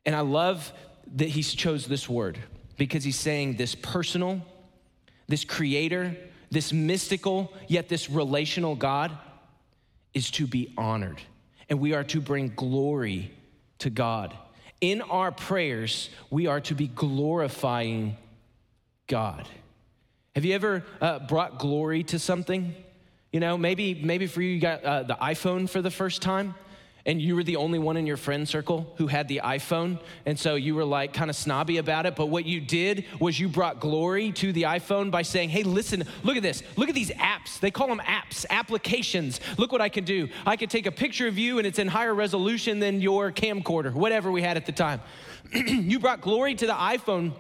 And 0.06 0.16
I 0.16 0.22
love 0.22 0.72
that 1.18 1.28
he 1.28 1.44
chose 1.44 1.86
this 1.86 2.08
word 2.08 2.40
because 2.78 3.04
he's 3.04 3.20
saying 3.20 3.58
this 3.58 3.76
personal, 3.76 4.42
this 5.28 5.44
creator, 5.44 6.16
this 6.52 6.72
mystical, 6.72 7.52
yet 7.68 7.90
this 7.90 8.10
relational 8.10 8.78
God 8.78 9.12
is 10.14 10.32
to 10.32 10.48
be 10.48 10.74
honored. 10.78 11.22
And 11.70 11.82
we 11.82 11.94
are 11.94 12.06
to 12.06 12.22
bring 12.22 12.54
glory 12.56 13.34
to 13.82 13.90
God. 13.90 14.36
In 14.80 15.02
our 15.02 15.32
prayers, 15.32 16.10
we 16.30 16.48
are 16.48 16.62
to 16.62 16.74
be 16.74 16.88
glorifying 16.88 18.18
God. 19.08 19.48
Have 20.36 20.46
you 20.46 20.56
ever 20.56 20.84
uh, 21.00 21.20
brought 21.20 21.60
glory 21.60 22.04
to 22.06 22.18
something? 22.18 22.74
You 23.32 23.40
know, 23.40 23.58
maybe 23.58 23.94
maybe 23.94 24.28
for 24.28 24.42
you, 24.42 24.50
you 24.50 24.62
got 24.62 24.84
uh, 24.84 25.04
the 25.04 25.16
iPhone 25.16 25.70
for 25.70 25.82
the 25.82 25.92
first 25.92 26.22
time 26.22 26.56
and 27.06 27.22
you 27.22 27.36
were 27.36 27.44
the 27.44 27.56
only 27.56 27.80
one 27.80 27.98
in 27.98 28.06
your 28.06 28.18
friend 28.18 28.48
circle 28.48 28.94
who 28.98 29.08
had 29.08 29.28
the 29.28 29.42
iPhone, 29.44 30.00
and 30.26 30.38
so 30.38 30.56
you 30.56 30.76
were 30.76 30.86
like 30.86 31.14
kind 31.14 31.30
of 31.30 31.36
snobby 31.36 31.78
about 31.78 32.06
it. 32.06 32.16
But 32.16 32.28
what 32.28 32.46
you 32.46 32.62
did 32.62 33.06
was 33.20 33.40
you 33.40 33.48
brought 33.48 33.80
glory 33.80 34.32
to 34.34 34.54
the 34.54 34.64
iPhone 34.64 35.12
by 35.12 35.22
saying, 35.22 35.50
Hey, 35.50 35.64
listen, 35.64 36.04
look 36.24 36.38
at 36.38 36.44
this. 36.44 36.64
Look 36.76 36.90
at 36.90 36.96
these 36.96 37.12
apps. 37.12 37.60
They 37.60 37.72
call 37.72 37.88
them 37.88 38.00
apps, 38.00 38.46
applications. 38.50 39.40
Look 39.58 39.72
what 39.72 39.82
I 39.82 39.90
can 39.90 40.04
do. 40.04 40.30
I 40.46 40.56
can 40.56 40.70
take 40.70 40.86
a 40.86 40.92
picture 40.92 41.28
of 41.28 41.38
you, 41.38 41.58
and 41.58 41.68
it's 41.68 41.80
in 41.80 41.88
higher 41.88 42.14
resolution 42.14 42.80
than 42.80 43.02
your 43.02 43.32
camcorder, 43.32 43.94
whatever 43.94 44.32
we 44.32 44.42
had 44.42 44.58
at 44.58 44.66
the 44.66 44.72
time. 44.72 45.02
you 45.54 46.00
brought 46.00 46.22
glory 46.22 46.56
to 46.56 46.66
the 46.66 46.74
iPhone 46.74 47.34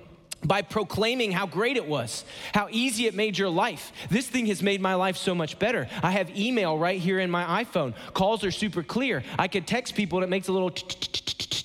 by 0.43 0.61
proclaiming 0.61 1.31
how 1.31 1.45
great 1.45 1.77
it 1.77 1.85
was, 1.85 2.25
how 2.53 2.67
easy 2.71 3.05
it 3.05 3.13
made 3.13 3.37
your 3.37 3.49
life. 3.49 3.91
This 4.09 4.27
thing 4.27 4.47
has 4.47 4.61
made 4.63 4.81
my 4.81 4.95
life 4.95 5.17
so 5.17 5.35
much 5.35 5.59
better. 5.59 5.87
I 6.01 6.11
have 6.11 6.35
email 6.37 6.77
right 6.77 6.99
here 6.99 7.19
in 7.19 7.29
my 7.29 7.63
iPhone. 7.63 7.93
Calls 8.13 8.43
are 8.43 8.51
super 8.51 8.83
clear. 8.83 9.23
I 9.37 9.47
could 9.47 9.67
text 9.67 9.95
people 9.95 10.17
and 10.17 10.23
it 10.23 10.29
makes 10.29 10.47
a 10.47 10.51
little 10.51 10.71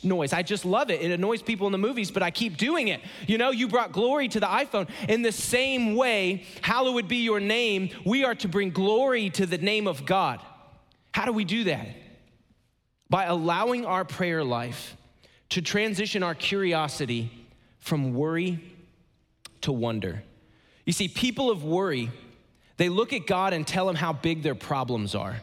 noise. 0.05 0.33
I 0.33 0.43
just 0.43 0.65
love 0.65 0.91
it. 0.91 1.01
It 1.01 1.11
annoys 1.11 1.43
people 1.43 1.67
in 1.67 1.73
the 1.73 1.79
movies, 1.79 2.11
but 2.11 2.23
I 2.23 2.31
keep 2.31 2.57
doing 2.57 2.89
it. 2.89 3.01
You 3.27 3.39
know, 3.39 3.51
you 3.51 3.69
brought 3.69 3.93
glory 3.93 4.29
to 4.29 4.41
the 4.41 4.47
iPhone. 4.47 4.89
In 5.09 5.23
the 5.23 5.33
same 5.33 5.95
way, 5.95 6.45
hallowed 6.63 7.09
be 7.09 7.19
your 7.19 7.41
name, 7.41 7.91
we 8.05 8.25
are 8.25 8.35
to 8.37 8.49
bring 8.49 8.71
glory 8.71 9.31
to 9.31 9.47
the 9.47 9.59
name 9.59 9.87
of 9.87 10.07
God. 10.07 10.41
How 11.13 11.25
do 11.25 11.33
we 11.33 11.45
do 11.45 11.65
that? 11.65 11.89
By 13.09 13.25
allowing 13.25 13.87
our 13.87 14.05
prayer 14.05 14.43
life 14.45 14.97
to 15.51 15.63
transition 15.63 16.23
our 16.23 16.35
curiosity 16.35 17.46
from 17.87 18.15
worry 18.15 18.59
to 19.61 19.71
wonder. 19.71 20.25
You 20.85 20.93
see, 20.93 21.07
people 21.07 21.53
of 21.53 21.63
worry, 21.63 22.11
they 22.79 22.89
look 22.89 23.13
at 23.13 23.29
God 23.29 23.53
and 23.53 23.65
tell 23.65 23.89
him 23.89 23.95
how 23.95 24.13
big 24.13 24.43
their 24.43 24.57
problems 24.57 25.15
are. 25.15 25.37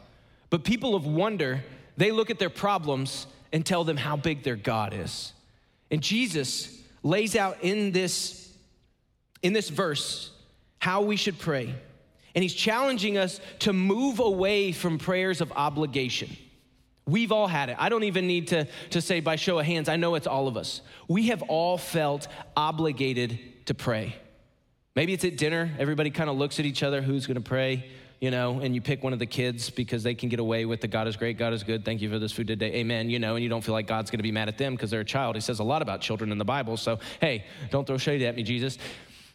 But 0.50 0.66
people 0.66 0.94
of 0.94 1.06
wonder, 1.06 1.64
they 1.96 2.12
look 2.12 2.30
at 2.30 2.40
their 2.40 2.50
problems 2.50 3.28
and 3.54 3.66
tell 3.66 3.86
them 3.86 3.96
how 3.96 4.18
big 4.18 4.44
their 4.44 4.58
God 4.58 4.94
is. 4.94 5.32
And 5.90 6.02
Jesus 6.04 6.82
lays 7.02 7.36
out 7.38 7.58
in 7.62 7.94
this 7.94 8.52
in 9.42 9.54
this 9.54 9.70
verse 9.70 10.32
how 10.80 11.02
we 11.02 11.16
should 11.16 11.40
pray. 11.40 11.74
And 12.36 12.44
he's 12.44 12.54
challenging 12.54 13.18
us 13.18 13.40
to 13.60 13.72
move 13.72 14.20
away 14.20 14.74
from 14.74 14.98
prayers 14.98 15.40
of 15.40 15.52
obligation. 15.54 16.36
We've 17.06 17.32
all 17.32 17.48
had 17.48 17.70
it. 17.70 17.76
I 17.80 17.90
don't 17.90 18.04
even 18.04 18.28
need 18.28 18.48
to, 18.50 18.68
to 18.92 19.02
say 19.02 19.20
by 19.20 19.36
show 19.36 19.60
of 19.60 19.66
hands, 19.66 19.90
I 19.90 19.98
know 19.98 20.16
it's 20.16 20.28
all 20.28 20.48
of 20.48 20.56
us. 20.56 20.82
We 21.08 21.28
have 21.28 21.42
all 21.44 21.78
felt 21.78 22.28
obligated 22.56 23.66
to 23.66 23.74
pray. 23.74 24.16
Maybe 24.96 25.14
it's 25.14 25.26
at 25.26 25.38
dinner, 25.38 25.72
everybody 25.80 26.12
kind 26.12 26.30
of 26.30 26.38
looks 26.38 26.60
at 26.60 26.66
each 26.66 26.84
other, 26.84 27.02
who's 27.02 27.26
gonna 27.26 27.42
pray, 27.42 27.90
you 28.22 28.30
know, 28.30 28.60
and 28.60 28.76
you 28.76 28.80
pick 28.80 29.04
one 29.04 29.12
of 29.12 29.20
the 29.20 29.26
kids 29.26 29.70
because 29.70 30.04
they 30.04 30.14
can 30.14 30.30
get 30.30 30.40
away 30.40 30.66
with 30.66 30.82
the 30.82 30.88
God 30.88 31.08
is 31.08 31.18
great, 31.18 31.38
God 31.38 31.52
is 31.52 31.64
good, 31.64 31.84
thank 31.84 32.00
you 32.00 32.10
for 32.10 32.20
this 32.20 32.32
food 32.32 32.48
today, 32.48 32.74
amen, 32.76 33.10
you 33.10 33.18
know, 33.18 33.36
and 33.36 33.44
you 33.44 33.50
don't 33.50 33.64
feel 33.64 33.74
like 33.74 33.88
God's 33.88 34.12
gonna 34.12 34.24
be 34.24 34.32
mad 34.32 34.50
at 34.50 34.58
them 34.58 34.76
because 34.76 34.92
they're 34.92 35.02
a 35.02 35.06
child. 35.06 35.36
He 35.36 35.42
says 35.42 35.60
a 35.60 35.64
lot 35.64 35.82
about 35.82 36.00
children 36.00 36.32
in 36.32 36.38
the 36.38 36.46
Bible, 36.46 36.78
so 36.78 37.00
hey, 37.20 37.46
don't 37.72 37.88
throw 37.88 37.98
shade 37.98 38.22
at 38.22 38.36
me, 38.36 38.44
Jesus. 38.44 38.78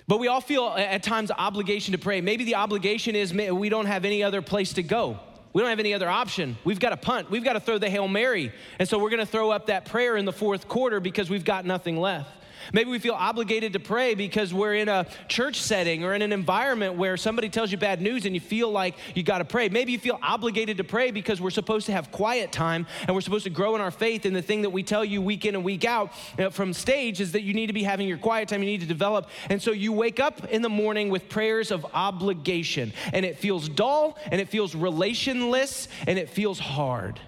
But 0.07 0.21
we 0.21 0.29
all 0.29 0.41
feel 0.41 0.69
at 0.69 1.03
times 1.03 1.31
obligation 1.31 1.93
to 1.93 1.99
pray. 1.99 2.23
Maybe 2.23 2.45
the 2.45 2.55
obligation 2.55 3.15
is 3.15 3.35
we 3.35 3.69
don't 3.69 3.87
have 3.87 4.07
any 4.07 4.23
other 4.23 4.41
place 4.41 4.73
to 4.75 4.83
go. 4.83 5.19
We 5.59 5.63
don't 5.63 5.71
have 5.71 5.81
any 5.81 5.93
other 5.93 6.09
option. 6.09 6.57
We've 6.63 6.79
got 6.79 6.91
to 6.91 6.97
punt. 6.97 7.33
We've 7.33 7.43
got 7.43 7.55
to 7.55 7.61
throw 7.61 7.79
the 7.79 7.91
Hail 7.91 8.07
Mary. 8.07 8.53
And 8.79 8.89
so 8.89 8.97
we're 8.97 9.11
going 9.11 9.19
to 9.19 9.27
throw 9.27 9.51
up 9.51 9.67
that 9.67 9.87
prayer 9.87 10.17
in 10.17 10.25
the 10.25 10.33
fourth 10.33 10.69
quarter 10.69 11.01
because 11.01 11.29
we've 11.29 11.45
got 11.45 11.65
nothing 11.65 11.97
left. 11.97 12.31
Maybe 12.73 12.91
we 12.91 12.99
feel 12.99 13.15
obligated 13.15 13.73
to 13.75 13.81
pray 13.81 14.15
because 14.15 14.53
we're 14.53 14.75
in 14.75 14.89
a 14.89 15.07
church 15.29 15.61
setting 15.61 16.05
or 16.05 16.15
in 16.15 16.23
an 16.23 16.33
environment 16.33 16.95
where 16.97 17.17
somebody 17.17 17.49
tells 17.49 17.73
you 17.73 17.79
bad 17.79 18.01
news 18.01 18.27
and 18.27 18.35
you 18.35 18.41
feel 18.41 18.71
like 18.71 18.95
you 19.15 19.23
got 19.23 19.39
to 19.39 19.45
pray. 19.45 19.69
Maybe 19.69 19.93
you 19.93 19.99
feel 19.99 20.19
obligated 20.23 20.77
to 20.79 20.85
pray 20.85 21.11
because 21.11 21.41
we're 21.41 21.51
supposed 21.51 21.87
to 21.87 21.93
have 21.93 22.11
quiet 22.11 22.53
time 22.53 22.87
and 23.07 23.15
we're 23.15 23.21
supposed 23.21 23.45
to 23.45 23.51
grow 23.51 23.75
in 23.75 23.81
our 23.81 23.91
faith. 23.91 24.25
And 24.25 24.35
the 24.35 24.43
thing 24.43 24.63
that 24.63 24.71
we 24.71 24.83
tell 24.83 25.05
you 25.05 25.23
week 25.23 25.45
in 25.45 25.55
and 25.55 25.65
week 25.65 25.85
out 25.85 26.13
know, 26.39 26.51
from 26.51 26.73
stage 26.73 27.21
is 27.21 27.33
that 27.33 27.43
you 27.43 27.55
need 27.55 27.69
to 27.69 27.73
be 27.73 27.83
having 27.83 28.07
your 28.07 28.19
quiet 28.19 28.49
time, 28.49 28.63
you 28.63 28.69
need 28.69 28.81
to 28.81 28.87
develop. 28.87 29.29
And 29.49 29.63
so 29.63 29.71
you 29.73 29.93
wake 29.93 30.21
up 30.21 30.45
in 30.47 30.63
the 30.63 30.69
morning 30.69 31.09
with 31.09 31.29
prayers 31.29 31.71
of 31.71 31.87
obligation 31.95 32.93
and 33.13 33.25
it 33.25 33.39
feels 33.39 33.69
dull 33.69 34.19
and 34.31 34.41
it 34.41 34.49
feels 34.49 34.75
relationless 34.75 35.89
and 36.07 36.19
it 36.19 36.31
feels 36.31 36.59
hard. 36.59 37.21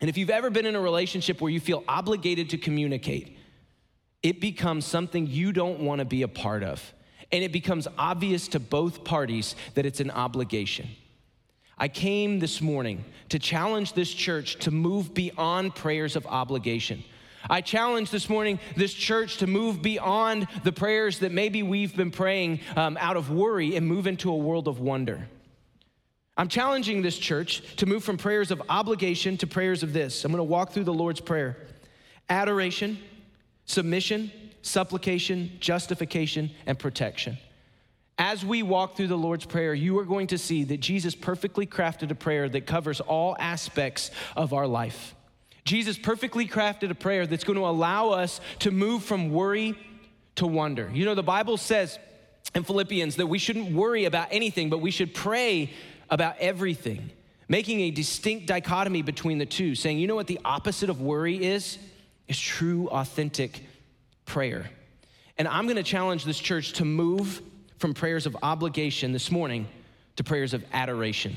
And 0.00 0.10
if 0.10 0.18
you've 0.18 0.30
ever 0.30 0.50
been 0.50 0.66
in 0.66 0.76
a 0.76 0.80
relationship 0.80 1.40
where 1.40 1.50
you 1.50 1.60
feel 1.60 1.82
obligated 1.88 2.50
to 2.50 2.58
communicate, 2.58 3.35
it 4.22 4.40
becomes 4.40 4.84
something 4.84 5.26
you 5.26 5.52
don't 5.52 5.80
want 5.80 6.00
to 6.00 6.04
be 6.04 6.22
a 6.22 6.28
part 6.28 6.62
of. 6.62 6.94
And 7.32 7.42
it 7.42 7.52
becomes 7.52 7.88
obvious 7.98 8.48
to 8.48 8.60
both 8.60 9.04
parties 9.04 9.56
that 9.74 9.84
it's 9.84 10.00
an 10.00 10.10
obligation. 10.10 10.88
I 11.78 11.88
came 11.88 12.38
this 12.38 12.60
morning 12.60 13.04
to 13.28 13.38
challenge 13.38 13.92
this 13.92 14.12
church 14.12 14.56
to 14.60 14.70
move 14.70 15.12
beyond 15.12 15.74
prayers 15.74 16.16
of 16.16 16.26
obligation. 16.26 17.04
I 17.50 17.60
challenge 17.60 18.10
this 18.10 18.28
morning 18.28 18.58
this 18.76 18.94
church 18.94 19.38
to 19.38 19.46
move 19.46 19.82
beyond 19.82 20.48
the 20.64 20.72
prayers 20.72 21.20
that 21.20 21.32
maybe 21.32 21.62
we've 21.62 21.94
been 21.94 22.10
praying 22.10 22.60
um, 22.76 22.96
out 23.00 23.16
of 23.16 23.30
worry 23.30 23.76
and 23.76 23.86
move 23.86 24.06
into 24.06 24.30
a 24.30 24.36
world 24.36 24.68
of 24.68 24.80
wonder. 24.80 25.28
I'm 26.36 26.48
challenging 26.48 27.02
this 27.02 27.18
church 27.18 27.62
to 27.76 27.86
move 27.86 28.04
from 28.04 28.18
prayers 28.18 28.50
of 28.50 28.62
obligation 28.68 29.36
to 29.38 29.46
prayers 29.46 29.82
of 29.82 29.92
this. 29.92 30.24
I'm 30.24 30.32
going 30.32 30.38
to 30.38 30.44
walk 30.44 30.72
through 30.72 30.84
the 30.84 30.94
Lord's 30.94 31.20
Prayer 31.20 31.56
adoration, 32.28 32.98
submission, 33.66 34.32
supplication, 34.62 35.52
justification, 35.60 36.50
and 36.66 36.78
protection. 36.78 37.38
As 38.18 38.44
we 38.44 38.62
walk 38.62 38.96
through 38.96 39.08
the 39.08 39.18
Lord's 39.18 39.44
Prayer, 39.44 39.74
you 39.74 39.98
are 39.98 40.04
going 40.04 40.28
to 40.28 40.38
see 40.38 40.64
that 40.64 40.80
Jesus 40.80 41.14
perfectly 41.14 41.66
crafted 41.66 42.10
a 42.10 42.14
prayer 42.14 42.48
that 42.48 42.66
covers 42.66 43.00
all 43.00 43.36
aspects 43.38 44.10
of 44.34 44.54
our 44.54 44.66
life. 44.66 45.14
Jesus 45.64 45.98
perfectly 45.98 46.48
crafted 46.48 46.90
a 46.90 46.94
prayer 46.94 47.26
that's 47.26 47.44
going 47.44 47.58
to 47.58 47.66
allow 47.66 48.10
us 48.10 48.40
to 48.60 48.70
move 48.70 49.02
from 49.02 49.30
worry 49.30 49.76
to 50.36 50.46
wonder. 50.46 50.90
You 50.94 51.04
know, 51.04 51.14
the 51.14 51.22
Bible 51.22 51.56
says 51.56 51.98
in 52.54 52.62
Philippians 52.62 53.16
that 53.16 53.26
we 53.26 53.38
shouldn't 53.38 53.72
worry 53.72 54.04
about 54.04 54.28
anything, 54.30 54.70
but 54.70 54.80
we 54.80 54.90
should 54.90 55.12
pray 55.12 55.72
about 56.08 56.38
everything, 56.38 57.10
making 57.48 57.80
a 57.80 57.90
distinct 57.90 58.46
dichotomy 58.46 59.02
between 59.02 59.38
the 59.38 59.46
two, 59.46 59.74
saying, 59.74 59.98
you 59.98 60.06
know 60.06 60.14
what 60.14 60.28
the 60.28 60.40
opposite 60.44 60.88
of 60.88 61.02
worry 61.02 61.44
is? 61.44 61.78
Is 62.28 62.38
true, 62.38 62.88
authentic 62.88 63.62
prayer. 64.24 64.70
And 65.38 65.46
I'm 65.46 65.66
gonna 65.68 65.82
challenge 65.82 66.24
this 66.24 66.38
church 66.38 66.74
to 66.74 66.84
move 66.84 67.42
from 67.78 67.94
prayers 67.94 68.26
of 68.26 68.36
obligation 68.42 69.12
this 69.12 69.30
morning 69.30 69.68
to 70.16 70.24
prayers 70.24 70.54
of 70.54 70.64
adoration. 70.72 71.36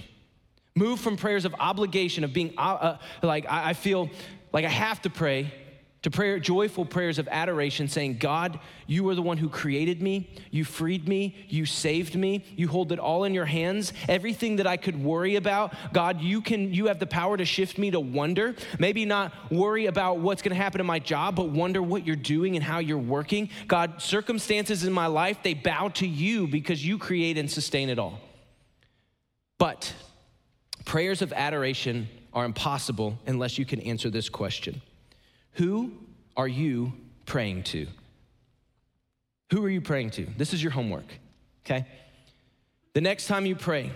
Move 0.75 0.99
from 0.99 1.17
prayers 1.17 1.45
of 1.45 1.53
obligation, 1.59 2.23
of 2.23 2.33
being 2.33 2.53
uh, 2.57 2.61
uh 2.61 2.97
like, 3.21 3.45
I 3.49 3.73
feel 3.73 4.09
like 4.53 4.65
I 4.65 4.69
have 4.69 5.01
to 5.03 5.09
pray, 5.09 5.53
to 6.01 6.09
prayer, 6.09 6.39
joyful 6.39 6.85
prayers 6.85 7.19
of 7.19 7.27
adoration, 7.27 7.89
saying, 7.89 8.19
God, 8.19 8.59
you 8.87 9.07
are 9.09 9.15
the 9.15 9.21
one 9.21 9.37
who 9.37 9.49
created 9.49 10.01
me, 10.01 10.29
you 10.49 10.63
freed 10.63 11.09
me, 11.09 11.35
you 11.49 11.65
saved 11.65 12.15
me, 12.15 12.45
you 12.55 12.69
hold 12.69 12.93
it 12.93 12.99
all 12.99 13.25
in 13.25 13.33
your 13.33 13.45
hands. 13.45 13.91
Everything 14.07 14.55
that 14.57 14.67
I 14.67 14.77
could 14.77 15.03
worry 15.03 15.35
about, 15.35 15.73
God, 15.91 16.21
you 16.21 16.39
can 16.41 16.73
you 16.73 16.87
have 16.87 16.99
the 16.99 17.05
power 17.05 17.35
to 17.35 17.43
shift 17.43 17.77
me 17.77 17.91
to 17.91 17.99
wonder. 17.99 18.55
Maybe 18.79 19.03
not 19.03 19.33
worry 19.51 19.87
about 19.87 20.19
what's 20.19 20.41
gonna 20.41 20.55
happen 20.55 20.79
in 20.79 20.87
my 20.87 20.99
job, 20.99 21.35
but 21.35 21.49
wonder 21.49 21.83
what 21.83 22.07
you're 22.07 22.15
doing 22.15 22.55
and 22.55 22.63
how 22.63 22.79
you're 22.79 22.97
working. 22.97 23.49
God, 23.67 24.01
circumstances 24.01 24.85
in 24.85 24.93
my 24.93 25.07
life, 25.07 25.39
they 25.43 25.53
bow 25.53 25.89
to 25.95 26.07
you 26.07 26.47
because 26.47 26.85
you 26.85 26.97
create 26.97 27.37
and 27.37 27.51
sustain 27.51 27.89
it 27.89 27.99
all. 27.99 28.21
But 29.57 29.93
prayers 30.85 31.21
of 31.21 31.33
adoration 31.33 32.07
are 32.31 32.45
impossible 32.45 33.19
unless 33.27 33.57
you 33.57 33.65
can 33.65 33.81
answer 33.81 34.09
this 34.09 34.29
question. 34.29 34.81
Who 35.53 35.91
are 36.35 36.47
you 36.47 36.93
praying 37.25 37.63
to? 37.63 37.87
Who 39.51 39.63
are 39.65 39.69
you 39.69 39.81
praying 39.81 40.11
to? 40.11 40.27
This 40.37 40.53
is 40.53 40.61
your 40.61 40.71
homework, 40.71 41.05
okay? 41.65 41.85
The 42.93 43.01
next 43.01 43.27
time 43.27 43.45
you 43.45 43.55
pray, 43.55 43.91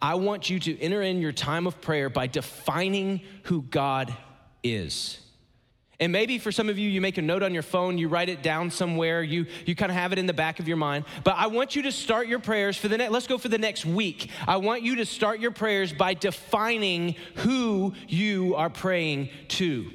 I 0.00 0.14
want 0.14 0.48
you 0.48 0.58
to 0.60 0.80
enter 0.80 1.02
in 1.02 1.20
your 1.20 1.32
time 1.32 1.66
of 1.66 1.80
prayer 1.80 2.08
by 2.08 2.26
defining 2.26 3.20
who 3.44 3.62
God 3.62 4.14
is. 4.62 5.18
And 6.00 6.12
maybe 6.12 6.38
for 6.38 6.52
some 6.52 6.68
of 6.68 6.78
you, 6.78 6.88
you 6.88 7.00
make 7.00 7.18
a 7.18 7.22
note 7.22 7.42
on 7.42 7.52
your 7.52 7.64
phone, 7.64 7.98
you 7.98 8.08
write 8.08 8.28
it 8.28 8.40
down 8.40 8.70
somewhere, 8.70 9.20
you, 9.20 9.46
you 9.66 9.74
kind 9.74 9.90
of 9.90 9.96
have 9.96 10.12
it 10.12 10.18
in 10.18 10.26
the 10.26 10.32
back 10.32 10.60
of 10.60 10.68
your 10.68 10.76
mind. 10.76 11.04
But 11.24 11.34
I 11.36 11.48
want 11.48 11.74
you 11.74 11.82
to 11.82 11.92
start 11.92 12.28
your 12.28 12.38
prayers 12.38 12.76
for 12.76 12.86
the 12.86 12.96
next, 12.96 13.10
let's 13.10 13.26
go 13.26 13.36
for 13.36 13.48
the 13.48 13.58
next 13.58 13.84
week. 13.84 14.30
I 14.46 14.58
want 14.58 14.82
you 14.82 14.96
to 14.96 15.04
start 15.04 15.40
your 15.40 15.50
prayers 15.50 15.92
by 15.92 16.14
defining 16.14 17.16
who 17.36 17.94
you 18.06 18.54
are 18.54 18.70
praying 18.70 19.30
to 19.48 19.90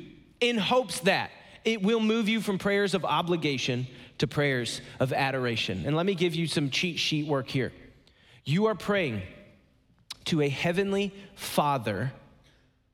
in 0.50 0.58
hopes 0.58 1.00
that 1.02 1.32
it 1.66 1.82
will 1.82 2.00
move 2.00 2.28
you 2.28 2.42
from 2.42 2.58
prayers 2.58 2.94
of 2.94 3.06
obligation 3.06 3.88
to 4.18 4.28
prayers 4.28 4.82
of 5.00 5.14
adoration. 5.14 5.84
And 5.86 5.96
let 5.96 6.06
me 6.06 6.16
give 6.16 6.36
you 6.36 6.48
some 6.48 6.70
cheat 6.70 7.00
sheet 7.00 7.28
work 7.28 7.50
here. 7.50 7.72
You 8.44 8.68
are 8.68 8.76
praying 8.76 9.22
to 10.26 10.42
a 10.42 10.50
heavenly 10.50 11.14
Father 11.36 12.12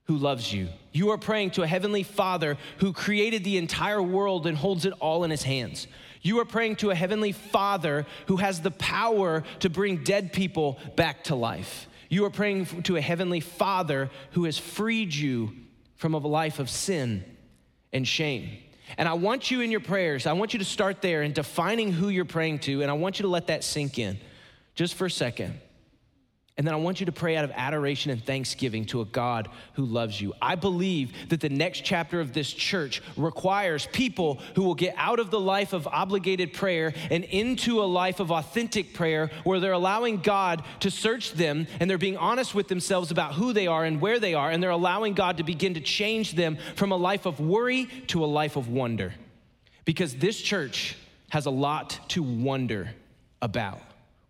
who 0.03 0.17
loves 0.17 0.51
you. 0.51 0.69
You 0.91 1.11
are 1.11 1.17
praying 1.17 1.51
to 1.51 1.63
a 1.63 1.67
heavenly 1.67 2.03
Father 2.03 2.57
who 2.77 2.93
created 2.93 3.43
the 3.43 3.57
entire 3.57 4.01
world 4.01 4.47
and 4.47 4.57
holds 4.57 4.85
it 4.85 4.93
all 4.99 5.23
in 5.23 5.31
his 5.31 5.43
hands. 5.43 5.87
You 6.21 6.39
are 6.39 6.45
praying 6.45 6.77
to 6.77 6.91
a 6.91 6.95
heavenly 6.95 7.31
Father 7.31 8.05
who 8.27 8.37
has 8.37 8.61
the 8.61 8.71
power 8.71 9.43
to 9.59 9.69
bring 9.69 10.03
dead 10.03 10.33
people 10.33 10.79
back 10.95 11.25
to 11.25 11.35
life. 11.35 11.87
You 12.09 12.25
are 12.25 12.31
praying 12.31 12.83
to 12.83 12.97
a 12.97 13.01
heavenly 13.01 13.39
Father 13.39 14.09
who 14.31 14.45
has 14.45 14.57
freed 14.57 15.13
you 15.13 15.53
from 15.95 16.13
a 16.13 16.17
life 16.17 16.59
of 16.59 16.69
sin 16.69 17.23
and 17.93 18.07
shame. 18.07 18.49
And 18.97 19.07
I 19.07 19.13
want 19.13 19.51
you 19.51 19.61
in 19.61 19.71
your 19.71 19.79
prayers, 19.79 20.25
I 20.25 20.33
want 20.33 20.53
you 20.53 20.59
to 20.59 20.65
start 20.65 21.01
there 21.01 21.21
in 21.21 21.33
defining 21.33 21.91
who 21.91 22.09
you're 22.09 22.25
praying 22.25 22.59
to, 22.59 22.81
and 22.81 22.89
I 22.89 22.95
want 22.95 23.19
you 23.19 23.23
to 23.23 23.29
let 23.29 23.47
that 23.47 23.63
sink 23.63 23.99
in 23.99 24.17
just 24.75 24.95
for 24.95 25.05
a 25.05 25.11
second. 25.11 25.59
And 26.59 26.67
then 26.67 26.73
I 26.73 26.77
want 26.77 26.99
you 26.99 27.05
to 27.05 27.13
pray 27.13 27.37
out 27.37 27.45
of 27.45 27.53
adoration 27.55 28.11
and 28.11 28.21
thanksgiving 28.21 28.83
to 28.87 28.99
a 28.99 29.05
God 29.05 29.47
who 29.75 29.85
loves 29.85 30.19
you. 30.19 30.33
I 30.41 30.55
believe 30.55 31.13
that 31.29 31.39
the 31.39 31.47
next 31.47 31.85
chapter 31.85 32.19
of 32.19 32.33
this 32.33 32.51
church 32.51 33.01
requires 33.15 33.87
people 33.93 34.41
who 34.55 34.63
will 34.63 34.75
get 34.75 34.93
out 34.97 35.19
of 35.19 35.31
the 35.31 35.39
life 35.39 35.71
of 35.71 35.87
obligated 35.87 36.51
prayer 36.51 36.93
and 37.09 37.23
into 37.23 37.81
a 37.81 37.85
life 37.85 38.19
of 38.19 38.29
authentic 38.29 38.93
prayer 38.93 39.31
where 39.45 39.61
they're 39.61 39.71
allowing 39.71 40.17
God 40.17 40.61
to 40.81 40.91
search 40.91 41.31
them 41.31 41.65
and 41.79 41.89
they're 41.89 41.97
being 41.97 42.17
honest 42.17 42.53
with 42.53 42.67
themselves 42.67 43.09
about 43.09 43.35
who 43.35 43.53
they 43.53 43.67
are 43.67 43.85
and 43.85 44.01
where 44.01 44.19
they 44.19 44.33
are. 44.33 44.51
And 44.51 44.61
they're 44.61 44.69
allowing 44.69 45.13
God 45.13 45.37
to 45.37 45.45
begin 45.45 45.75
to 45.75 45.79
change 45.79 46.33
them 46.33 46.57
from 46.75 46.91
a 46.91 46.97
life 46.97 47.25
of 47.25 47.39
worry 47.39 47.85
to 48.07 48.21
a 48.21 48.27
life 48.27 48.57
of 48.57 48.67
wonder. 48.67 49.13
Because 49.85 50.13
this 50.13 50.41
church 50.41 50.97
has 51.29 51.45
a 51.45 51.51
lot 51.51 51.97
to 52.09 52.21
wonder 52.21 52.89
about 53.41 53.79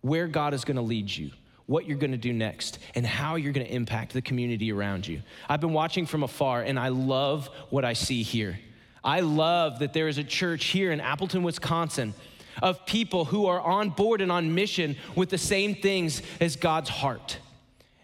where 0.01 0.27
God 0.27 0.53
is 0.53 0.63
going 0.63 0.77
to 0.77 0.83
lead 0.83 1.09
you 1.09 1.31
what 1.69 1.85
you're 1.85 1.97
going 1.97 2.11
to 2.11 2.17
do 2.17 2.33
next, 2.33 2.79
and 2.95 3.05
how 3.05 3.35
you're 3.35 3.53
going 3.53 3.65
to 3.65 3.71
impact 3.71 4.11
the 4.11 4.23
community 4.23 4.71
around 4.71 5.07
you. 5.07 5.21
I've 5.47 5.61
been 5.61 5.71
watching 5.71 6.07
from 6.07 6.23
afar, 6.23 6.63
and 6.63 6.79
I 6.79 6.87
love 6.87 7.47
what 7.69 7.85
I 7.85 7.93
see 7.93 8.23
here. 8.23 8.59
I 9.03 9.19
love 9.19 9.77
that 9.77 9.93
there 9.93 10.07
is 10.07 10.17
a 10.17 10.23
church 10.23 10.65
here 10.65 10.91
in 10.91 10.99
Appleton, 10.99 11.43
Wisconsin, 11.43 12.15
of 12.59 12.87
people 12.87 13.23
who 13.23 13.45
are 13.45 13.61
on 13.61 13.91
board 13.91 14.19
and 14.19 14.31
on 14.31 14.55
mission 14.55 14.97
with 15.15 15.29
the 15.29 15.37
same 15.37 15.75
things 15.75 16.23
as 16.41 16.55
God's 16.55 16.89
heart. 16.89 17.37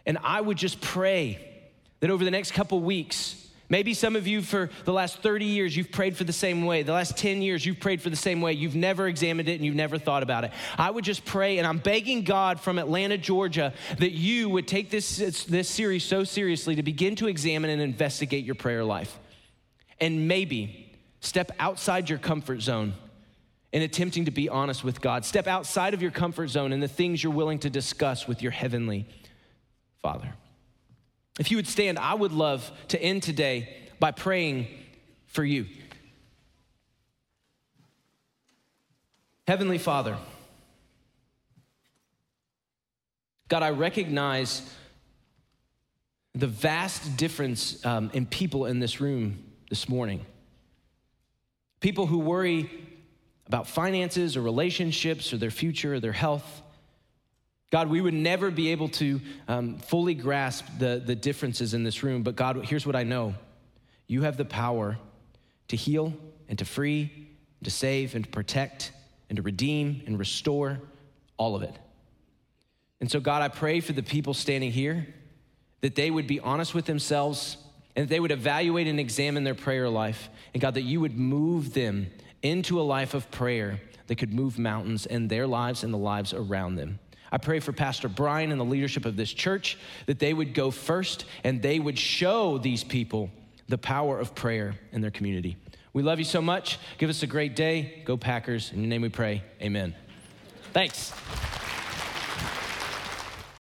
And 0.05 0.20
I 0.24 0.41
would 0.41 0.57
just 0.57 0.80
pray 0.80 1.39
that 2.01 2.11
over 2.11 2.24
the 2.24 2.30
next 2.30 2.51
couple 2.51 2.80
weeks, 2.82 3.45
Maybe 3.68 3.95
some 3.95 4.16
of 4.16 4.28
you, 4.28 4.41
for 4.43 4.70
the 4.84 4.93
last 4.93 5.24
30 5.24 5.45
years, 5.45 5.76
you've 5.76 5.91
prayed 5.91 6.16
for 6.16 6.24
the 6.24 6.34
same 6.34 6.66
way. 6.66 6.84
The 6.84 6.93
last 6.93 7.18
10 7.18 7.41
years, 7.41 7.66
you've 7.66 7.80
prayed 7.80 8.01
for 8.01 8.11
the 8.11 8.16
same 8.16 8.39
way. 8.41 8.53
You've 8.53 8.76
never 8.76 9.07
examined 9.07 9.49
it 9.49 9.55
and 9.55 9.66
you've 9.66 9.76
never 9.76 9.97
thought 9.97 10.22
about 10.22 10.43
it. 10.43 10.51
I 10.78 10.91
would 10.91 11.03
just 11.03 11.26
pray, 11.26 11.57
and 11.57 11.66
I'm 11.66 11.80
begging 11.80 12.24
God 12.24 12.59
from 12.59 12.78
Atlanta, 12.78 13.18
Georgia, 13.18 13.74
that 13.97 14.11
you 14.11 14.49
would 14.49 14.68
take 14.68 14.91
this, 14.91 15.45
this 15.45 15.68
series 15.68 16.03
so 16.03 16.24
seriously 16.24 16.76
to 16.76 16.84
begin 16.84 17.16
to 17.16 17.28
examine 17.28 17.72
and 17.72 17.82
investigate 17.82 18.45
your 18.45 18.55
prayer 18.55 18.84
life. 18.84 19.18
And 19.99 20.28
maybe 20.28 20.95
step 21.22 21.51
outside 21.57 22.09
your 22.09 22.20
comfort 22.20 22.61
zone 22.61 22.93
in 23.72 23.82
attempting 23.82 24.26
to 24.26 24.32
be 24.32 24.47
honest 24.47 24.84
with 24.84 25.01
God. 25.01 25.26
Step 25.26 25.47
outside 25.47 25.93
of 25.93 26.01
your 26.01 26.11
comfort 26.11 26.47
zone 26.47 26.72
in 26.72 26.80
the 26.80 26.88
things 26.88 27.24
you're 27.24 27.34
willing 27.34 27.59
to 27.59 27.70
discuss 27.70 28.28
with 28.28 28.41
your 28.43 28.51
heavenly 28.51 29.07
Father. 30.01 30.34
If 31.40 31.52
you 31.52 31.58
would 31.58 31.68
stand, 31.68 32.00
I 32.00 32.14
would 32.14 32.32
love 32.32 32.72
to 32.90 33.02
end 33.02 33.24
today 33.24 33.76
by 34.00 34.12
praying 34.12 34.68
for 35.28 35.44
you. 35.44 35.68
Heavenly 39.48 39.78
Father, 39.78 40.18
God, 43.48 43.62
I 43.62 43.70
recognize 43.70 44.68
the 46.34 46.48
vast 46.48 47.16
difference 47.16 47.86
um, 47.86 48.10
in 48.14 48.26
people 48.26 48.66
in 48.66 48.80
this 48.80 49.00
room 49.00 49.44
this 49.70 49.88
morning. 49.88 50.26
People 51.80 52.08
who 52.08 52.20
worry 52.20 52.70
about 53.48 53.68
finances 53.68 54.36
or 54.36 54.42
relationships 54.42 55.32
or 55.32 55.38
their 55.38 55.52
future 55.52 55.96
or 55.96 56.00
their 56.00 56.12
health. 56.12 56.62
God, 57.72 57.89
we 57.89 57.99
would 57.99 58.13
never 58.13 58.51
be 58.51 58.72
able 58.72 58.89
to 58.89 59.20
um, 59.47 59.78
fully 59.78 60.13
grasp 60.13 60.66
the, 60.78 61.01
the 61.03 61.16
differences 61.16 61.74
in 61.74 61.84
this 61.84 62.03
room, 62.03 62.24
but 62.24 62.36
God, 62.36 62.63
here's 62.66 62.86
what 62.86 62.95
I 62.95 63.03
know 63.03 63.36
you 64.07 64.22
have 64.22 64.38
the 64.38 64.45
power 64.45 64.97
to 65.70 65.76
heal 65.76 66.13
and 66.47 66.59
to 66.59 66.66
free, 66.66 67.11
and 67.59 67.66
to 67.66 67.72
save 67.72 68.13
and 68.16 68.26
to 68.26 68.30
protect 68.30 68.91
and 69.30 69.38
to 69.38 69.41
redeem 69.41 70.03
and 70.05 70.20
restore 70.20 70.80
all 71.38 71.55
of 71.55 71.63
it. 71.63 71.76
And 73.01 73.09
so, 73.09 73.20
God, 73.20 73.41
I 73.41 73.47
pray 73.47 73.80
for 73.80 73.93
the 73.93 74.03
people 74.03 74.34
standing 74.34 74.72
here 74.72 75.07
that 75.82 75.95
they 75.95 76.09
would 76.09 76.28
be 76.28 76.39
honest 76.39 76.74
with 76.74 76.86
themselves 76.86 77.57
and 77.95 78.07
that 78.07 78.09
they 78.09 78.20
would 78.20 78.32
evaluate 78.32 78.88
and 78.88 78.99
examine 78.99 79.43
their 79.43 79.55
prayer 79.55 79.89
life. 79.89 80.30
And 80.53 80.61
God, 80.61 80.76
that 80.76 80.84
you 80.84 81.01
would 81.01 81.18
move 81.18 81.74
them 81.74 82.07
into 82.41 82.80
a 82.80 82.84
life 82.84 83.13
of 83.13 83.30
prayer 83.32 83.82
that 84.07 84.16
could 84.16 84.34
move 84.34 84.59
mountains 84.59 85.05
in 85.05 85.28
their 85.28 85.47
lives 85.47 85.84
and 85.84 85.93
the 85.93 85.97
lives 85.97 86.34
around 86.34 86.76
them. 86.76 86.99
I 87.32 87.38
pray 87.38 87.59
for 87.59 87.71
Pastor 87.71 88.07
Brian 88.07 88.51
and 88.51 88.59
the 88.59 88.65
leadership 88.65 89.05
of 89.05 89.15
this 89.15 89.32
church 89.32 89.78
that 90.05 90.19
they 90.19 90.34
would 90.34 90.53
go 90.53 90.71
first 90.71 91.26
and 91.43 91.61
they 91.61 91.80
would 91.80 91.97
show 91.97 92.57
these 92.57 92.84
people 92.84 93.30
the 93.67 93.78
power 93.78 94.19
of 94.19 94.36
prayer 94.36 94.76
in 94.91 95.01
their 95.01 95.11
community. 95.11 95.57
We 95.93 96.03
love 96.03 96.19
you 96.19 96.26
so 96.26 96.41
much. 96.41 96.78
Give 96.97 97.09
us 97.09 97.23
a 97.23 97.28
great 97.28 97.55
day. 97.55 98.01
Go 98.05 98.17
Packers. 98.17 98.71
In 98.71 98.80
your 98.80 98.89
name 98.89 99.01
we 99.01 99.09
pray. 99.09 99.43
Amen. 99.61 99.95
Thanks. 100.73 101.13